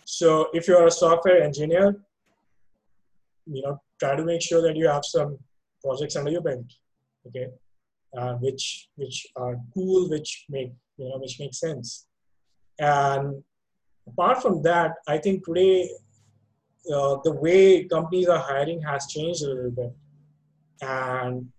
[0.05, 1.95] So if you're a software engineer
[3.45, 5.37] you know try to make sure that you have some
[5.83, 6.65] projects under your belt
[7.27, 7.47] okay?
[8.17, 12.07] Uh, which which are cool which make you know which make sense.
[12.79, 13.43] And
[14.07, 15.87] apart from that i think today
[16.93, 19.93] uh, the way companies are hiring has changed a little bit.
[20.81, 21.49] And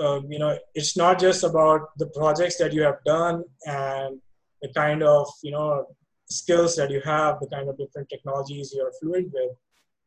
[0.00, 4.20] um, you know it's not just about the projects that you have done and
[4.62, 5.86] the kind of you know
[6.28, 9.52] skills that you have the kind of different technologies you're fluent with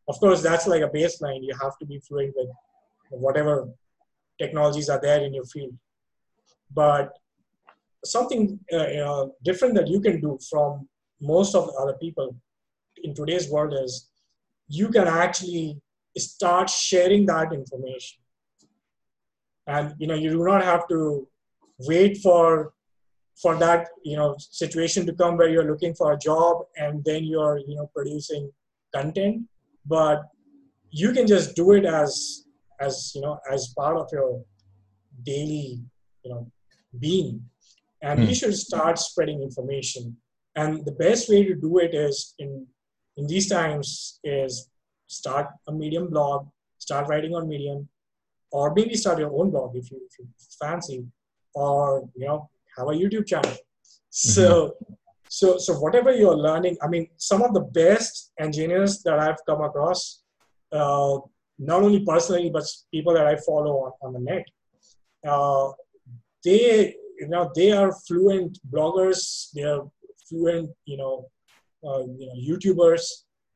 [0.07, 2.49] of course that's like a baseline you have to be fluent with
[3.09, 3.69] whatever
[4.39, 5.75] technologies are there in your field.
[6.73, 7.17] But
[8.03, 10.87] something uh, different that you can do from
[11.21, 12.35] most of the other people
[13.03, 14.09] in today's world is
[14.67, 15.81] you can actually
[16.17, 18.19] start sharing that information
[19.67, 21.27] and you know you do not have to
[21.79, 22.73] wait for
[23.41, 27.23] for that you know situation to come where you're looking for a job and then
[27.23, 28.51] you're you know producing
[28.93, 29.43] content.
[29.85, 30.23] But
[30.91, 32.45] you can just do it as
[32.79, 34.43] as you know as part of your
[35.23, 35.81] daily
[36.23, 36.51] you know
[36.99, 37.43] being.
[38.01, 38.29] And mm.
[38.29, 40.15] you should start spreading information.
[40.55, 42.65] And the best way to do it is in
[43.17, 44.69] in these times is
[45.07, 46.47] start a medium blog
[46.79, 47.87] start writing on medium
[48.51, 50.27] or maybe start your own blog if you, if you
[50.59, 51.05] fancy
[51.53, 52.49] or you know
[52.79, 53.51] have a youtube channel?
[53.51, 54.31] Mm-hmm.
[54.37, 54.73] so
[55.37, 59.61] so so whatever you're learning i mean some of the best engineers that i've come
[59.69, 60.23] across
[60.71, 61.15] uh,
[61.71, 62.65] not only personally but
[62.95, 64.45] people that i follow on, on the net
[65.31, 65.67] uh,
[66.43, 69.21] they you know they are fluent bloggers
[69.53, 69.83] they are
[70.27, 71.15] fluent you know
[71.85, 73.03] uh, you know youtubers.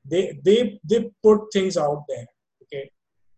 [0.09, 2.25] They they they put things out there
[2.63, 2.89] okay?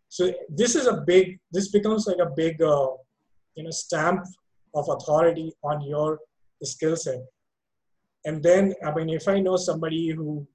[0.09, 2.91] So this is a big this becomes like a big uh,
[3.55, 4.25] you know stamp
[4.75, 6.19] of authority on your
[6.63, 7.21] skill set.
[8.25, 10.47] And then i mean if i know somebody who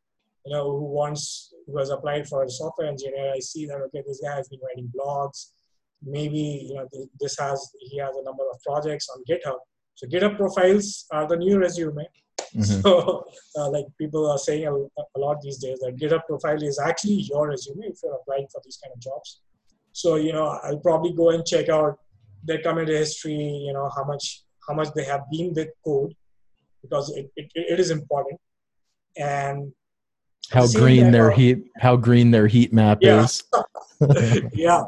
[0.45, 4.03] you know who wants who has applied for a software engineer i see that okay
[4.07, 5.53] this guy has been writing blogs.
[6.03, 6.89] Maybe you know
[7.21, 9.59] this has he has a number of projects on github.
[9.95, 12.07] So github profiles are the new resume.
[12.57, 12.63] Mm-hmm.
[12.83, 16.81] so uh, like people are saying a, a, lot these days that github profile is
[16.81, 19.43] actually your resume if you're applying for these kind of jobs.
[19.93, 21.99] So you know i'll probably go and check out
[22.45, 23.35] their commit history
[23.67, 26.15] you know how much how much they have been with code
[26.83, 28.41] because it, it, it is important.
[29.17, 29.73] And
[30.51, 33.25] how green their heat how green their heat map yeah.
[33.25, 33.43] is.
[34.53, 34.85] Yeah.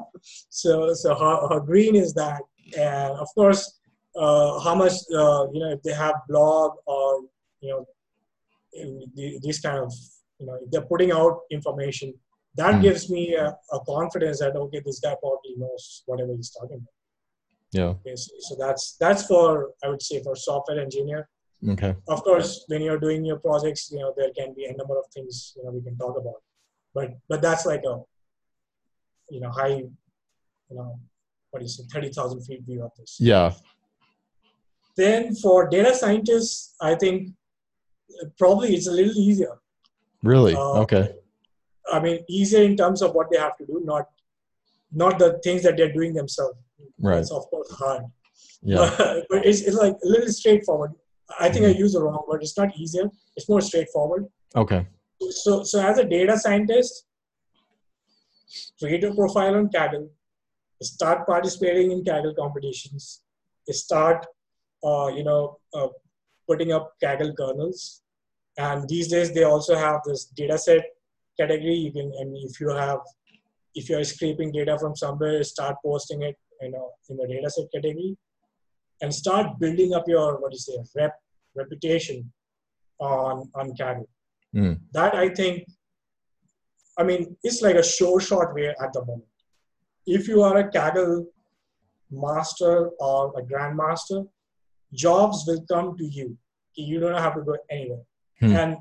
[0.48, 2.40] So so how, how green is that?
[2.78, 3.80] And of course
[4.16, 7.22] uh, how much uh, you know if they have blog or
[7.60, 7.86] you know
[9.42, 9.92] these kind of
[10.38, 12.14] you know if they're putting out information
[12.54, 12.82] that mm.
[12.82, 17.01] gives me a, a, confidence that okay this guy probably knows whatever he's talking about
[17.72, 21.28] yeah okay, so, that's that's for i would say for software engineer
[21.68, 21.94] Okay.
[22.08, 25.04] Of course, when you're doing your projects, you know there can be a number of
[25.14, 26.42] things you know we can talk about,
[26.94, 28.00] but but that's like a
[29.30, 29.92] you know high, you
[30.70, 30.98] know
[31.50, 33.16] what do you say, thirty thousand feet view of this.
[33.20, 33.52] Yeah.
[34.96, 37.28] Then for data scientists, I think
[38.38, 39.58] probably it's a little easier.
[40.22, 40.54] Really?
[40.54, 41.14] Uh, okay.
[41.90, 44.08] I mean, easier in terms of what they have to do, not
[44.90, 46.58] not the things that they're doing themselves.
[47.00, 47.18] Right.
[47.18, 48.04] It's of course hard.
[48.62, 48.94] Yeah.
[49.30, 50.92] but it's, it's like a little straightforward.
[51.38, 51.76] I think mm-hmm.
[51.76, 52.42] I use the wrong word.
[52.42, 53.10] It's not easier.
[53.36, 54.26] It's more straightforward.
[54.54, 54.86] Okay.
[55.30, 57.06] So, so as a data scientist,
[58.78, 60.08] create a profile on Kaggle,
[60.82, 63.22] start participating in Kaggle competitions,
[63.68, 64.26] start,
[64.84, 65.88] uh, you know, uh,
[66.48, 68.02] putting up Kaggle kernels.
[68.58, 70.82] And these days they also have this data set
[71.38, 71.74] category.
[71.74, 72.98] You can, and if you have,
[73.74, 77.66] if you're scraping data from somewhere, start posting it, you know, in the data set
[77.74, 78.16] category
[79.00, 81.14] and start building up your what do you say rep
[81.54, 82.32] reputation
[83.00, 84.08] on on Kaggle.
[84.54, 84.80] Mm.
[84.92, 85.66] That I think,
[86.98, 89.28] I mean, it's like a sure shot way at the moment.
[90.06, 91.26] If you are a Kaggle
[92.10, 94.26] master or a grandmaster,
[94.92, 96.36] jobs will come to you.
[96.74, 98.02] You don't have to go anywhere.
[98.42, 98.56] Mm.
[98.62, 98.76] And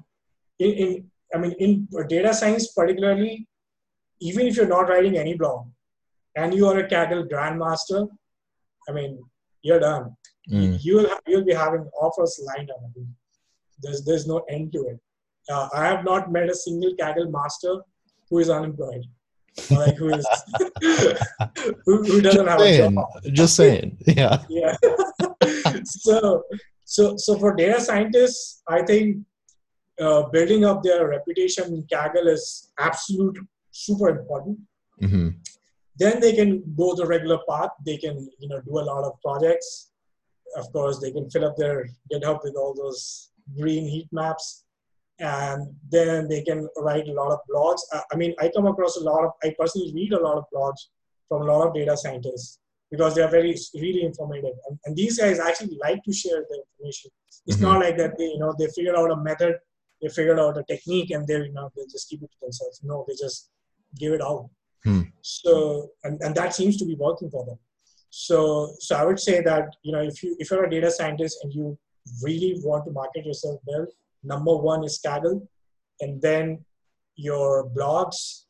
[0.60, 3.48] in, in I mean, in data science particularly,
[4.20, 5.68] even if you're not writing any blog,
[6.36, 8.08] and you are a Kaggle grandmaster,
[8.88, 9.22] I mean,
[9.62, 10.16] you're done.
[10.50, 10.84] Mm.
[10.84, 12.80] You will you'll be having offers lined up.
[13.82, 15.00] There's there's no end to it.
[15.50, 17.82] Uh, I have not met a single Kaggle master
[18.30, 19.06] who is unemployed.
[19.70, 20.26] like who is
[21.86, 23.34] who, who, doesn't just have saying, a job.
[23.34, 24.44] Just saying, yeah.
[24.50, 24.76] yeah.
[25.84, 26.44] so
[26.86, 29.18] so so for data scientists, I think
[30.00, 33.38] uh, building up their reputation in Kaggle is absolute
[33.72, 34.60] super important.
[35.02, 35.30] Mm-hmm.
[36.02, 37.72] Then they can go the regular path.
[37.86, 39.92] They can you know do a lot of projects
[40.56, 44.66] of course, they can fill up their GitHub with all those green heat maps,
[45.20, 47.82] and then they can write a lot of blogs.
[48.12, 50.88] I mean, I come across a lot of, I personally read a lot of blogs
[51.28, 52.60] from a lot of data scientists
[52.90, 54.56] because they are very, really informative.
[54.68, 57.12] And, and these guys actually like to share the information.
[57.46, 57.66] It's mm-hmm.
[57.66, 59.56] not like that they, you know, they figured out a method,
[60.02, 62.82] they figured out a technique, and they, you know, they just keep it to themselves.
[62.84, 63.50] No, they just
[63.98, 64.50] give it out.
[64.84, 65.02] Hmm.
[65.22, 67.58] So, and, and that seems to be working for them.
[68.10, 71.38] So, so I would say that you know if you if you're a data scientist
[71.44, 71.78] and you
[72.22, 73.88] really want to market yourself well,
[74.24, 75.48] number one is Kaggle,
[76.02, 76.66] and then
[77.16, 78.44] your blogs,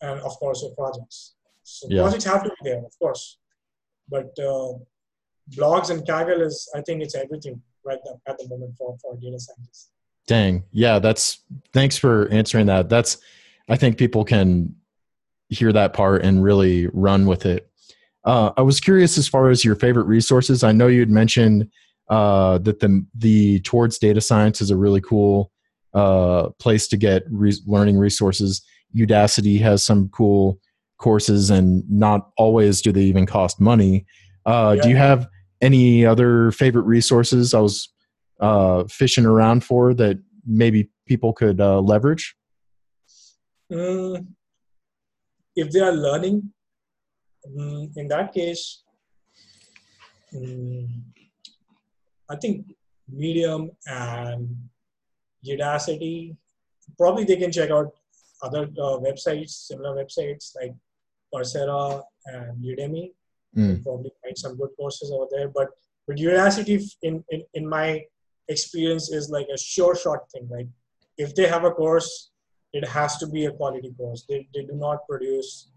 [0.00, 1.34] and of course your projects.
[1.64, 2.02] So yeah.
[2.02, 3.38] projects have to be there, of course,
[4.08, 4.74] but uh,
[5.50, 9.16] blogs and Kaggle is, I think, it's everything right now at the moment for for
[9.16, 9.90] data scientists.
[10.26, 11.40] Dang, yeah, that's
[11.72, 12.88] thanks for answering that.
[12.88, 13.18] That's
[13.68, 14.76] I think people can
[15.50, 17.70] hear that part and really run with it.
[18.24, 20.62] Uh, I was curious as far as your favorite resources.
[20.62, 21.68] I know you had mentioned
[22.08, 25.50] uh, that the the towards data science is a really cool
[25.94, 28.62] uh, place to get re- learning resources.
[28.96, 30.58] Udacity has some cool
[30.98, 34.06] courses, and not always do they even cost money.
[34.44, 34.82] Uh, yeah.
[34.82, 35.28] Do you have
[35.60, 37.54] any other favorite resources?
[37.54, 37.88] I was
[38.40, 42.34] uh, fishing around for that maybe people could uh, leverage.
[45.56, 46.52] If they are learning,
[47.48, 48.82] mm, in that case,
[50.34, 50.88] mm,
[52.28, 52.66] I think
[53.08, 54.56] Medium and
[55.46, 56.36] Udacity,
[56.96, 57.92] probably they can check out
[58.42, 60.74] other uh, websites, similar websites like
[61.32, 63.12] Coursera and Udemy.
[63.56, 63.82] Mm.
[63.82, 65.48] Probably find some good courses over there.
[65.48, 65.68] But
[66.06, 68.02] but Udacity, in, in in my
[68.48, 70.48] experience, is like a sure shot thing.
[70.50, 70.68] Like
[71.18, 72.30] if they have a course,
[72.72, 74.24] it has to be a quality course.
[74.28, 75.70] They they do not produce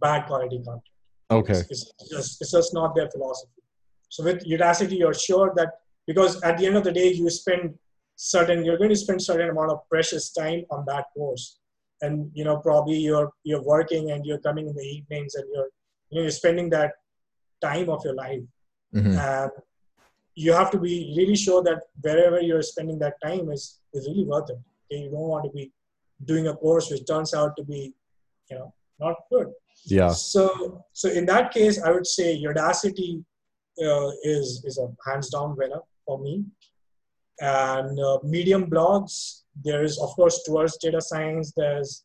[0.00, 0.82] bad quality content.
[1.30, 1.52] Okay.
[1.52, 3.62] It's, it's just it's just not their philosophy.
[4.08, 5.70] So with Udacity, you're sure that
[6.06, 7.74] because at the end of the day, you spend
[8.16, 11.60] certain you're going to spend certain amount of precious time on that course
[12.02, 15.68] and you know probably you're you're working and you're coming in the evenings and you're
[16.10, 16.92] you know you're spending that
[17.62, 18.42] time of your life
[18.94, 19.16] mm-hmm.
[19.18, 19.50] and
[20.34, 24.24] you have to be really sure that wherever you're spending that time is is really
[24.24, 25.72] worth it okay you don't want to be
[26.24, 27.92] doing a course which turns out to be
[28.50, 29.48] you know not good.
[29.86, 30.10] Yeah.
[30.10, 33.24] So so in that case i would say udacity
[33.82, 36.44] uh, is is a hands down winner for me.
[37.40, 42.04] And uh, medium blogs there is of course towards data science there's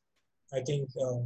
[0.54, 1.26] i think um,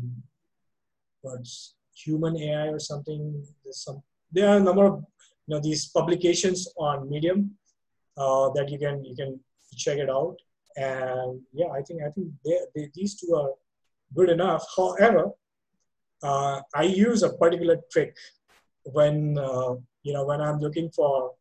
[1.21, 3.21] what's human ai or something
[3.63, 4.01] there's some
[4.31, 5.03] there are a number of
[5.47, 7.51] you know these publications on medium
[8.17, 9.39] uh, that you can you can
[9.75, 10.35] check it out
[10.77, 13.51] and yeah i think i think they, they, these two are
[14.15, 15.29] good enough however
[16.23, 18.15] uh, i use a particular trick
[18.83, 19.73] when uh,
[20.03, 21.31] you know when i'm looking for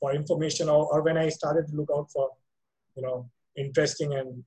[0.00, 2.30] for information or, or when I started to look out for,
[2.96, 4.42] you know, interesting and,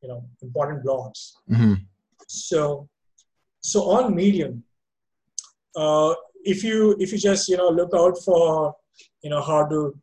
[0.00, 1.32] you know, important blogs.
[1.50, 1.74] Mm-hmm.
[2.28, 2.88] So,
[3.60, 4.62] so on Medium,
[5.76, 6.14] uh,
[6.44, 8.74] if you if you just you know look out for
[9.22, 9.94] you know how to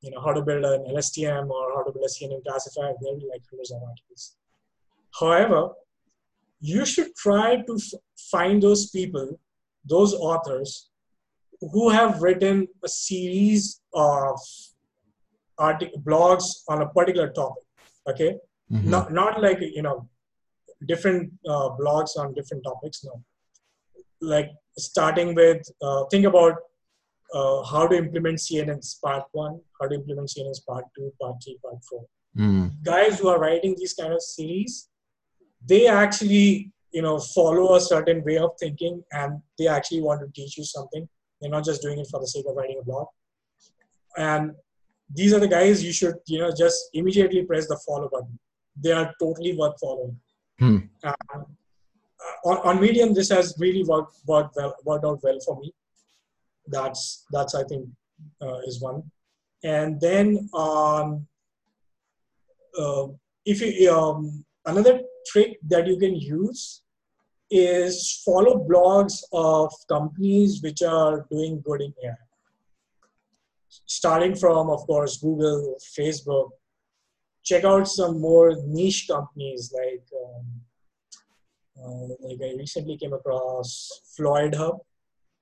[0.00, 3.12] you know how to build an LSTM or how to build a CNN classifier, there
[3.12, 4.36] will be like hundreds of articles.
[5.18, 5.70] However,
[6.60, 7.78] you should try to
[8.30, 9.38] find those people,
[9.84, 10.90] those authors
[11.60, 14.38] who have written a series of
[15.58, 17.64] artic- blogs on a particular topic
[18.08, 18.36] okay
[18.72, 18.90] mm-hmm.
[18.90, 20.08] not, not like you know
[20.86, 23.22] different uh, blogs on different topics no
[24.20, 26.54] like starting with uh, think about
[27.34, 31.58] uh, how to implement cnn's part one how to implement cnn's part two part three
[31.62, 32.04] part four
[32.36, 32.70] mm.
[32.82, 34.88] guys who are writing these kind of series
[35.66, 40.28] they actually you know follow a certain way of thinking and they actually want to
[40.40, 41.08] teach you something
[41.40, 43.06] they're not just doing it for the sake of writing a blog.
[44.16, 44.52] And
[45.12, 48.38] these are the guys you should, you know, just immediately press the follow button.
[48.76, 50.18] They are totally worth following.
[51.02, 51.14] Uh,
[52.44, 55.72] on, on Medium, this has really worked worked well, worked out well for me.
[56.70, 57.88] That's that's I think
[58.40, 59.02] uh, is one.
[59.62, 61.26] And then um,
[62.78, 63.06] uh,
[63.44, 66.82] if you um, another trick that you can use
[67.50, 72.14] is follow blogs of companies which are doing good in AI.
[73.86, 76.50] Starting from, of course, Google, Facebook.
[77.42, 80.46] Check out some more niche companies like, um,
[81.82, 84.78] uh, like I recently came across Floyd Hub.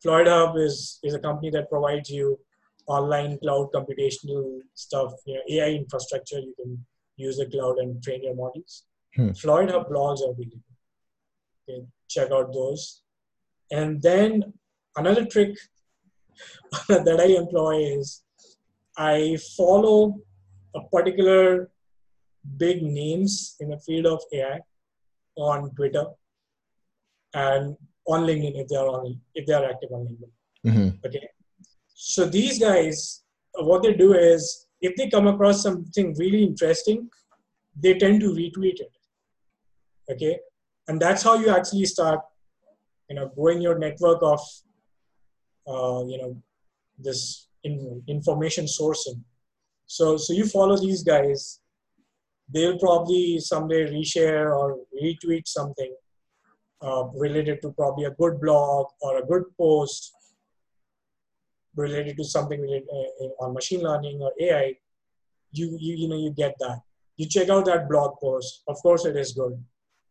[0.03, 2.39] Floyd Hub is, is a company that provides you
[2.87, 6.39] online cloud computational stuff, you know, AI infrastructure.
[6.39, 6.85] You can
[7.17, 8.85] use the cloud and train your models.
[9.15, 9.33] Hmm.
[9.33, 10.61] Floyd Hub blogs are really
[11.67, 11.75] good.
[11.75, 13.03] Okay check out those.
[13.71, 14.53] And then
[14.97, 15.57] another trick
[16.89, 18.23] that I employ is
[18.97, 20.17] I follow
[20.75, 21.71] a particular
[22.57, 24.61] big names in the field of AI
[25.37, 26.07] on Twitter
[27.35, 27.77] and
[28.09, 30.33] on LinkedIn if they are on if they are active on LinkedIn.
[30.67, 31.07] Mm-hmm.
[31.07, 31.29] Okay.
[31.95, 33.23] So these guys,
[33.55, 37.09] what they do is if they come across something really interesting,
[37.77, 38.93] they tend to retweet it.
[40.11, 40.39] Okay
[40.89, 42.21] and that's how you actually start
[43.09, 44.41] you know growing your network of
[45.69, 46.37] uh, you know
[46.99, 49.21] this in, information sourcing
[49.87, 51.61] so so you follow these guys
[52.53, 55.95] they'll probably someday reshare or retweet something
[56.81, 60.13] uh, related to probably a good blog or a good post
[61.75, 64.75] related to something related, uh, on machine learning or AI,
[65.53, 66.81] you, you you know you get that.
[67.17, 68.63] You check out that blog post.
[68.69, 69.63] Of course, it is good.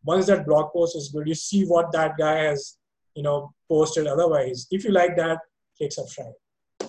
[0.04, 2.78] Once that blog post is good, you see what that guy has
[3.14, 4.06] you know posted.
[4.06, 5.38] Otherwise, if you like that,
[5.76, 6.32] click subscribe.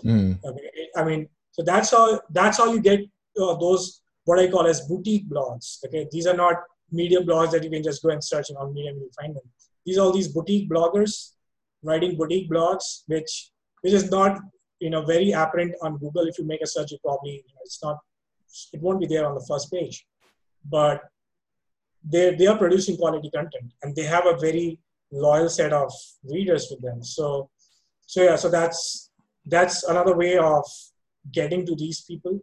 [0.03, 0.39] Mm.
[0.45, 3.01] I, mean, I mean, so that's how that's how you get
[3.39, 5.83] uh, those what I call as boutique blogs.
[5.85, 6.55] Okay, these are not
[6.91, 9.35] Medium blogs that you can just go and search and on Medium and you'll find
[9.35, 9.43] them.
[9.85, 11.31] These are all these boutique bloggers
[11.83, 13.51] writing boutique blogs, which
[13.81, 14.39] which is not
[14.79, 16.27] you know very apparent on Google.
[16.27, 17.97] If you make a search, you probably you know, it's not
[18.73, 20.05] it won't be there on the first page,
[20.65, 21.01] but
[22.03, 24.79] they they are producing quality content and they have a very
[25.11, 25.91] loyal set of
[26.23, 27.03] readers with them.
[27.03, 27.49] So
[28.05, 29.11] so yeah, so that's
[29.45, 30.65] that's another way of
[31.31, 32.39] getting to these people.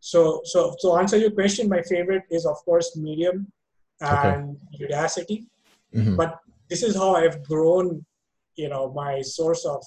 [0.00, 3.52] So so to answer your question, my favorite is of course Medium
[4.00, 4.84] and okay.
[4.84, 5.46] Udacity.
[5.94, 6.16] Mm-hmm.
[6.16, 6.38] But
[6.70, 8.04] this is how I've grown,
[8.56, 9.82] you know, my source of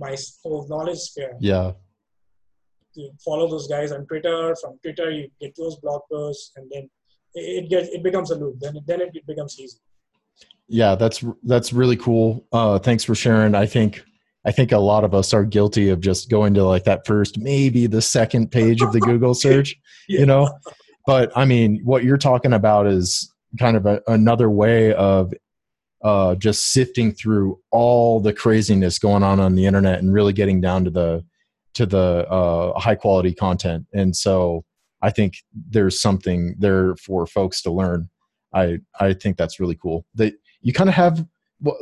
[0.00, 1.34] my whole knowledge sphere.
[1.40, 1.72] Yeah.
[2.94, 4.56] You follow those guys on Twitter.
[4.60, 6.88] From Twitter, you get those blog posts, and then
[7.34, 8.58] it gets it becomes a loop.
[8.58, 9.78] Then then it becomes easy.
[10.68, 12.46] Yeah, that's that's really cool.
[12.52, 13.54] Uh, thanks for sharing.
[13.54, 14.02] I think
[14.46, 17.38] I think a lot of us are guilty of just going to like that first,
[17.38, 19.76] maybe the second page of the Google search.
[20.08, 20.20] yeah.
[20.20, 20.58] You know,
[21.06, 25.34] but I mean, what you're talking about is kind of a, another way of
[26.06, 30.60] uh, just sifting through all the craziness going on on the internet and really getting
[30.60, 31.24] down to the
[31.74, 33.86] to the uh, high quality content.
[33.92, 34.64] And so
[35.02, 38.08] I think there's something there for folks to learn.
[38.54, 40.06] I I think that's really cool.
[40.14, 41.26] That you kind of have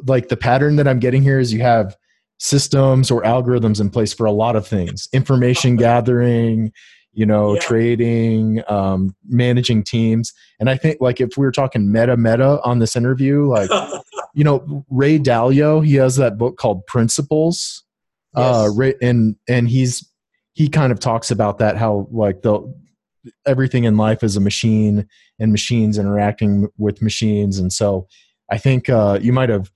[0.07, 1.95] like the pattern that I'm getting here is you have
[2.39, 6.73] systems or algorithms in place for a lot of things information gathering
[7.15, 7.61] you know, yeah.
[7.61, 10.33] trading, um, managing teams.
[10.59, 13.71] And I think like if we were talking meta meta on this interview, like,
[14.35, 17.85] you know, Ray Dalio, he has that book called Principles.
[18.36, 18.56] Uh, yes.
[18.56, 20.11] Uh, Ray, and, and he's,
[20.52, 22.61] he kind of talks about that, how like the,
[23.47, 25.09] everything in life is a machine
[25.39, 27.59] and machines interacting with machines.
[27.59, 28.06] And so
[28.51, 29.70] I think, uh, you might have,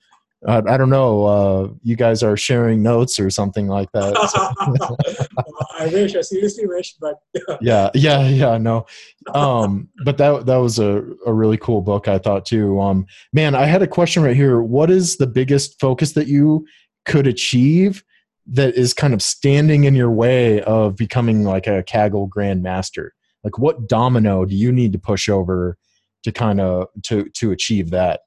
[0.47, 1.25] uh, I don't know.
[1.25, 4.15] Uh, you guys are sharing notes or something like that.
[5.79, 6.15] I wish.
[6.15, 7.17] I seriously wish, but
[7.61, 8.57] yeah, yeah, yeah.
[8.57, 8.87] No,
[9.35, 12.07] um, but that that was a, a really cool book.
[12.07, 12.81] I thought too.
[12.81, 14.63] Um, man, I had a question right here.
[14.63, 16.67] What is the biggest focus that you
[17.05, 18.05] could achieve
[18.47, 23.11] that is kind of standing in your way of becoming like a Kaggle grandmaster?
[23.43, 25.77] Like, what domino do you need to push over
[26.23, 28.21] to kind of to to achieve that?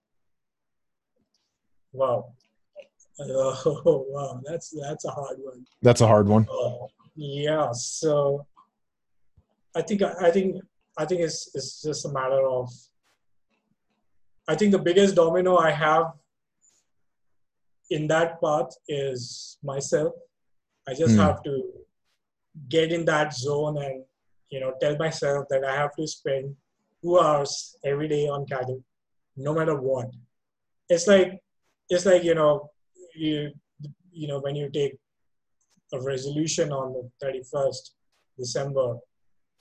[1.93, 2.33] Wow.
[3.19, 5.65] Oh wow, that's that's a hard one.
[5.81, 6.47] That's a hard one.
[6.49, 7.71] Uh, yeah.
[7.71, 8.45] So
[9.75, 10.61] I think I think
[10.97, 12.69] I think it's it's just a matter of
[14.47, 16.13] I think the biggest domino I have
[17.89, 20.13] in that path is myself.
[20.87, 21.19] I just mm.
[21.19, 21.63] have to
[22.69, 24.03] get in that zone and
[24.49, 26.55] you know tell myself that I have to spend
[27.01, 28.83] two hours every day on Kaggle,
[29.37, 30.07] no matter what.
[30.89, 31.41] It's like
[31.91, 32.69] just like you know
[33.15, 33.51] you
[34.11, 34.95] you know when you take
[35.93, 37.91] a resolution on the 31st
[38.37, 38.89] december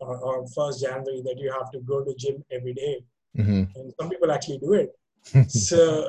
[0.01, 2.97] or, or 1st january that you have to go to gym every day.
[3.39, 3.63] Mm-hmm.
[3.77, 4.91] and some people actually do it
[5.51, 6.09] so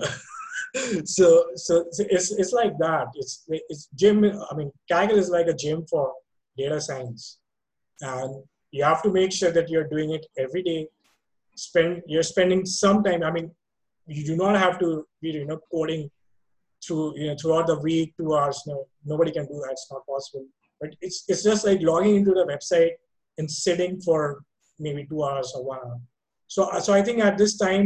[1.06, 5.53] so so it's it's like that it's it's gym i mean kaggle is like a
[5.64, 6.14] gym for
[6.57, 7.39] data science
[8.02, 10.88] and you have to make sure that you're doing it every day
[11.56, 13.52] spend you're spending some time i mean
[14.15, 16.09] you do not have to be you know coding
[16.83, 19.71] through you know throughout the week two hours no nobody can do that.
[19.71, 20.45] It's not possible.
[20.79, 22.93] But it's it's just like logging into the website
[23.38, 24.43] and sitting for
[24.79, 25.99] maybe two hours or one hour.
[26.47, 27.85] So so i think at this time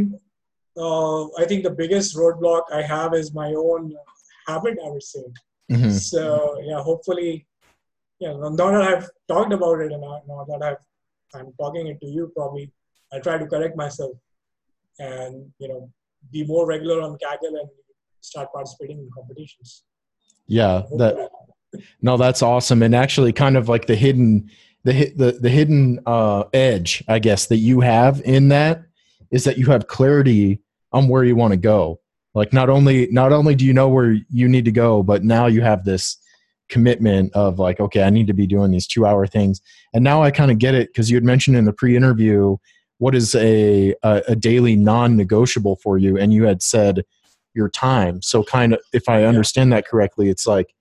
[0.84, 3.94] uh, i think the biggest roadblock i have is my own
[4.48, 5.24] habit i would say.
[5.70, 5.90] Mm-hmm.
[5.90, 6.20] so
[6.70, 7.46] yeah hopefully
[8.20, 10.82] yeah now that i've talked about it and now that i've
[11.36, 12.70] i'm talking it to you probably
[13.12, 14.12] i'll try to correct myself
[15.00, 15.90] and you know
[16.32, 17.68] be more regular on Kaggle and
[18.20, 19.84] start participating in competitions.
[20.46, 21.30] Yeah, that
[22.00, 24.50] no, that's awesome, and actually, kind of like the hidden
[24.84, 28.82] the the the hidden uh, edge, I guess, that you have in that
[29.30, 30.60] is that you have clarity
[30.92, 32.00] on where you want to go.
[32.34, 35.46] Like not only not only do you know where you need to go, but now
[35.46, 36.16] you have this
[36.68, 39.60] commitment of like, okay, I need to be doing these two hour things,
[39.92, 42.56] and now I kind of get it because you had mentioned in the pre interview
[42.98, 47.04] what is a, a, a daily non negotiable for you, and you had said
[47.54, 48.22] your time.
[48.22, 50.74] So kind of if I understand that correctly, it's like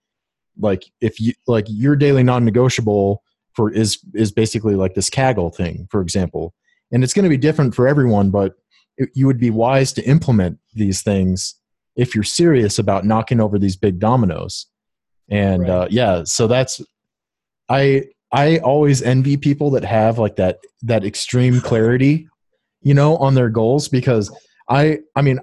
[0.60, 3.24] like if you like your daily non-negotiable
[3.54, 6.54] for is is basically like this Kaggle thing, for example.
[6.92, 8.56] And it's going to be different for everyone, but
[8.98, 11.56] it, you would be wise to implement these things
[11.96, 14.68] if you're serious about knocking over these big dominoes.
[15.30, 15.70] And right.
[15.70, 16.82] uh, yeah, so that's
[17.70, 18.06] I
[18.36, 22.28] I always envy people that have like that that extreme clarity,
[22.82, 24.30] you know, on their goals because
[24.70, 25.40] I I mean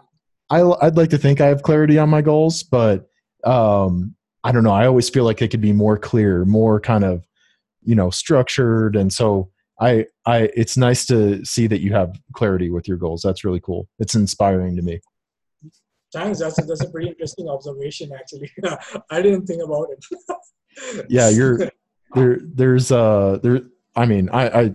[0.50, 3.08] I I'd like to think I have clarity on my goals, but
[3.44, 4.14] um
[4.44, 4.72] I don't know.
[4.72, 7.26] I always feel like it could be more clear, more kind of
[7.82, 9.50] you know structured, and so
[9.80, 13.22] I I it's nice to see that you have clarity with your goals.
[13.22, 13.88] That's really cool.
[14.00, 15.00] It's inspiring to me.
[16.12, 16.40] Thanks.
[16.40, 18.12] That's a, that's a pretty interesting observation.
[18.12, 18.50] Actually,
[19.10, 21.06] I didn't think about it.
[21.08, 21.70] yeah, you're
[22.14, 22.38] there.
[22.42, 23.62] There's uh there.
[23.94, 24.74] I mean, I I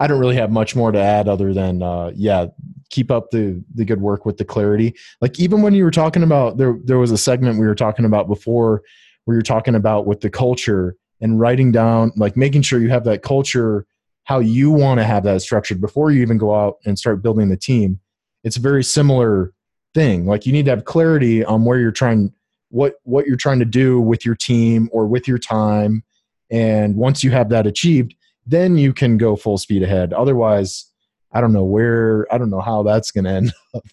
[0.00, 2.46] I don't really have much more to add other than uh yeah,
[2.90, 4.94] keep up the the good work with the clarity.
[5.20, 8.04] Like even when you were talking about there there was a segment we were talking
[8.04, 8.82] about before
[9.24, 13.04] where you're talking about with the culture and writing down like making sure you have
[13.04, 13.86] that culture
[14.24, 17.48] how you want to have that structured before you even go out and start building
[17.48, 17.98] the team.
[18.44, 19.54] It's a very similar
[19.94, 20.26] thing.
[20.26, 22.32] Like you need to have clarity on where you're trying
[22.68, 26.04] what what you're trying to do with your team or with your time
[26.50, 28.14] and once you have that achieved,
[28.46, 30.12] then you can go full speed ahead.
[30.12, 30.86] Otherwise,
[31.32, 33.84] I don't know where I don't know how that's going to end up.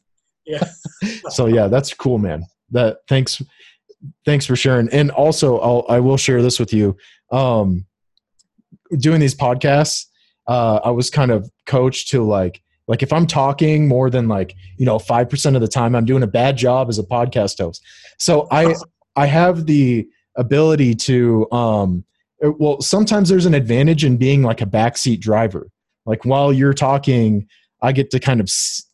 [0.46, 0.70] Yeah.
[1.30, 2.46] so yeah, that's cool, man.
[2.72, 3.42] That thanks
[4.26, 4.90] thanks for sharing.
[4.90, 6.96] And also I'll I will share this with you.
[7.32, 7.86] Um
[8.98, 10.06] doing these podcasts,
[10.48, 14.56] uh I was kind of coached to like like if I'm talking more than like,
[14.78, 17.82] you know, 5% of the time, I'm doing a bad job as a podcast host.
[18.20, 18.76] So I
[19.16, 22.06] I have the ability to um
[22.46, 25.70] Uh, well sometimes there's an advantage in being like a backseat driver.
[26.06, 27.48] Like while you're talking,
[27.82, 28.50] I get to kind of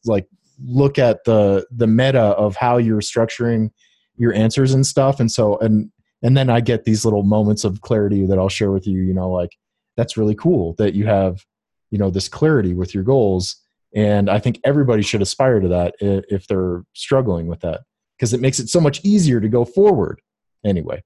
[0.05, 0.27] like
[0.63, 3.71] look at the the meta of how you're structuring
[4.17, 5.91] your answers and stuff and so and
[6.23, 9.13] and then I get these little moments of clarity that I'll share with you, you
[9.13, 9.57] know, like
[9.97, 11.43] that's really cool that you have
[11.89, 13.57] you know this clarity with your goals
[13.93, 17.81] and I think everybody should aspire to that if they're struggling with that
[18.17, 20.21] because it makes it so much easier to go forward.
[20.63, 21.03] Anyway,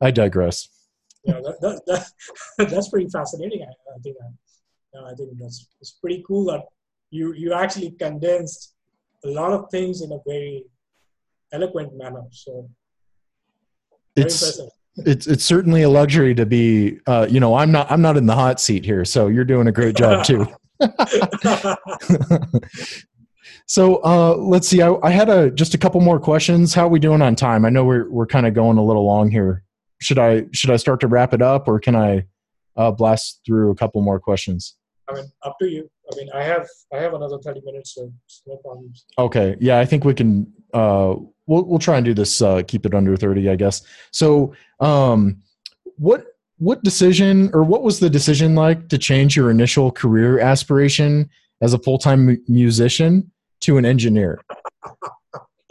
[0.00, 0.68] I digress.
[1.28, 1.82] Yeah, that, that,
[2.58, 3.62] that that's pretty fascinating.
[3.62, 6.62] I, I think I, I think that's it's pretty cool that
[7.10, 8.74] you you actually condensed
[9.24, 10.64] a lot of things in a very
[11.52, 12.22] eloquent manner.
[12.30, 12.70] So
[14.16, 14.70] it's impressive.
[14.96, 17.00] it's it's certainly a luxury to be.
[17.06, 19.68] Uh, you know, I'm not I'm not in the hot seat here, so you're doing
[19.68, 20.46] a great job too.
[23.66, 24.80] so uh, let's see.
[24.80, 26.72] I, I, had a just a couple more questions.
[26.72, 27.66] How are we doing on time?
[27.66, 29.64] I know we're we're kind of going a little long here.
[30.00, 32.26] Should I should I start to wrap it up, or can I
[32.76, 34.76] uh, blast through a couple more questions?
[35.08, 35.90] I mean, up to you.
[36.12, 38.12] I mean, I have I have another thirty minutes, so
[38.46, 39.04] no problems.
[39.18, 40.52] Okay, yeah, I think we can.
[40.72, 41.16] Uh,
[41.46, 42.40] we'll we'll try and do this.
[42.40, 43.82] Uh, keep it under thirty, I guess.
[44.12, 45.42] So, um,
[45.96, 46.26] what
[46.58, 51.30] what decision or what was the decision like to change your initial career aspiration
[51.60, 53.30] as a full-time m- musician
[53.60, 54.40] to an engineer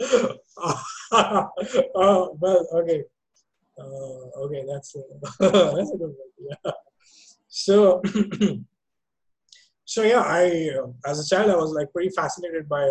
[0.00, 1.44] uh,
[1.92, 3.02] well okay
[3.78, 5.00] uh, okay that's a,
[5.76, 6.72] that's a good yeah.
[7.48, 8.02] so
[9.84, 12.84] so yeah i uh, as a child i was like pretty fascinated by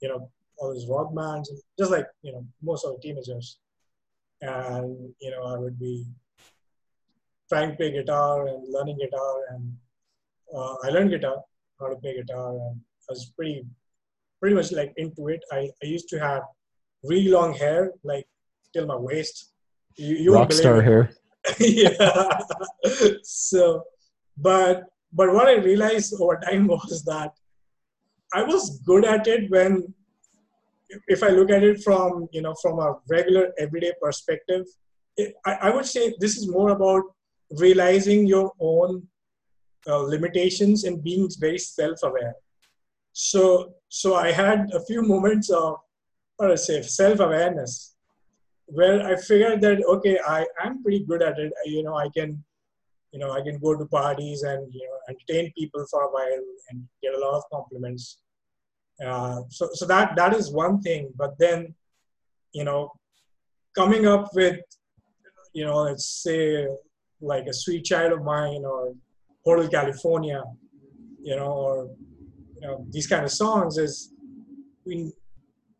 [0.00, 3.58] you know all these rock bands just like you know most of the teenagers
[4.40, 6.04] and you know i would be
[7.48, 9.74] trying to play guitar and learning guitar and
[10.54, 11.42] uh, I learned guitar,
[11.80, 13.66] how to play guitar and I was pretty
[14.40, 15.42] pretty much like into it.
[15.50, 16.42] I, I used to have
[17.02, 18.26] really long hair, like
[18.72, 19.52] till my waist.
[19.96, 21.10] You, you Rockstar hair.
[21.58, 22.38] yeah.
[23.22, 23.84] so,
[24.36, 27.32] but but what I realized over time was that
[28.32, 29.94] I was good at it when,
[31.06, 34.66] if I look at it from you know from a regular everyday perspective,
[35.16, 37.02] it, I, I would say this is more about
[37.50, 39.06] realizing your own
[39.86, 42.34] uh, limitations and being very self-aware.
[43.12, 45.76] So, so I had a few moments of,
[46.38, 47.93] or I say, self-awareness,
[48.66, 51.52] where I figured that okay, I am pretty good at it.
[51.66, 52.42] You know, I can,
[53.12, 56.44] you know, I can go to parties and you know entertain people for a while
[56.70, 58.18] and get a lot of compliments.
[59.04, 61.12] Uh, so, so that that is one thing.
[61.16, 61.74] But then,
[62.52, 62.92] you know,
[63.74, 64.60] coming up with,
[65.52, 66.66] you know, let's say
[67.20, 68.94] like a sweet child of mine or
[69.44, 70.42] Hotel California,
[71.20, 71.90] you know, or
[72.60, 74.12] you know, these kind of songs is
[74.86, 75.12] we,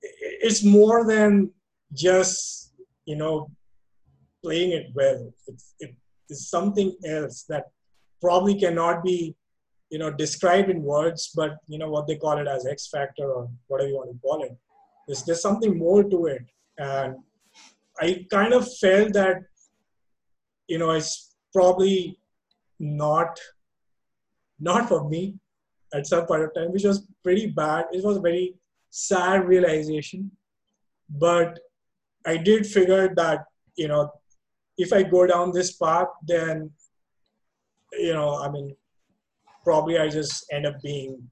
[0.03, 1.51] it's more than
[1.93, 2.74] just
[3.07, 3.51] you know
[4.43, 5.33] playing it well.
[5.47, 5.95] It's it
[6.31, 7.65] is something else that
[8.21, 9.35] probably cannot be
[9.91, 13.31] you know described in words, but you know what they call it as X factor
[13.31, 14.57] or whatever you want to call it.
[15.27, 16.45] There's something more to it,
[16.79, 17.17] and
[18.01, 19.43] I kind of felt that
[20.69, 22.19] you know it's probably
[22.79, 23.39] not
[24.59, 25.35] not for me
[25.95, 27.85] at some point of time, which was pretty bad.
[27.93, 28.55] It was a very
[28.91, 30.31] sad realization.
[31.09, 31.59] But
[32.27, 33.45] I did figure that,
[33.77, 34.11] you know,
[34.79, 36.71] if I go down this path, then
[37.93, 38.75] you know, I mean,
[39.63, 41.31] probably I just end up being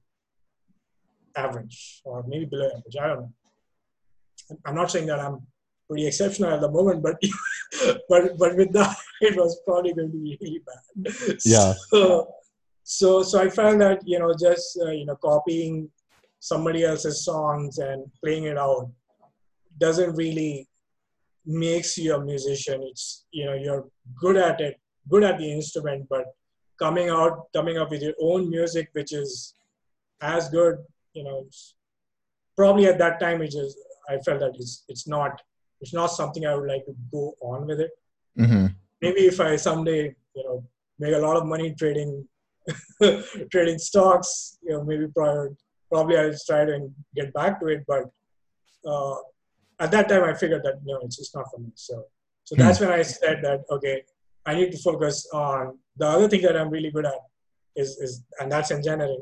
[1.35, 2.95] average or maybe below average.
[2.99, 3.33] I don't know.
[4.65, 5.45] I'm not saying that I'm
[5.87, 7.15] pretty exceptional at the moment, but
[8.09, 11.37] but but with that, it was probably going to be really bad.
[11.45, 11.73] Yeah.
[11.89, 12.33] So
[12.83, 15.89] so, so I felt that you know just uh, you know copying
[16.39, 18.91] somebody else's songs and playing it out
[19.79, 20.67] doesn't really
[21.45, 22.83] makes you a musician.
[22.83, 23.85] It's you know you're
[24.19, 24.79] good at it,
[25.09, 26.25] good at the instrument, but
[26.79, 29.55] coming out coming up with your own music, which is
[30.21, 30.77] as good,
[31.13, 31.45] you know,
[32.55, 33.77] probably at that time it just
[34.09, 35.41] I felt that it's it's not
[35.81, 37.91] it's not something I would like to go on with it.
[38.39, 38.67] Mm-hmm.
[39.01, 40.63] Maybe if I someday you know
[40.99, 42.27] make a lot of money trading
[43.51, 45.55] trading stocks, you know, maybe probably
[45.91, 47.83] probably I'll try to get back to it.
[47.87, 48.05] But
[48.85, 49.15] uh,
[49.79, 51.69] at that time, I figured that no, it's just not for me.
[51.75, 52.05] So
[52.43, 54.03] so that's when I said that okay,
[54.45, 57.13] I need to focus on the other thing that I'm really good at
[57.75, 59.21] is is and that's engineering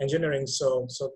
[0.00, 0.46] engineering.
[0.46, 1.12] So so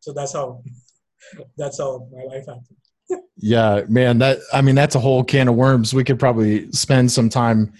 [0.00, 0.62] so that's how
[1.56, 2.64] that's how my life happened.
[3.40, 5.94] Yeah, man, that I mean that's a whole can of worms.
[5.94, 7.72] We could probably spend some time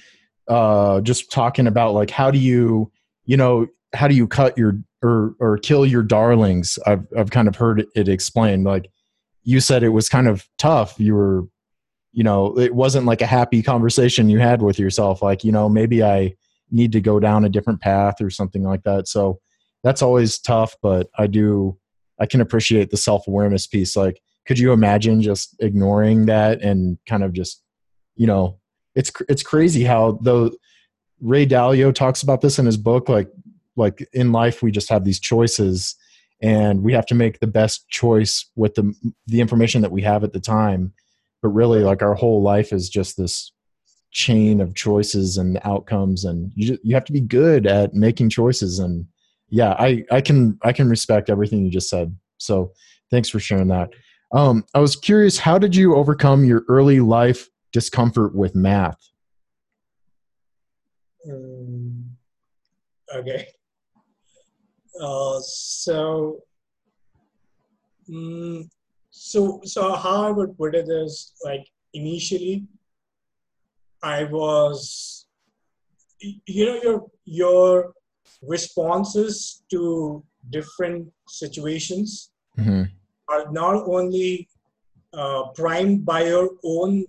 [0.46, 2.90] uh just talking about like how do you
[3.26, 7.48] you know how do you cut your or or kill your darlings i've i've kind
[7.48, 8.90] of heard it explained like
[9.48, 11.44] you said it was kind of tough you were
[12.12, 15.68] you know it wasn't like a happy conversation you had with yourself like you know
[15.68, 16.34] maybe i
[16.70, 19.40] need to go down a different path or something like that so
[19.82, 21.76] that's always tough but i do
[22.20, 27.24] i can appreciate the self-awareness piece like could you imagine just ignoring that and kind
[27.24, 27.62] of just
[28.16, 28.58] you know
[28.94, 30.50] it's it's crazy how though
[31.20, 33.08] Ray Dalio talks about this in his book.
[33.08, 33.28] Like,
[33.76, 35.96] like in life, we just have these choices,
[36.40, 38.94] and we have to make the best choice with the
[39.26, 40.92] the information that we have at the time.
[41.42, 43.52] But really, like our whole life is just this
[44.10, 48.78] chain of choices and outcomes, and you you have to be good at making choices.
[48.78, 49.06] And
[49.48, 52.16] yeah, I I can I can respect everything you just said.
[52.38, 52.72] So
[53.10, 53.90] thanks for sharing that.
[54.32, 58.98] Um, I was curious, how did you overcome your early life discomfort with math?
[61.28, 62.10] Um,
[63.14, 63.48] okay.
[65.00, 66.42] Uh, so,
[68.08, 68.68] um,
[69.10, 72.64] so, so how I would put it is like initially,
[74.02, 75.26] I was,
[76.20, 77.92] you know, your your
[78.42, 82.84] responses to different situations mm-hmm.
[83.28, 84.48] are not only
[85.12, 87.04] uh, primed by your own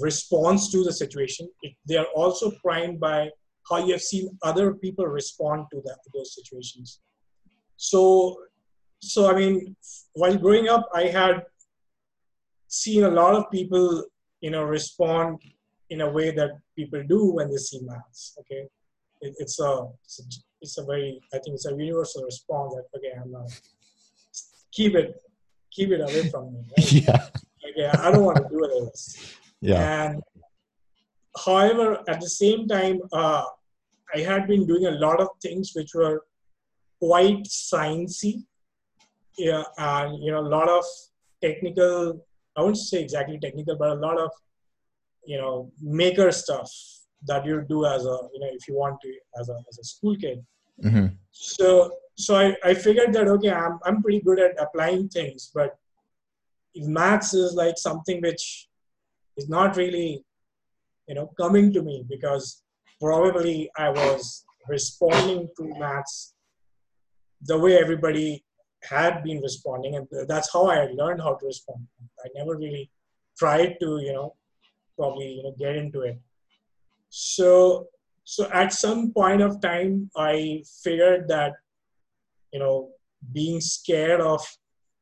[0.00, 1.48] response to the situation.
[1.62, 3.30] It, they are also primed by
[3.70, 7.00] how you have seen other people respond to that those situations.
[7.76, 8.36] So,
[9.00, 9.76] so I mean,
[10.14, 11.44] while growing up, I had
[12.68, 14.04] seen a lot of people,
[14.40, 15.40] you know, respond
[15.88, 18.36] in a way that people do when they see maths.
[18.40, 18.68] Okay,
[19.20, 20.22] it, it's, a, it's a
[20.60, 23.50] it's a very I think it's a universal response that okay, I'm not
[24.72, 25.20] keep it
[25.70, 26.60] keep it away from me.
[26.76, 26.92] Right?
[27.06, 27.26] Yeah.
[27.70, 29.36] Okay, I don't want to do this.
[29.60, 30.04] Yeah.
[30.04, 30.22] And
[31.44, 33.44] however, at the same time, uh,
[34.14, 36.22] I had been doing a lot of things which were
[37.00, 38.44] quite sciencey.
[39.38, 40.84] Yeah, and you know, a lot of
[41.42, 42.24] technical.
[42.56, 44.30] I wouldn't say exactly technical, but a lot of
[45.24, 46.70] you know maker stuff
[47.26, 49.84] that you do as a you know if you want to as a as a
[49.84, 50.44] school kid.
[50.82, 51.06] Mm-hmm.
[51.30, 55.78] So so I, I figured that okay I'm I'm pretty good at applying things, but
[56.74, 58.68] if maths is like something which
[59.36, 60.24] is not really,
[61.08, 62.62] you know, coming to me because
[63.00, 66.34] probably I was responding to maths
[67.42, 68.44] the way everybody
[68.82, 71.86] had been responding, and that's how I learned how to respond.
[72.24, 72.90] I never really
[73.38, 74.34] tried to, you know,
[74.96, 76.18] probably you know get into it.
[77.08, 77.88] So,
[78.24, 81.54] so at some point of time, I figured that,
[82.52, 82.90] you know,
[83.32, 84.40] being scared of,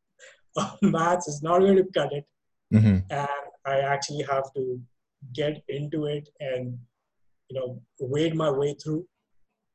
[0.57, 2.27] of maths is not going to cut it,
[2.73, 2.99] Mm-hmm.
[3.11, 3.29] and
[3.65, 4.81] I actually have to
[5.33, 6.79] get into it and
[7.49, 9.07] you know wade my way through.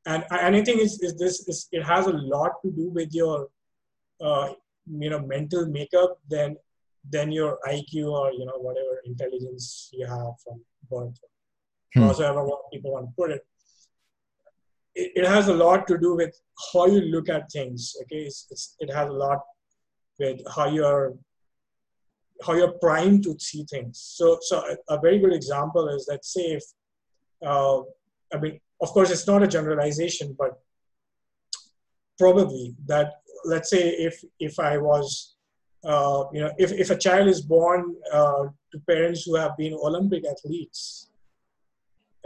[0.06, 3.48] And anything is is this is it has a lot to do with your
[4.22, 4.54] uh,
[4.88, 6.58] you know mental makeup than
[7.10, 11.18] than your IQ or you know whatever intelligence you have from birth,
[11.96, 12.04] Hmm.
[12.04, 13.46] however what people want to put it.
[14.96, 15.12] it.
[15.16, 16.36] It has a lot to do with
[16.74, 17.96] how you look at things.
[18.02, 19.40] Okay, it's, it's, it has a lot
[20.20, 21.14] with how you're
[22.46, 24.00] how you're primed to see things.
[24.18, 26.64] So, so a, a very good example is that say if,
[27.46, 27.82] uh,
[28.34, 30.60] I mean, of course, it's not a generalization, but
[32.18, 33.14] probably that
[33.46, 35.36] let's say if if I was,
[35.86, 39.74] uh, you know, if if a child is born uh, to parents who have been
[39.74, 41.10] Olympic athletes,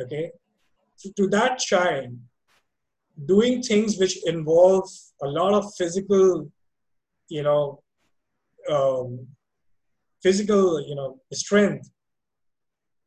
[0.02, 0.31] okay,
[0.99, 2.18] to, to that child,
[3.26, 4.89] doing things which involve
[5.22, 6.52] a lot of physical,
[7.30, 7.81] you know,
[8.69, 9.27] um,
[10.22, 11.89] physical, you know, strength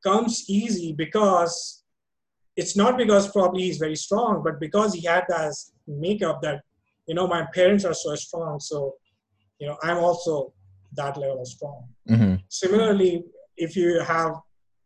[0.03, 1.80] comes easy because
[2.61, 5.55] it's not because probably he's very strong, but because he had that
[5.89, 6.59] makeup that,
[7.09, 8.95] you know, my parents are so strong, so,
[9.59, 10.53] you know, I'm also
[10.93, 11.89] that level of strong.
[12.11, 12.35] Mm-hmm.
[12.49, 13.25] Similarly,
[13.57, 14.33] if you have,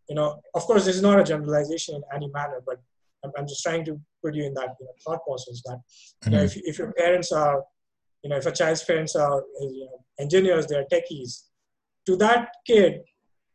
[0.09, 2.78] you know, of course, this is not a generalization in any manner, but
[3.24, 5.80] I'm, I'm just trying to put you in that you know, thought process that,
[6.26, 7.64] you know, if, if your parents are,
[8.22, 11.32] you know, if a child's parents are, you know, engineers, they're techies,
[12.06, 13.01] to that kid,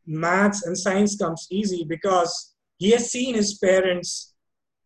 [0.06, 2.49] maths and science comes easy because
[2.80, 4.10] he has seen his parents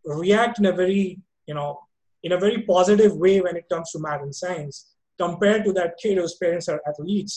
[0.05, 1.05] react in a very,
[1.49, 1.71] you know,
[2.25, 4.77] in a very positive way when it comes to math and science
[5.25, 7.35] compared to that kid whose parents are athletes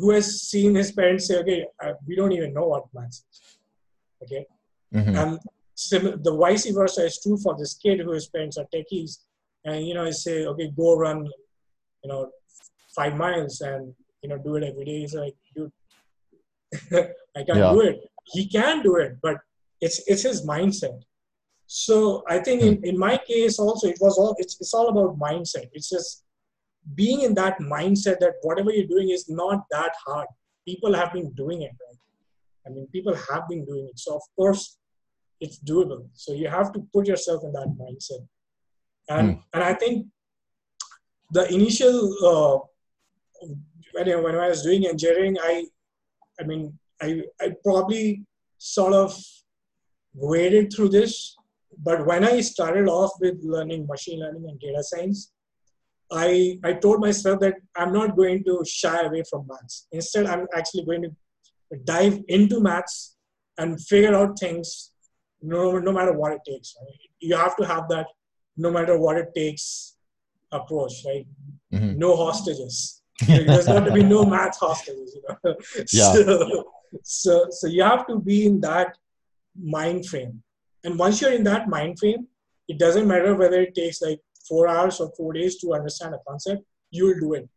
[0.00, 3.40] who has seen his parents say, okay, uh, we don't even know what math is.
[4.24, 4.42] Okay.
[4.94, 5.14] Mhm.
[5.22, 5.38] And
[5.74, 9.12] sim- the vice versa is true for this kid whose parents are techies.
[9.64, 11.18] And, you know, I say, okay, go run,
[12.02, 12.20] you know,
[12.96, 14.98] five miles and, you know, do it every day.
[15.02, 15.72] He's like, dude,
[17.38, 17.72] I can't Yeah.
[17.76, 17.96] do it.
[18.34, 19.36] He can do it, but
[19.80, 21.00] it's, it's his mindset.
[21.66, 25.18] So I think in, in my case also, it was all, it's, it's all about
[25.18, 25.68] mindset.
[25.72, 26.24] It's just
[26.94, 30.26] being in that mindset that whatever you're doing is not that hard.
[30.66, 31.98] People have been doing it, right?
[32.66, 33.98] I mean, people have been doing it.
[33.98, 34.78] So of course,
[35.40, 36.08] it's doable.
[36.14, 38.26] So you have to put yourself in that mindset.
[39.08, 40.06] And and I think
[41.30, 43.46] the initial uh,
[43.92, 45.66] when I, when I was doing engineering, I
[46.40, 48.24] I mean, I I probably
[48.58, 49.16] sort of
[50.14, 51.36] waded through this.
[51.78, 55.32] But when I started off with learning machine learning and data science,
[56.10, 59.86] I, I told myself that I'm not going to shy away from maths.
[59.92, 61.10] Instead, I'm actually going to
[61.84, 63.16] dive into maths
[63.58, 64.92] and figure out things
[65.42, 66.74] no, no matter what it takes.
[66.80, 66.98] Right?
[67.20, 68.06] You have to have that
[68.56, 69.96] no matter what it takes
[70.50, 71.26] approach, right?
[71.72, 71.96] Mhm.
[71.96, 73.02] No hostages.
[73.26, 75.54] There's got to be no math hostages, you know.
[75.92, 76.62] Yeah.
[77.02, 78.96] So, so, so you have to be in that
[79.62, 80.42] mind frame.
[80.84, 82.26] And once you're in that mind frame,
[82.68, 86.18] it doesn't matter whether it takes like four hours or four days to understand a
[86.26, 87.48] concept, you will do it.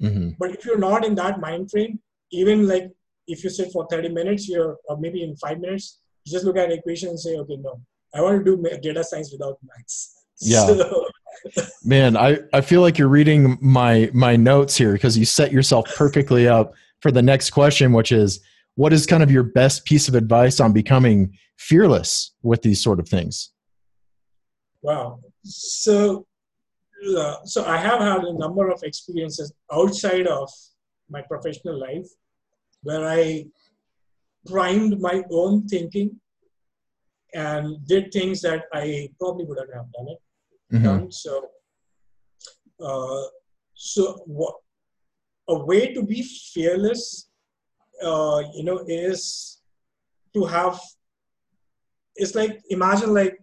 [0.00, 0.36] Mhm.
[0.38, 2.00] But if you're not in that mind frame,
[2.30, 2.90] even like
[3.26, 6.56] if you sit for 30 minutes, you're or maybe in five minutes, you just look
[6.56, 7.80] at an equation and say, okay, no,
[8.14, 10.20] I want to do data science without maths.
[10.40, 10.66] Yeah.
[10.66, 11.06] So,
[11.84, 15.86] Man, I, I feel like you're reading my my notes here because you set yourself
[15.94, 18.40] perfectly up for the next question, which is
[18.76, 22.98] what is kind of your best piece of advice on becoming fearless with these sort
[23.00, 23.50] of things?
[24.84, 25.18] wow.
[25.44, 26.26] So,
[27.18, 30.50] uh, so I have had a number of experiences outside of
[31.08, 32.06] my professional life
[32.82, 33.46] where I
[34.46, 36.20] primed my own thinking
[37.32, 40.20] and did things that I probably wouldn't have done it.
[40.72, 40.84] Mhm.
[40.84, 41.12] done.
[41.12, 41.50] So,
[42.80, 43.24] uh,
[43.74, 44.56] so what
[45.48, 46.22] a way to be
[46.52, 47.30] fearless,
[48.02, 49.60] uh, you know, is
[50.34, 50.80] to have.
[52.16, 53.36] It's like imagine like,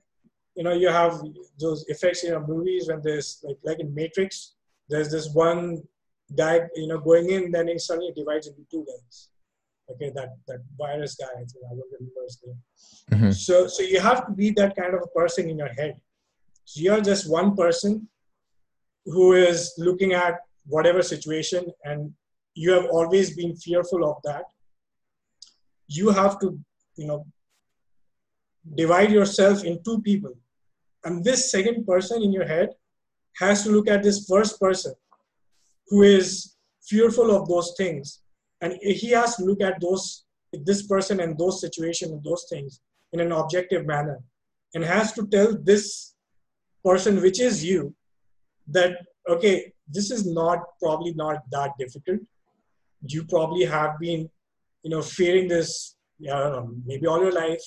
[0.56, 1.22] you know, you have
[1.60, 4.54] those effects in your movies when there's like like in Matrix,
[4.90, 5.84] there's this one
[6.36, 9.30] guy, you know, going in, then he suddenly divides into two guys.
[9.92, 12.60] Okay, that that virus guy, I think I don't remember his name.
[13.12, 13.34] Mhm.
[13.34, 16.00] So so you have to be that kind of a person in your head.
[16.64, 18.08] So you're just one person
[19.06, 22.14] who is looking at whatever situation and
[22.54, 24.46] you have always been fearful of that.
[25.88, 26.60] You have to,
[26.96, 27.26] you know,
[28.76, 30.34] divide yourself in two people.
[31.04, 32.70] And this second person in your head
[33.38, 34.94] has to look at this first person
[35.88, 38.22] who is fearful of those things.
[38.62, 42.82] And he has to look at those this person and those situations and those things
[43.14, 44.20] in an objective manner
[44.74, 46.14] and has to tell this
[46.84, 47.94] person which is you
[48.68, 48.98] that
[49.30, 52.20] okay this is not probably not that difficult
[53.06, 54.30] you probably have been
[54.84, 57.64] you know fearing this I don't know, maybe all your life.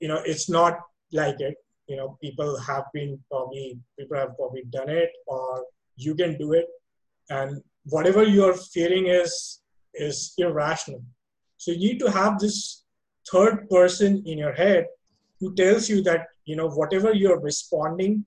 [0.00, 0.80] You know it's not
[1.12, 1.56] like it.
[1.86, 5.64] You know people have been probably people have probably done it or
[5.96, 6.66] you can do it.
[7.30, 9.60] And whatever you're fearing is
[9.94, 11.02] is irrational.
[11.56, 12.84] So you need to have this
[13.30, 14.86] third person in your head
[15.40, 18.24] who tells you that you know whatever you're responding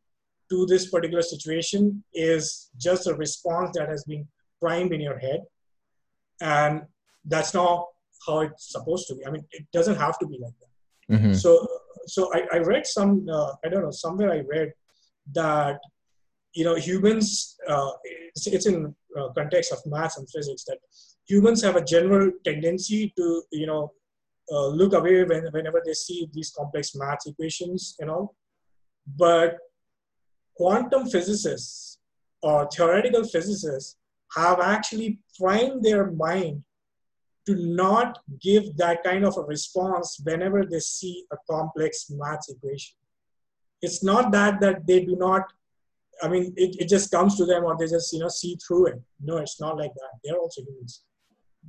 [0.49, 4.27] to this particular situation is just a response that has been
[4.59, 5.41] primed in your head
[6.41, 6.81] and
[7.25, 7.85] that's not
[8.25, 10.69] how it's supposed to be i mean it doesn't have to be like that
[11.15, 11.35] Mhm.
[11.43, 11.51] so
[12.13, 14.69] so I, I read some uh, i don't know somewhere i read
[15.39, 15.79] that
[16.57, 17.91] you know humans uh,
[18.35, 18.77] it's, it's in
[19.17, 20.79] uh, context of math and physics that
[21.31, 23.91] humans have a general tendency to you know
[24.53, 28.35] uh, look away when, whenever they see these complex math equations and all.
[29.23, 29.57] But
[30.57, 31.99] quantum physicists
[32.41, 33.97] or theoretical physicists
[34.35, 36.63] have actually primed their mind
[37.45, 42.95] to not give that kind of a response whenever they see a complex math equation.
[43.81, 45.51] It's not that that they do not,
[46.21, 48.87] I mean, it, it just comes to them or they just, you know, see through
[48.87, 49.01] it.
[49.23, 50.11] No, it's not like that.
[50.23, 51.03] They're also humans.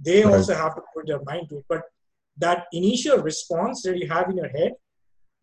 [0.04, 0.34] They right.
[0.34, 1.64] also have to put their mind to it.
[1.68, 1.82] But
[2.36, 4.72] that initial response that you have in your head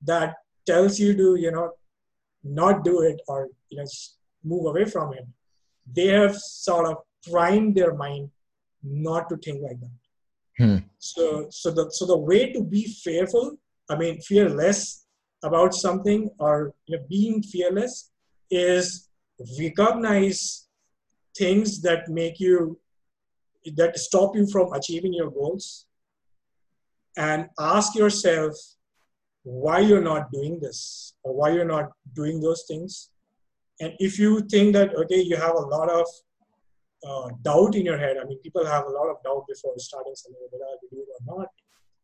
[0.03, 0.35] that
[0.65, 1.71] tells you to, you know,
[2.43, 3.85] not do it or, you know,
[4.43, 5.25] move away from it,
[5.91, 6.97] they have sort of
[7.31, 8.29] primed their mind
[8.83, 9.99] not to think like that.
[10.57, 10.77] Hmm.
[10.97, 13.57] So, so the so the way to be fearful,
[13.89, 15.05] I mean, fearless
[15.43, 18.11] about something or you know, being fearless
[18.51, 19.09] is
[19.57, 20.67] recognize
[21.37, 22.79] things that make you
[23.75, 25.85] that stop you from achieving your goals
[27.17, 28.53] and ask yourself
[29.43, 33.09] why you're not doing this or why you're not doing those things
[33.79, 36.05] and if you think that okay you have a lot of
[37.07, 38.17] uh, doubt in your head.
[38.17, 41.07] I mean, people have a lot of doubt before starting something, whether I do it
[41.19, 41.47] or not.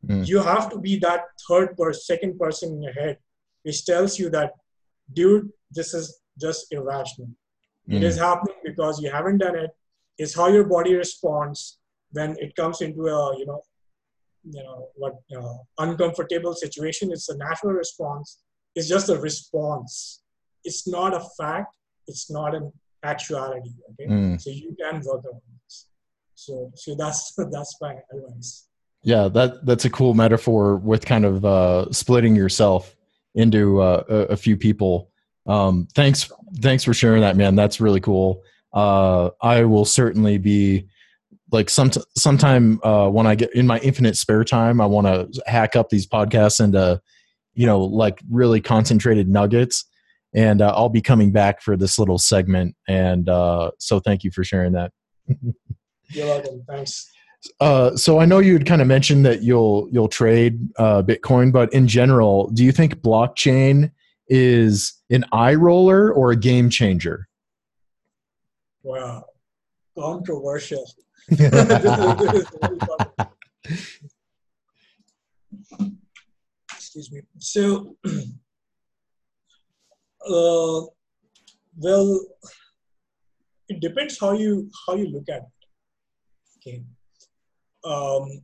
[0.07, 0.27] Mm.
[0.27, 3.17] You have to be that third person, second person in your head,
[3.63, 4.51] which tells you that,
[5.13, 7.29] dude, this is just irrational.
[7.89, 7.97] Mm.
[7.97, 9.71] It is happening because you haven't done it.
[10.17, 11.79] It's how your body responds
[12.11, 13.61] when it comes into a, you know,
[14.49, 17.11] you know, what uh, uncomfortable situation.
[17.11, 18.39] It's a natural response.
[18.75, 20.21] It's just a response.
[20.63, 21.75] It's not a fact.
[22.07, 22.71] It's not an
[23.05, 23.71] actuality.
[23.91, 24.41] Okay, mm.
[24.41, 25.87] so you can work on this.
[26.35, 28.67] So, so that's that's my advice.
[29.03, 32.95] Yeah, that that's a cool metaphor with kind of uh, splitting yourself
[33.35, 35.11] into uh, a, a, few people.
[35.45, 37.55] Um, thanks, thanks for sharing that, man.
[37.55, 38.41] That's really cool.
[38.73, 40.87] Uh, I will certainly be
[41.51, 45.43] like some sometime uh, when I get in my infinite spare time, I want to
[45.45, 47.01] hack up these podcasts into
[47.53, 49.85] you know like really concentrated nuggets
[50.35, 52.75] and uh, I'll be coming back for this little segment.
[52.87, 54.91] And uh, so, thank you for sharing that.
[56.09, 56.63] You're welcome.
[56.67, 57.09] Thanks.
[57.59, 61.51] Uh, so I know you had kind of mentioned that you'll you'll trade uh, Bitcoin,
[61.51, 63.91] but in general, do you think blockchain
[64.27, 67.27] is an eye roller or a game changer?
[68.83, 69.25] Wow,
[69.97, 70.85] controversial.
[76.73, 77.21] Excuse me.
[77.39, 77.95] So
[80.27, 80.81] uh,
[81.77, 82.21] well,
[83.67, 85.55] it depends how you how you look at it.
[86.57, 86.83] Okay.
[87.83, 88.43] Um,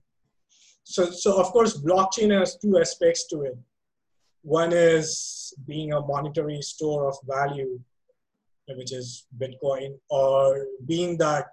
[0.84, 3.58] so, so of course, blockchain has two aspects to it.
[4.44, 7.80] One is being a monetary store of value,
[8.68, 11.48] which is Bitcoin, or being that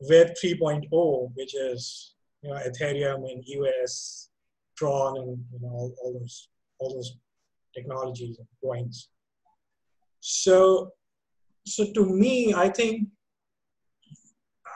[0.00, 4.30] Web 3.0, which is you know Ethereum and EOS,
[4.76, 7.16] Tron, and you know all, all those all those
[7.74, 9.08] technologies and coins.
[10.22, 10.92] So,
[11.66, 13.08] so to me, I think,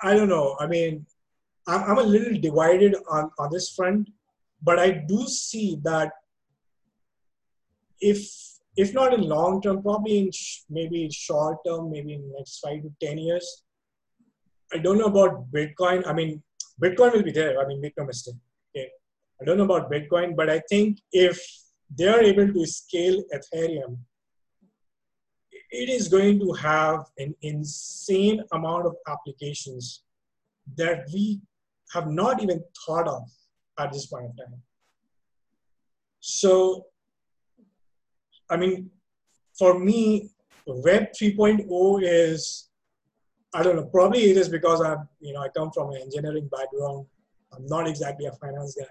[0.03, 0.57] I don't know.
[0.59, 1.07] I mean,
[1.69, 4.11] I'm, a little divided on, on this front,
[4.63, 6.13] but I do see that
[8.01, 8.29] if
[8.77, 12.83] if not in long term, probably in sh- maybe short term, maybe in next five
[12.83, 13.65] to ten years.
[14.75, 16.07] I don't know about Bitcoin.
[16.07, 16.43] I mean,
[16.83, 17.59] Bitcoin will be there.
[17.59, 18.35] I mean, make no mistake.
[18.77, 18.91] Okay,
[19.41, 21.41] I don't know about Bitcoin, but I think if
[21.97, 23.97] they are able to scale Ethereum
[25.77, 30.03] it is going to have an insane amount of applications
[30.77, 31.41] that we
[31.93, 33.23] have not even thought of
[33.79, 34.63] at this point of time.
[36.21, 36.87] So,
[38.51, 38.91] I mean,
[39.59, 40.31] for me,
[40.67, 42.69] Web 3.0 is,
[43.55, 46.49] I don't know, probably it is because I'm, you know, I come from an engineering
[46.49, 47.07] background.
[47.53, 48.87] I'm not exactly a finance guy.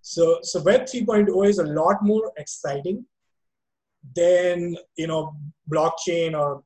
[0.00, 3.04] So, so Web 3.0 is a lot more exciting
[4.14, 5.34] then you know
[5.70, 6.62] blockchain or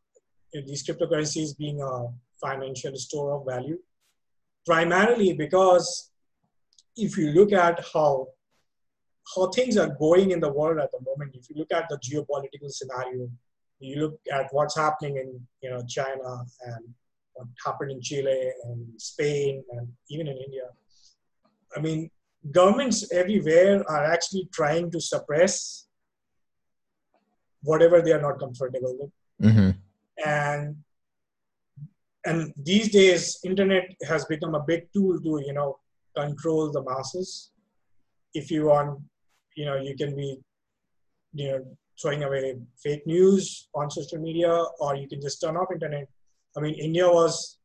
[0.53, 2.07] these cryptocurrencies being a
[2.41, 3.79] financial store of value
[4.67, 6.11] primarily because
[6.97, 8.27] if you look at how
[9.35, 11.99] how things are going in the world at the moment if you look at the
[11.99, 13.29] geopolitical scenario
[13.79, 16.85] you look at what's happening in you know china and
[17.35, 20.67] what happened in chile and spain and even in india
[21.77, 22.11] i mean
[22.51, 25.87] governments everywhere are actually trying to suppress
[27.63, 29.11] whatever they are not comfortable with.
[29.43, 29.71] Mm-hmm.
[30.27, 30.77] and
[32.27, 35.79] and these days internet has become a big tool to you know
[36.15, 37.53] control the masses.
[38.35, 39.01] If you want
[39.57, 40.39] you know you can be
[41.33, 41.65] you know
[42.01, 46.09] throwing away fake news on social media or you can just turn off internet.
[46.57, 47.59] I mean india was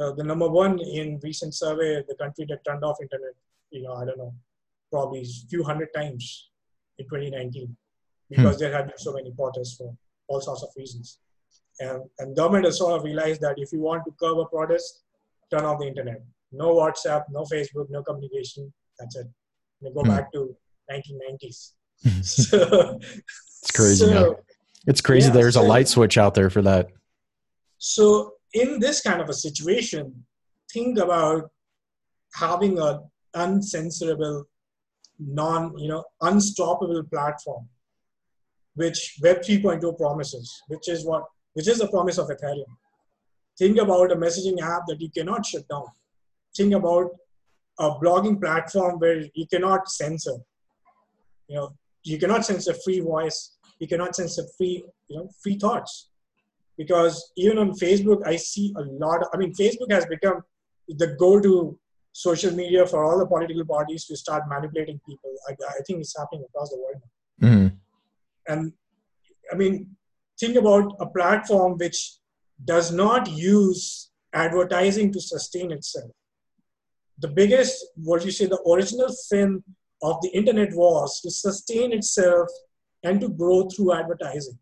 [0.00, 3.34] uh, the number one in recent survey the country that turned off internet
[3.70, 4.32] you know i don't know
[4.92, 6.50] probably a few hundred times
[6.98, 7.76] in 2019
[8.28, 8.60] because hmm.
[8.60, 9.94] there have been so many protests for
[10.28, 11.18] all sorts of reasons.
[11.80, 15.02] And, and government has sort of realized that if you want to curb a protest,
[15.50, 16.22] turn off the internet.
[16.52, 18.72] No WhatsApp, no Facebook, no communication.
[18.98, 19.26] That's it.
[19.80, 20.08] You go hmm.
[20.08, 20.56] back to
[20.90, 21.72] 1990s.
[22.22, 24.06] so, it's crazy.
[24.06, 24.40] So,
[24.86, 25.28] it's crazy.
[25.28, 26.88] Yeah, There's so, a light switch out there for that.
[27.78, 30.24] So in this kind of a situation,
[30.72, 31.50] think about
[32.34, 33.00] having a
[33.34, 34.44] uncensorable,
[35.18, 37.68] non, you know, unstoppable platform,
[38.78, 41.24] which Web 3.0 promises, which is what,
[41.54, 42.72] which is the promise of Ethereum.
[43.58, 45.86] Think about a messaging app that you cannot shut down.
[46.56, 47.10] Think about
[47.80, 50.36] a blogging platform where you cannot censor.
[51.48, 51.68] You know,
[52.04, 53.56] you cannot censor free voice.
[53.80, 56.10] You cannot censor free, you know, free thoughts
[56.76, 59.22] because even on Facebook, I see a lot.
[59.22, 60.42] Of, I mean, Facebook has become
[60.88, 61.76] the go-to
[62.12, 65.30] social media for all the political parties to start manipulating people.
[65.48, 67.02] I, I think it's happening across the world.
[67.42, 67.76] Mm-hmm.
[68.48, 68.72] And
[69.52, 69.96] I mean,
[70.40, 72.14] think about a platform which
[72.64, 76.10] does not use advertising to sustain itself.
[77.20, 79.62] The biggest, what you say, the original sin
[80.02, 82.48] of the internet was to sustain itself
[83.04, 84.58] and to grow through advertising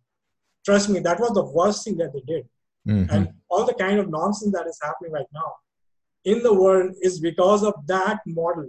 [0.66, 2.44] trust me, that was the worst thing that they did.
[2.86, 3.14] Mm-hmm.
[3.14, 5.52] And all the kind of nonsense that is happening right now
[6.24, 8.68] in the world is because of that model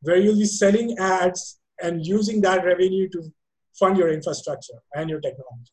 [0.00, 3.32] where you'll be selling ads and using that revenue to
[3.78, 5.72] fund your infrastructure and your technology.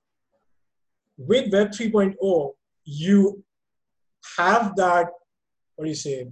[1.18, 2.52] With Web 3.0,
[2.86, 3.44] you
[4.38, 5.08] have that,
[5.76, 6.28] what do you say?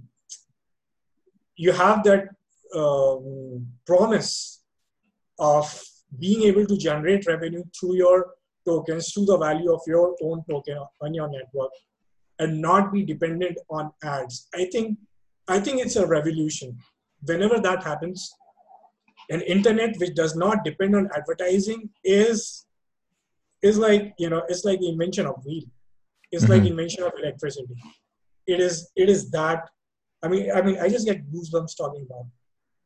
[1.56, 2.28] You have that
[2.74, 4.62] um, promise
[5.38, 5.84] of
[6.18, 8.26] being able to generate revenue through your
[8.64, 11.70] tokens through the value of your own token on your network
[12.38, 14.48] and not be dependent on ads.
[14.54, 14.98] I think
[15.48, 16.76] I think it's a revolution.
[17.22, 18.30] Whenever that happens,
[19.30, 22.66] an internet which does not depend on advertising is
[23.62, 25.64] is like you know it's like the invention of wheel.
[26.30, 26.52] It's mm-hmm.
[26.52, 27.74] like invention of electricity.
[28.46, 29.68] It is it is that.
[30.22, 32.26] I mean I mean I just get goosebumps talking about.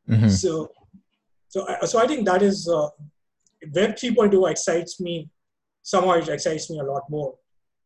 [0.07, 0.11] It.
[0.13, 0.29] Mm-hmm.
[0.29, 0.71] So
[1.47, 2.89] so so I think that is uh,
[3.73, 5.29] Web 3.0 excites me
[5.83, 7.35] somehow it excites me a lot more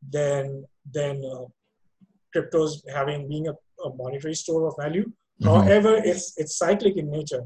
[0.09, 1.45] than than uh,
[2.33, 3.53] cryptos having being a,
[3.85, 5.05] a, monetary store of value.
[5.41, 5.47] Mm-hmm.
[5.47, 7.43] However, it's it's cyclic in nature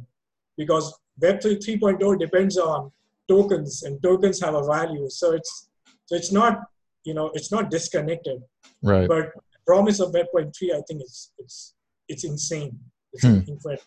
[0.58, 2.92] because Web 3.0 depends on
[3.28, 5.10] tokens, and tokens have a value.
[5.10, 5.70] So it's
[6.06, 6.62] so it's not
[7.04, 8.42] you know it's not disconnected.
[8.82, 9.08] Right.
[9.08, 9.32] But
[9.66, 11.74] promise of Web 3, I think it's it's
[12.08, 12.80] it's insane.
[13.14, 13.40] It's hmm.
[13.48, 13.84] incredible.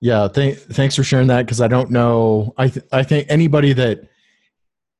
[0.00, 2.52] Yeah, th- thanks for sharing that because I don't know.
[2.56, 4.08] I th- I think anybody that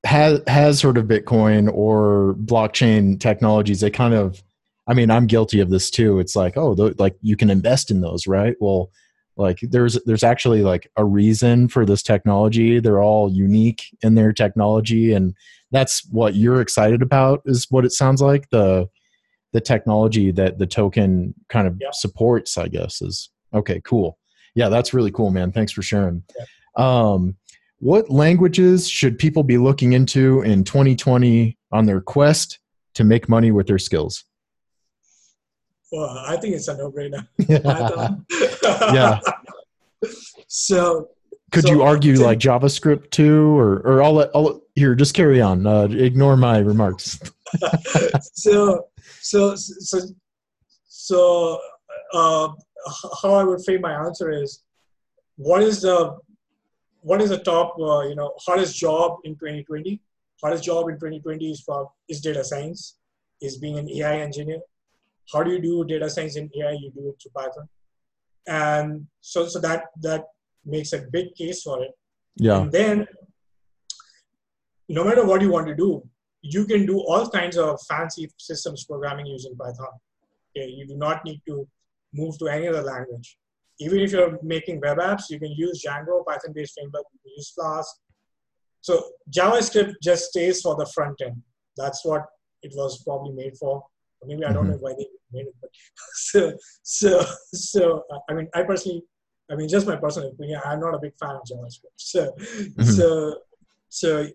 [0.04, 4.42] has has sort of Bitcoin or blockchain technologies, they kind of
[4.86, 6.18] I mean, I'm guilty of this too.
[6.18, 8.56] It's like, oh, th- like you can invest in those, right?
[8.60, 8.90] Well,
[9.36, 12.80] like there's there's actually like a reason for this technology.
[12.80, 15.34] They're all unique in their technology, and
[15.70, 17.42] that's what you're excited about.
[17.46, 18.88] Is what it sounds like the
[19.52, 22.58] the technology that the token kind of supports.
[22.58, 23.80] I guess is okay.
[23.84, 24.18] Cool.
[24.54, 25.50] Yeah, that's really cool, man.
[25.50, 26.22] Thanks for sharing.
[26.76, 27.36] Um,
[27.78, 32.58] what languages should people be looking into in 2020 on their quest
[32.94, 34.24] to make money with their skills?
[35.92, 37.26] Well, I think it's a no-brainer.
[38.94, 39.20] yeah.
[40.48, 41.10] So,
[41.50, 45.40] could so, you argue like JavaScript too, or or I'll let, I'll here just carry
[45.40, 45.66] on.
[45.66, 47.20] Uh, ignore my remarks.
[48.32, 48.86] so,
[49.20, 50.00] so, so,
[50.88, 51.60] so,
[52.14, 52.48] uh,
[53.22, 54.62] how I would frame my answer is,
[55.36, 56.18] what is the
[57.02, 60.00] what is the top, uh, you know, hottest job in 2020?
[60.42, 62.98] hardest job in 2020 is for is data science,
[63.40, 64.58] is being an AI engineer.
[65.32, 66.72] How do you do data science in AI?
[66.72, 67.68] You do it through Python,
[68.46, 70.24] and so so that that
[70.64, 71.90] makes a big case for it.
[72.36, 72.62] Yeah.
[72.62, 73.06] And then,
[74.88, 76.02] no matter what you want to do,
[76.40, 79.94] you can do all kinds of fancy systems programming using Python.
[80.56, 81.66] Okay, you do not need to
[82.12, 83.36] move to any other language
[83.82, 87.50] even if you're making web apps, you can use Django, Python-based framework, you can use
[87.50, 87.90] Flask.
[88.80, 91.42] So JavaScript just stays for the front end.
[91.76, 92.26] That's what
[92.62, 93.82] it was probably made for.
[94.26, 94.72] Maybe I don't mm-hmm.
[94.72, 95.70] know why they made it, but
[96.14, 99.02] so so so I mean, I personally,
[99.50, 101.96] I mean, just my personal opinion, I'm not a big fan of JavaScript.
[101.96, 102.82] So mm-hmm.
[102.82, 103.38] so
[103.88, 104.26] so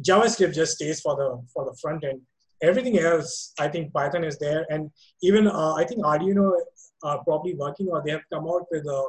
[0.00, 2.20] JavaScript just stays for the for the front end.
[2.62, 4.90] Everything else, I think Python is there, and
[5.22, 6.52] even uh, I think Arduino
[7.02, 9.04] are probably working or they have come out with a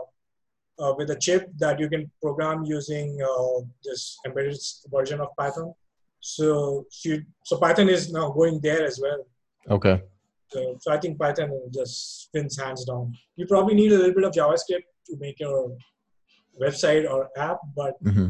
[0.82, 4.58] uh, with a chip that you can program using uh, this embedded
[4.92, 5.74] version of Python.
[6.20, 9.26] So, so Python is now going there as well.
[9.70, 10.02] Okay.
[10.52, 13.14] So, so I think Python just spins hands down.
[13.36, 15.76] You probably need a little bit of JavaScript to make your
[16.62, 18.30] website or app, but hmm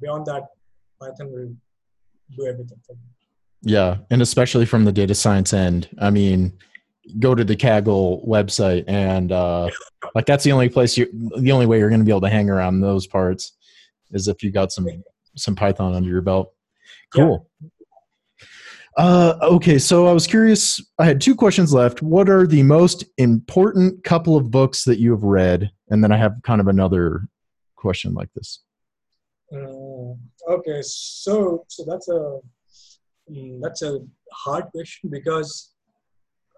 [0.00, 0.44] beyond that,
[1.00, 1.54] Python will
[2.36, 2.98] do everything for you.
[3.62, 5.88] Yeah, and especially from the data science end.
[5.98, 6.56] I mean,
[7.18, 9.70] go to the Kaggle website, and uh,
[10.14, 12.28] like that's the only place you, the only way you're going to be able to
[12.28, 13.52] hang around those parts
[14.12, 14.88] is if you got some
[15.36, 16.52] some Python under your belt.
[17.14, 17.36] Yeah.
[18.98, 20.82] Uh, okay, so I was curious.
[20.98, 22.02] I had two questions left.
[22.02, 25.70] What are the most important couple of books that you have read?
[25.88, 27.28] And then I have kind of another
[27.76, 28.64] question like this.
[29.52, 30.18] Mm,
[30.50, 32.40] okay, so so that's a
[33.30, 34.00] mm, that's a
[34.32, 35.72] hard question because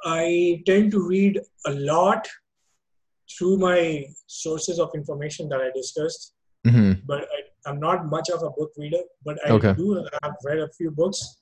[0.04, 2.26] I tend to read a lot
[3.38, 6.32] through my sources of information that I discussed,
[6.66, 9.02] hmm but I, I'm not much of a book reader.
[9.26, 9.74] But I Okay.
[9.74, 11.39] do have read a few books.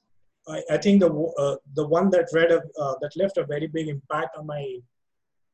[0.49, 3.67] I, I think the uh, the one that read a, uh, that left a very
[3.67, 4.65] big impact on my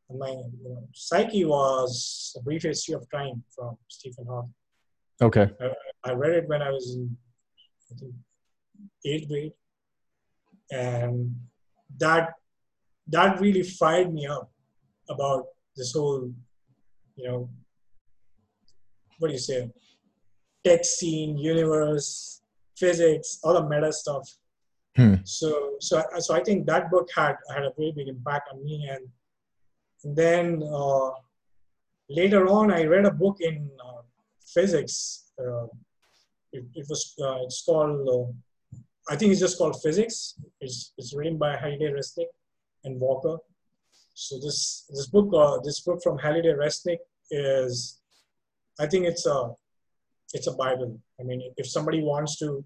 [0.09, 4.55] on my you know, psyche was A Brief History of Time from Stephen Hawking.
[5.23, 5.51] Okay.
[6.05, 7.16] I read it when I was in
[7.91, 8.15] I think
[9.05, 9.53] eighth grade,
[10.71, 11.35] and
[11.99, 12.35] that
[13.09, 14.51] that really fired me up
[15.09, 15.47] about
[15.77, 16.33] this whole,
[17.16, 17.51] you know,
[19.19, 19.71] what do you say,
[20.65, 22.43] tech scene, universe,
[22.77, 24.29] physics, all the meta stuff.
[24.97, 25.15] Hmm.
[25.25, 28.89] So so so I think that book had had a very big impact on me,
[28.91, 29.09] and,
[30.05, 31.11] and then uh,
[32.09, 34.03] later on I read a book in uh,
[34.55, 35.33] physics.
[35.39, 35.66] Uh,
[36.53, 38.33] it, it was uh, it's called uh,
[39.12, 40.39] I think it's just called Physics.
[40.61, 42.31] It's it's written by Halliday Resnick
[42.85, 43.39] and Walker.
[44.15, 46.99] So this this book uh, this book from Halliday Resnick
[47.33, 48.01] is
[48.79, 49.51] I think it's a
[50.33, 51.01] it's a Bible.
[51.21, 52.65] I mean, if somebody wants to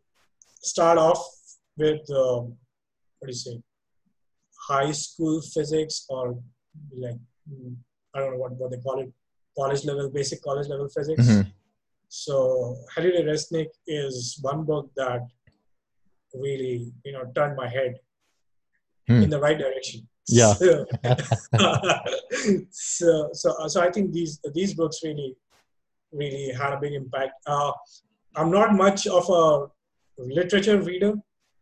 [0.62, 1.37] start off
[1.78, 2.56] with um,
[3.18, 3.56] what do you say
[4.68, 6.24] high school physics or
[7.04, 7.74] like mm,
[8.14, 9.10] I don't know what, what they call it
[9.56, 11.26] college level basic college level physics.
[11.26, 11.52] Mhm.
[12.08, 15.22] So Halliday Resnick is one book that
[16.34, 17.94] really you know turned my head
[19.08, 19.22] Hmm.
[19.22, 20.06] in the right direction.
[20.28, 20.52] Yeah.
[22.70, 25.30] So, so so so I think these these books really
[26.12, 27.32] really had a big impact.
[27.46, 27.72] Uh,
[28.36, 29.44] I'm not much of a
[30.18, 31.14] literature reader,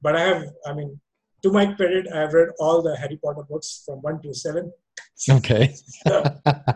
[0.02, 1.00] but I have I mean
[1.42, 4.72] to my credit I have read all the Harry Potter books from one to seven.
[5.28, 5.74] Okay.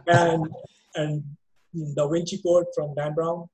[0.07, 0.49] and
[0.95, 1.25] and
[1.95, 3.49] Da Vinci Code from Dan Brown.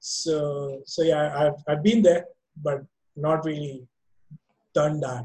[0.00, 2.24] So so yeah, I've I've been there,
[2.62, 2.82] but
[3.16, 3.86] not really
[4.74, 5.24] done that.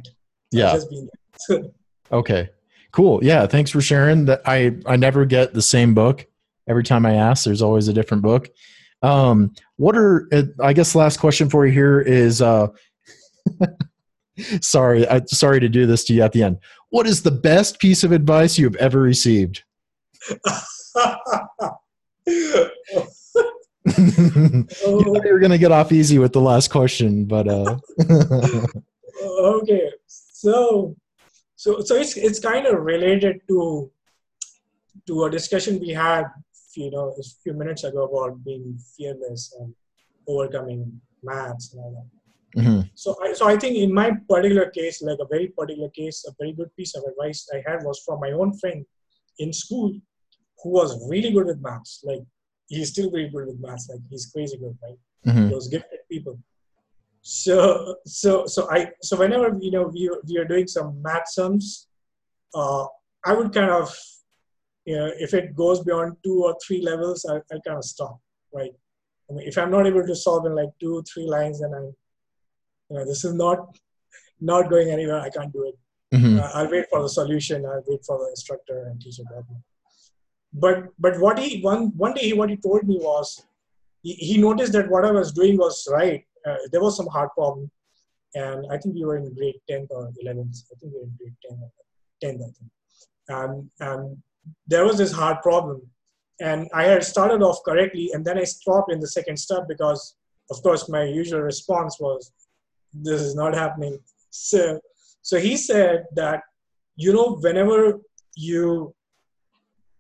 [0.52, 0.74] Yeah.
[0.74, 1.10] just been
[1.50, 1.60] there.
[2.12, 2.50] Okay.
[2.92, 3.24] Cool.
[3.24, 3.48] Yeah.
[3.48, 4.42] Thanks for sharing that.
[4.46, 6.28] I, I never get the same book
[6.68, 7.46] every time I ask.
[7.46, 8.50] There's always a different book.
[9.02, 10.28] Um, what are,
[10.60, 12.68] I guess, last question for you here is, uh,
[14.62, 16.58] sorry, I, sorry to do this to you at the end.
[16.90, 19.64] What is the best piece of advice you've ever received?
[22.28, 22.70] you
[24.86, 27.78] you were going to get off easy with the last question, but, uh,
[29.24, 30.96] okay, so
[31.56, 33.92] so so it's it's kind of related to
[35.08, 36.26] to a discussion we had,
[36.76, 39.74] you know, a few minutes ago about being fearless and
[40.28, 42.21] overcoming maths and all that.
[42.56, 46.26] Mhm, So I, so I think in my particular case, like a very particular case,
[46.28, 48.86] a very good piece of advice I had was from my own friend
[49.40, 49.92] in school
[50.62, 52.02] who was really good with maths.
[52.04, 52.24] Like
[52.68, 53.88] he's still very good with maths.
[53.90, 55.00] Like he's crazy good, right?
[55.26, 56.38] mhm, Those gifted people.
[57.22, 61.88] So so so I so whenever you know we we are doing some math sums,
[62.56, 62.86] uh,
[63.24, 63.96] I would kind of
[64.86, 68.20] you know if it goes beyond two or three levels, I I kind of stop,
[68.54, 68.74] right?
[69.30, 71.96] I mean, if I'm not able to solve in like two three lines, then I'm
[72.92, 73.60] you know this is not
[74.52, 75.20] not going anywhere.
[75.22, 75.76] I can't do it.
[76.16, 77.66] mhm, Uh, I'll wait for the solution.
[77.66, 79.24] I'll wait for the instructor and teacher.
[80.64, 83.28] But but what he one one day what he told me was
[84.04, 86.24] he, he noticed that what I was doing was right.
[86.48, 87.70] Uh, there was some hard problem,
[88.36, 90.58] and I think we were in grade tenth or eleventh.
[90.72, 91.72] I think we were in grade 10 or
[92.24, 92.72] 10th, I think.
[93.40, 93.54] And
[93.90, 94.02] and
[94.68, 95.80] there was this hard problem,
[96.50, 100.02] and I had started off correctly, and then I stopped in the second step because,
[100.54, 102.22] of course, my usual response was,
[102.94, 104.00] "This is not happening."
[104.30, 104.80] So
[105.22, 106.42] so he said that
[106.96, 108.00] you know whenever
[108.36, 108.94] you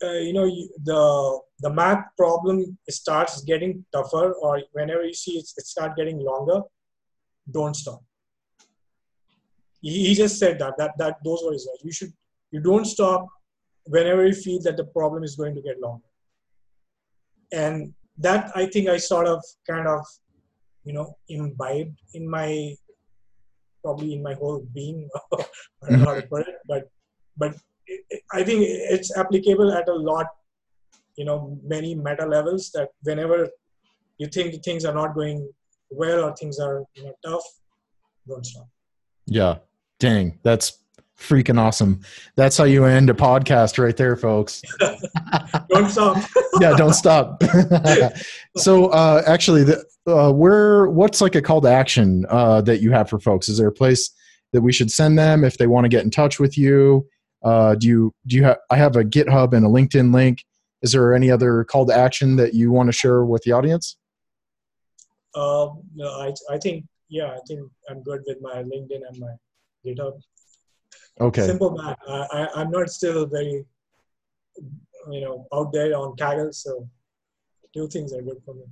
[0.03, 5.37] uh, you know you, the the math problem starts getting tougher or whenever you see
[5.37, 6.61] it, it start getting longer
[7.49, 8.01] don't stop.
[9.81, 11.83] He, he just said that that that those were his words.
[11.83, 12.13] You should
[12.51, 13.27] you don't stop
[13.85, 16.05] whenever you feel that the problem is going to get longer.
[17.51, 20.05] And that i think i sort of kind of
[20.83, 22.75] you know imbibed in my
[23.83, 26.21] probably in my whole being how to mm-hmm.
[26.33, 26.83] put it but
[27.37, 27.55] but
[27.87, 28.61] it, it- i think
[28.95, 30.27] it's applicable at a lot
[31.17, 33.49] you know many meta levels that whenever
[34.21, 35.49] you think things are not going
[35.89, 37.43] well or things are you know, tough,
[38.27, 38.67] don't stop.
[39.25, 39.55] Yeah.
[39.99, 40.80] Dang, that's
[41.21, 42.01] freaking awesome.
[42.35, 44.61] That's how you end a podcast right there, folks.
[45.69, 46.17] don't stop.
[46.59, 47.43] yeah, don't stop.
[48.57, 52.91] so, uh, actually, the, uh, where what's like a call to action uh, that you
[52.91, 53.47] have for folks?
[53.49, 54.09] Is there a place
[54.51, 57.07] that we should send them if they want to get in touch with you?
[57.43, 58.57] Uh, do you do you have?
[58.69, 60.43] I have a GitHub and a LinkedIn link.
[60.81, 63.97] Is there any other call to action that you want to share with the audience?
[65.35, 69.33] Um, no, I I think yeah, I think I'm good with my LinkedIn and my
[69.85, 70.13] GitHub.
[71.19, 71.45] Okay.
[71.45, 71.95] Simple man.
[72.07, 73.65] I, I I'm not still very
[75.09, 76.87] you know out there on Kaggle, so
[77.73, 78.63] two things are good for me.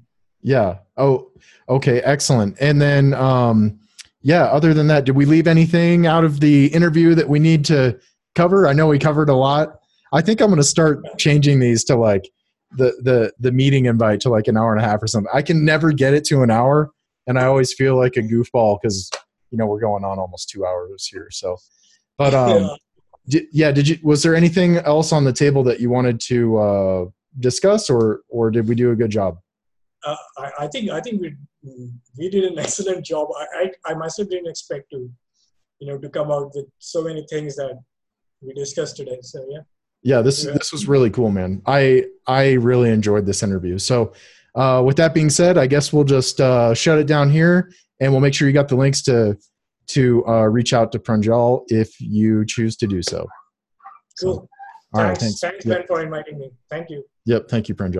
[0.41, 0.77] Yeah.
[0.97, 1.31] Oh,
[1.67, 2.01] okay.
[2.01, 2.55] Excellent.
[2.61, 3.79] And then, um,
[4.21, 4.45] yeah.
[4.45, 7.99] Other than that, did we leave anything out of the interview that we need to
[8.35, 8.67] cover?
[8.67, 9.79] I know we covered a lot.
[10.13, 12.29] I think I'm going to start changing these to like
[12.71, 15.31] the the the meeting invite to like an hour and a half or something.
[15.33, 16.91] I can never get it to an hour,
[17.27, 19.11] and I always feel like a goofball because
[19.51, 21.27] you know we're going on almost two hours here.
[21.31, 21.57] So,
[22.19, 22.75] but um, Yeah.
[23.27, 23.71] did, yeah.
[23.71, 23.97] Did you?
[24.03, 27.05] Was there anything else on the table that you wanted to uh,
[27.39, 29.39] discuss, or or did we do a good job?
[30.05, 31.35] uh, I, I think I think we
[32.17, 33.27] we did an excellent job.
[33.41, 33.45] I,
[33.87, 35.09] I I myself didn't expect to,
[35.79, 37.75] you know, to come out with so many things that
[38.41, 39.19] we discussed today.
[39.21, 39.63] So yeah,
[40.03, 40.53] Yeah, this Yeah.
[40.53, 41.61] this was really cool, man.
[41.65, 43.77] I I really enjoyed this interview.
[43.77, 44.13] So,
[44.55, 47.69] uh, with that being said, I guess we'll just uh, shut it down here,
[47.99, 49.37] and we'll make sure you got the links to
[49.89, 53.27] to uh, reach out to Pranjal if you choose to do so.
[54.21, 54.49] cool.
[54.93, 55.63] All right, thanks, thanks.
[55.63, 56.51] thanks Yep, Ben for inviting me.
[56.69, 57.03] Thank you.
[57.25, 57.47] yep.
[57.47, 57.95] Thank you, Pranjal.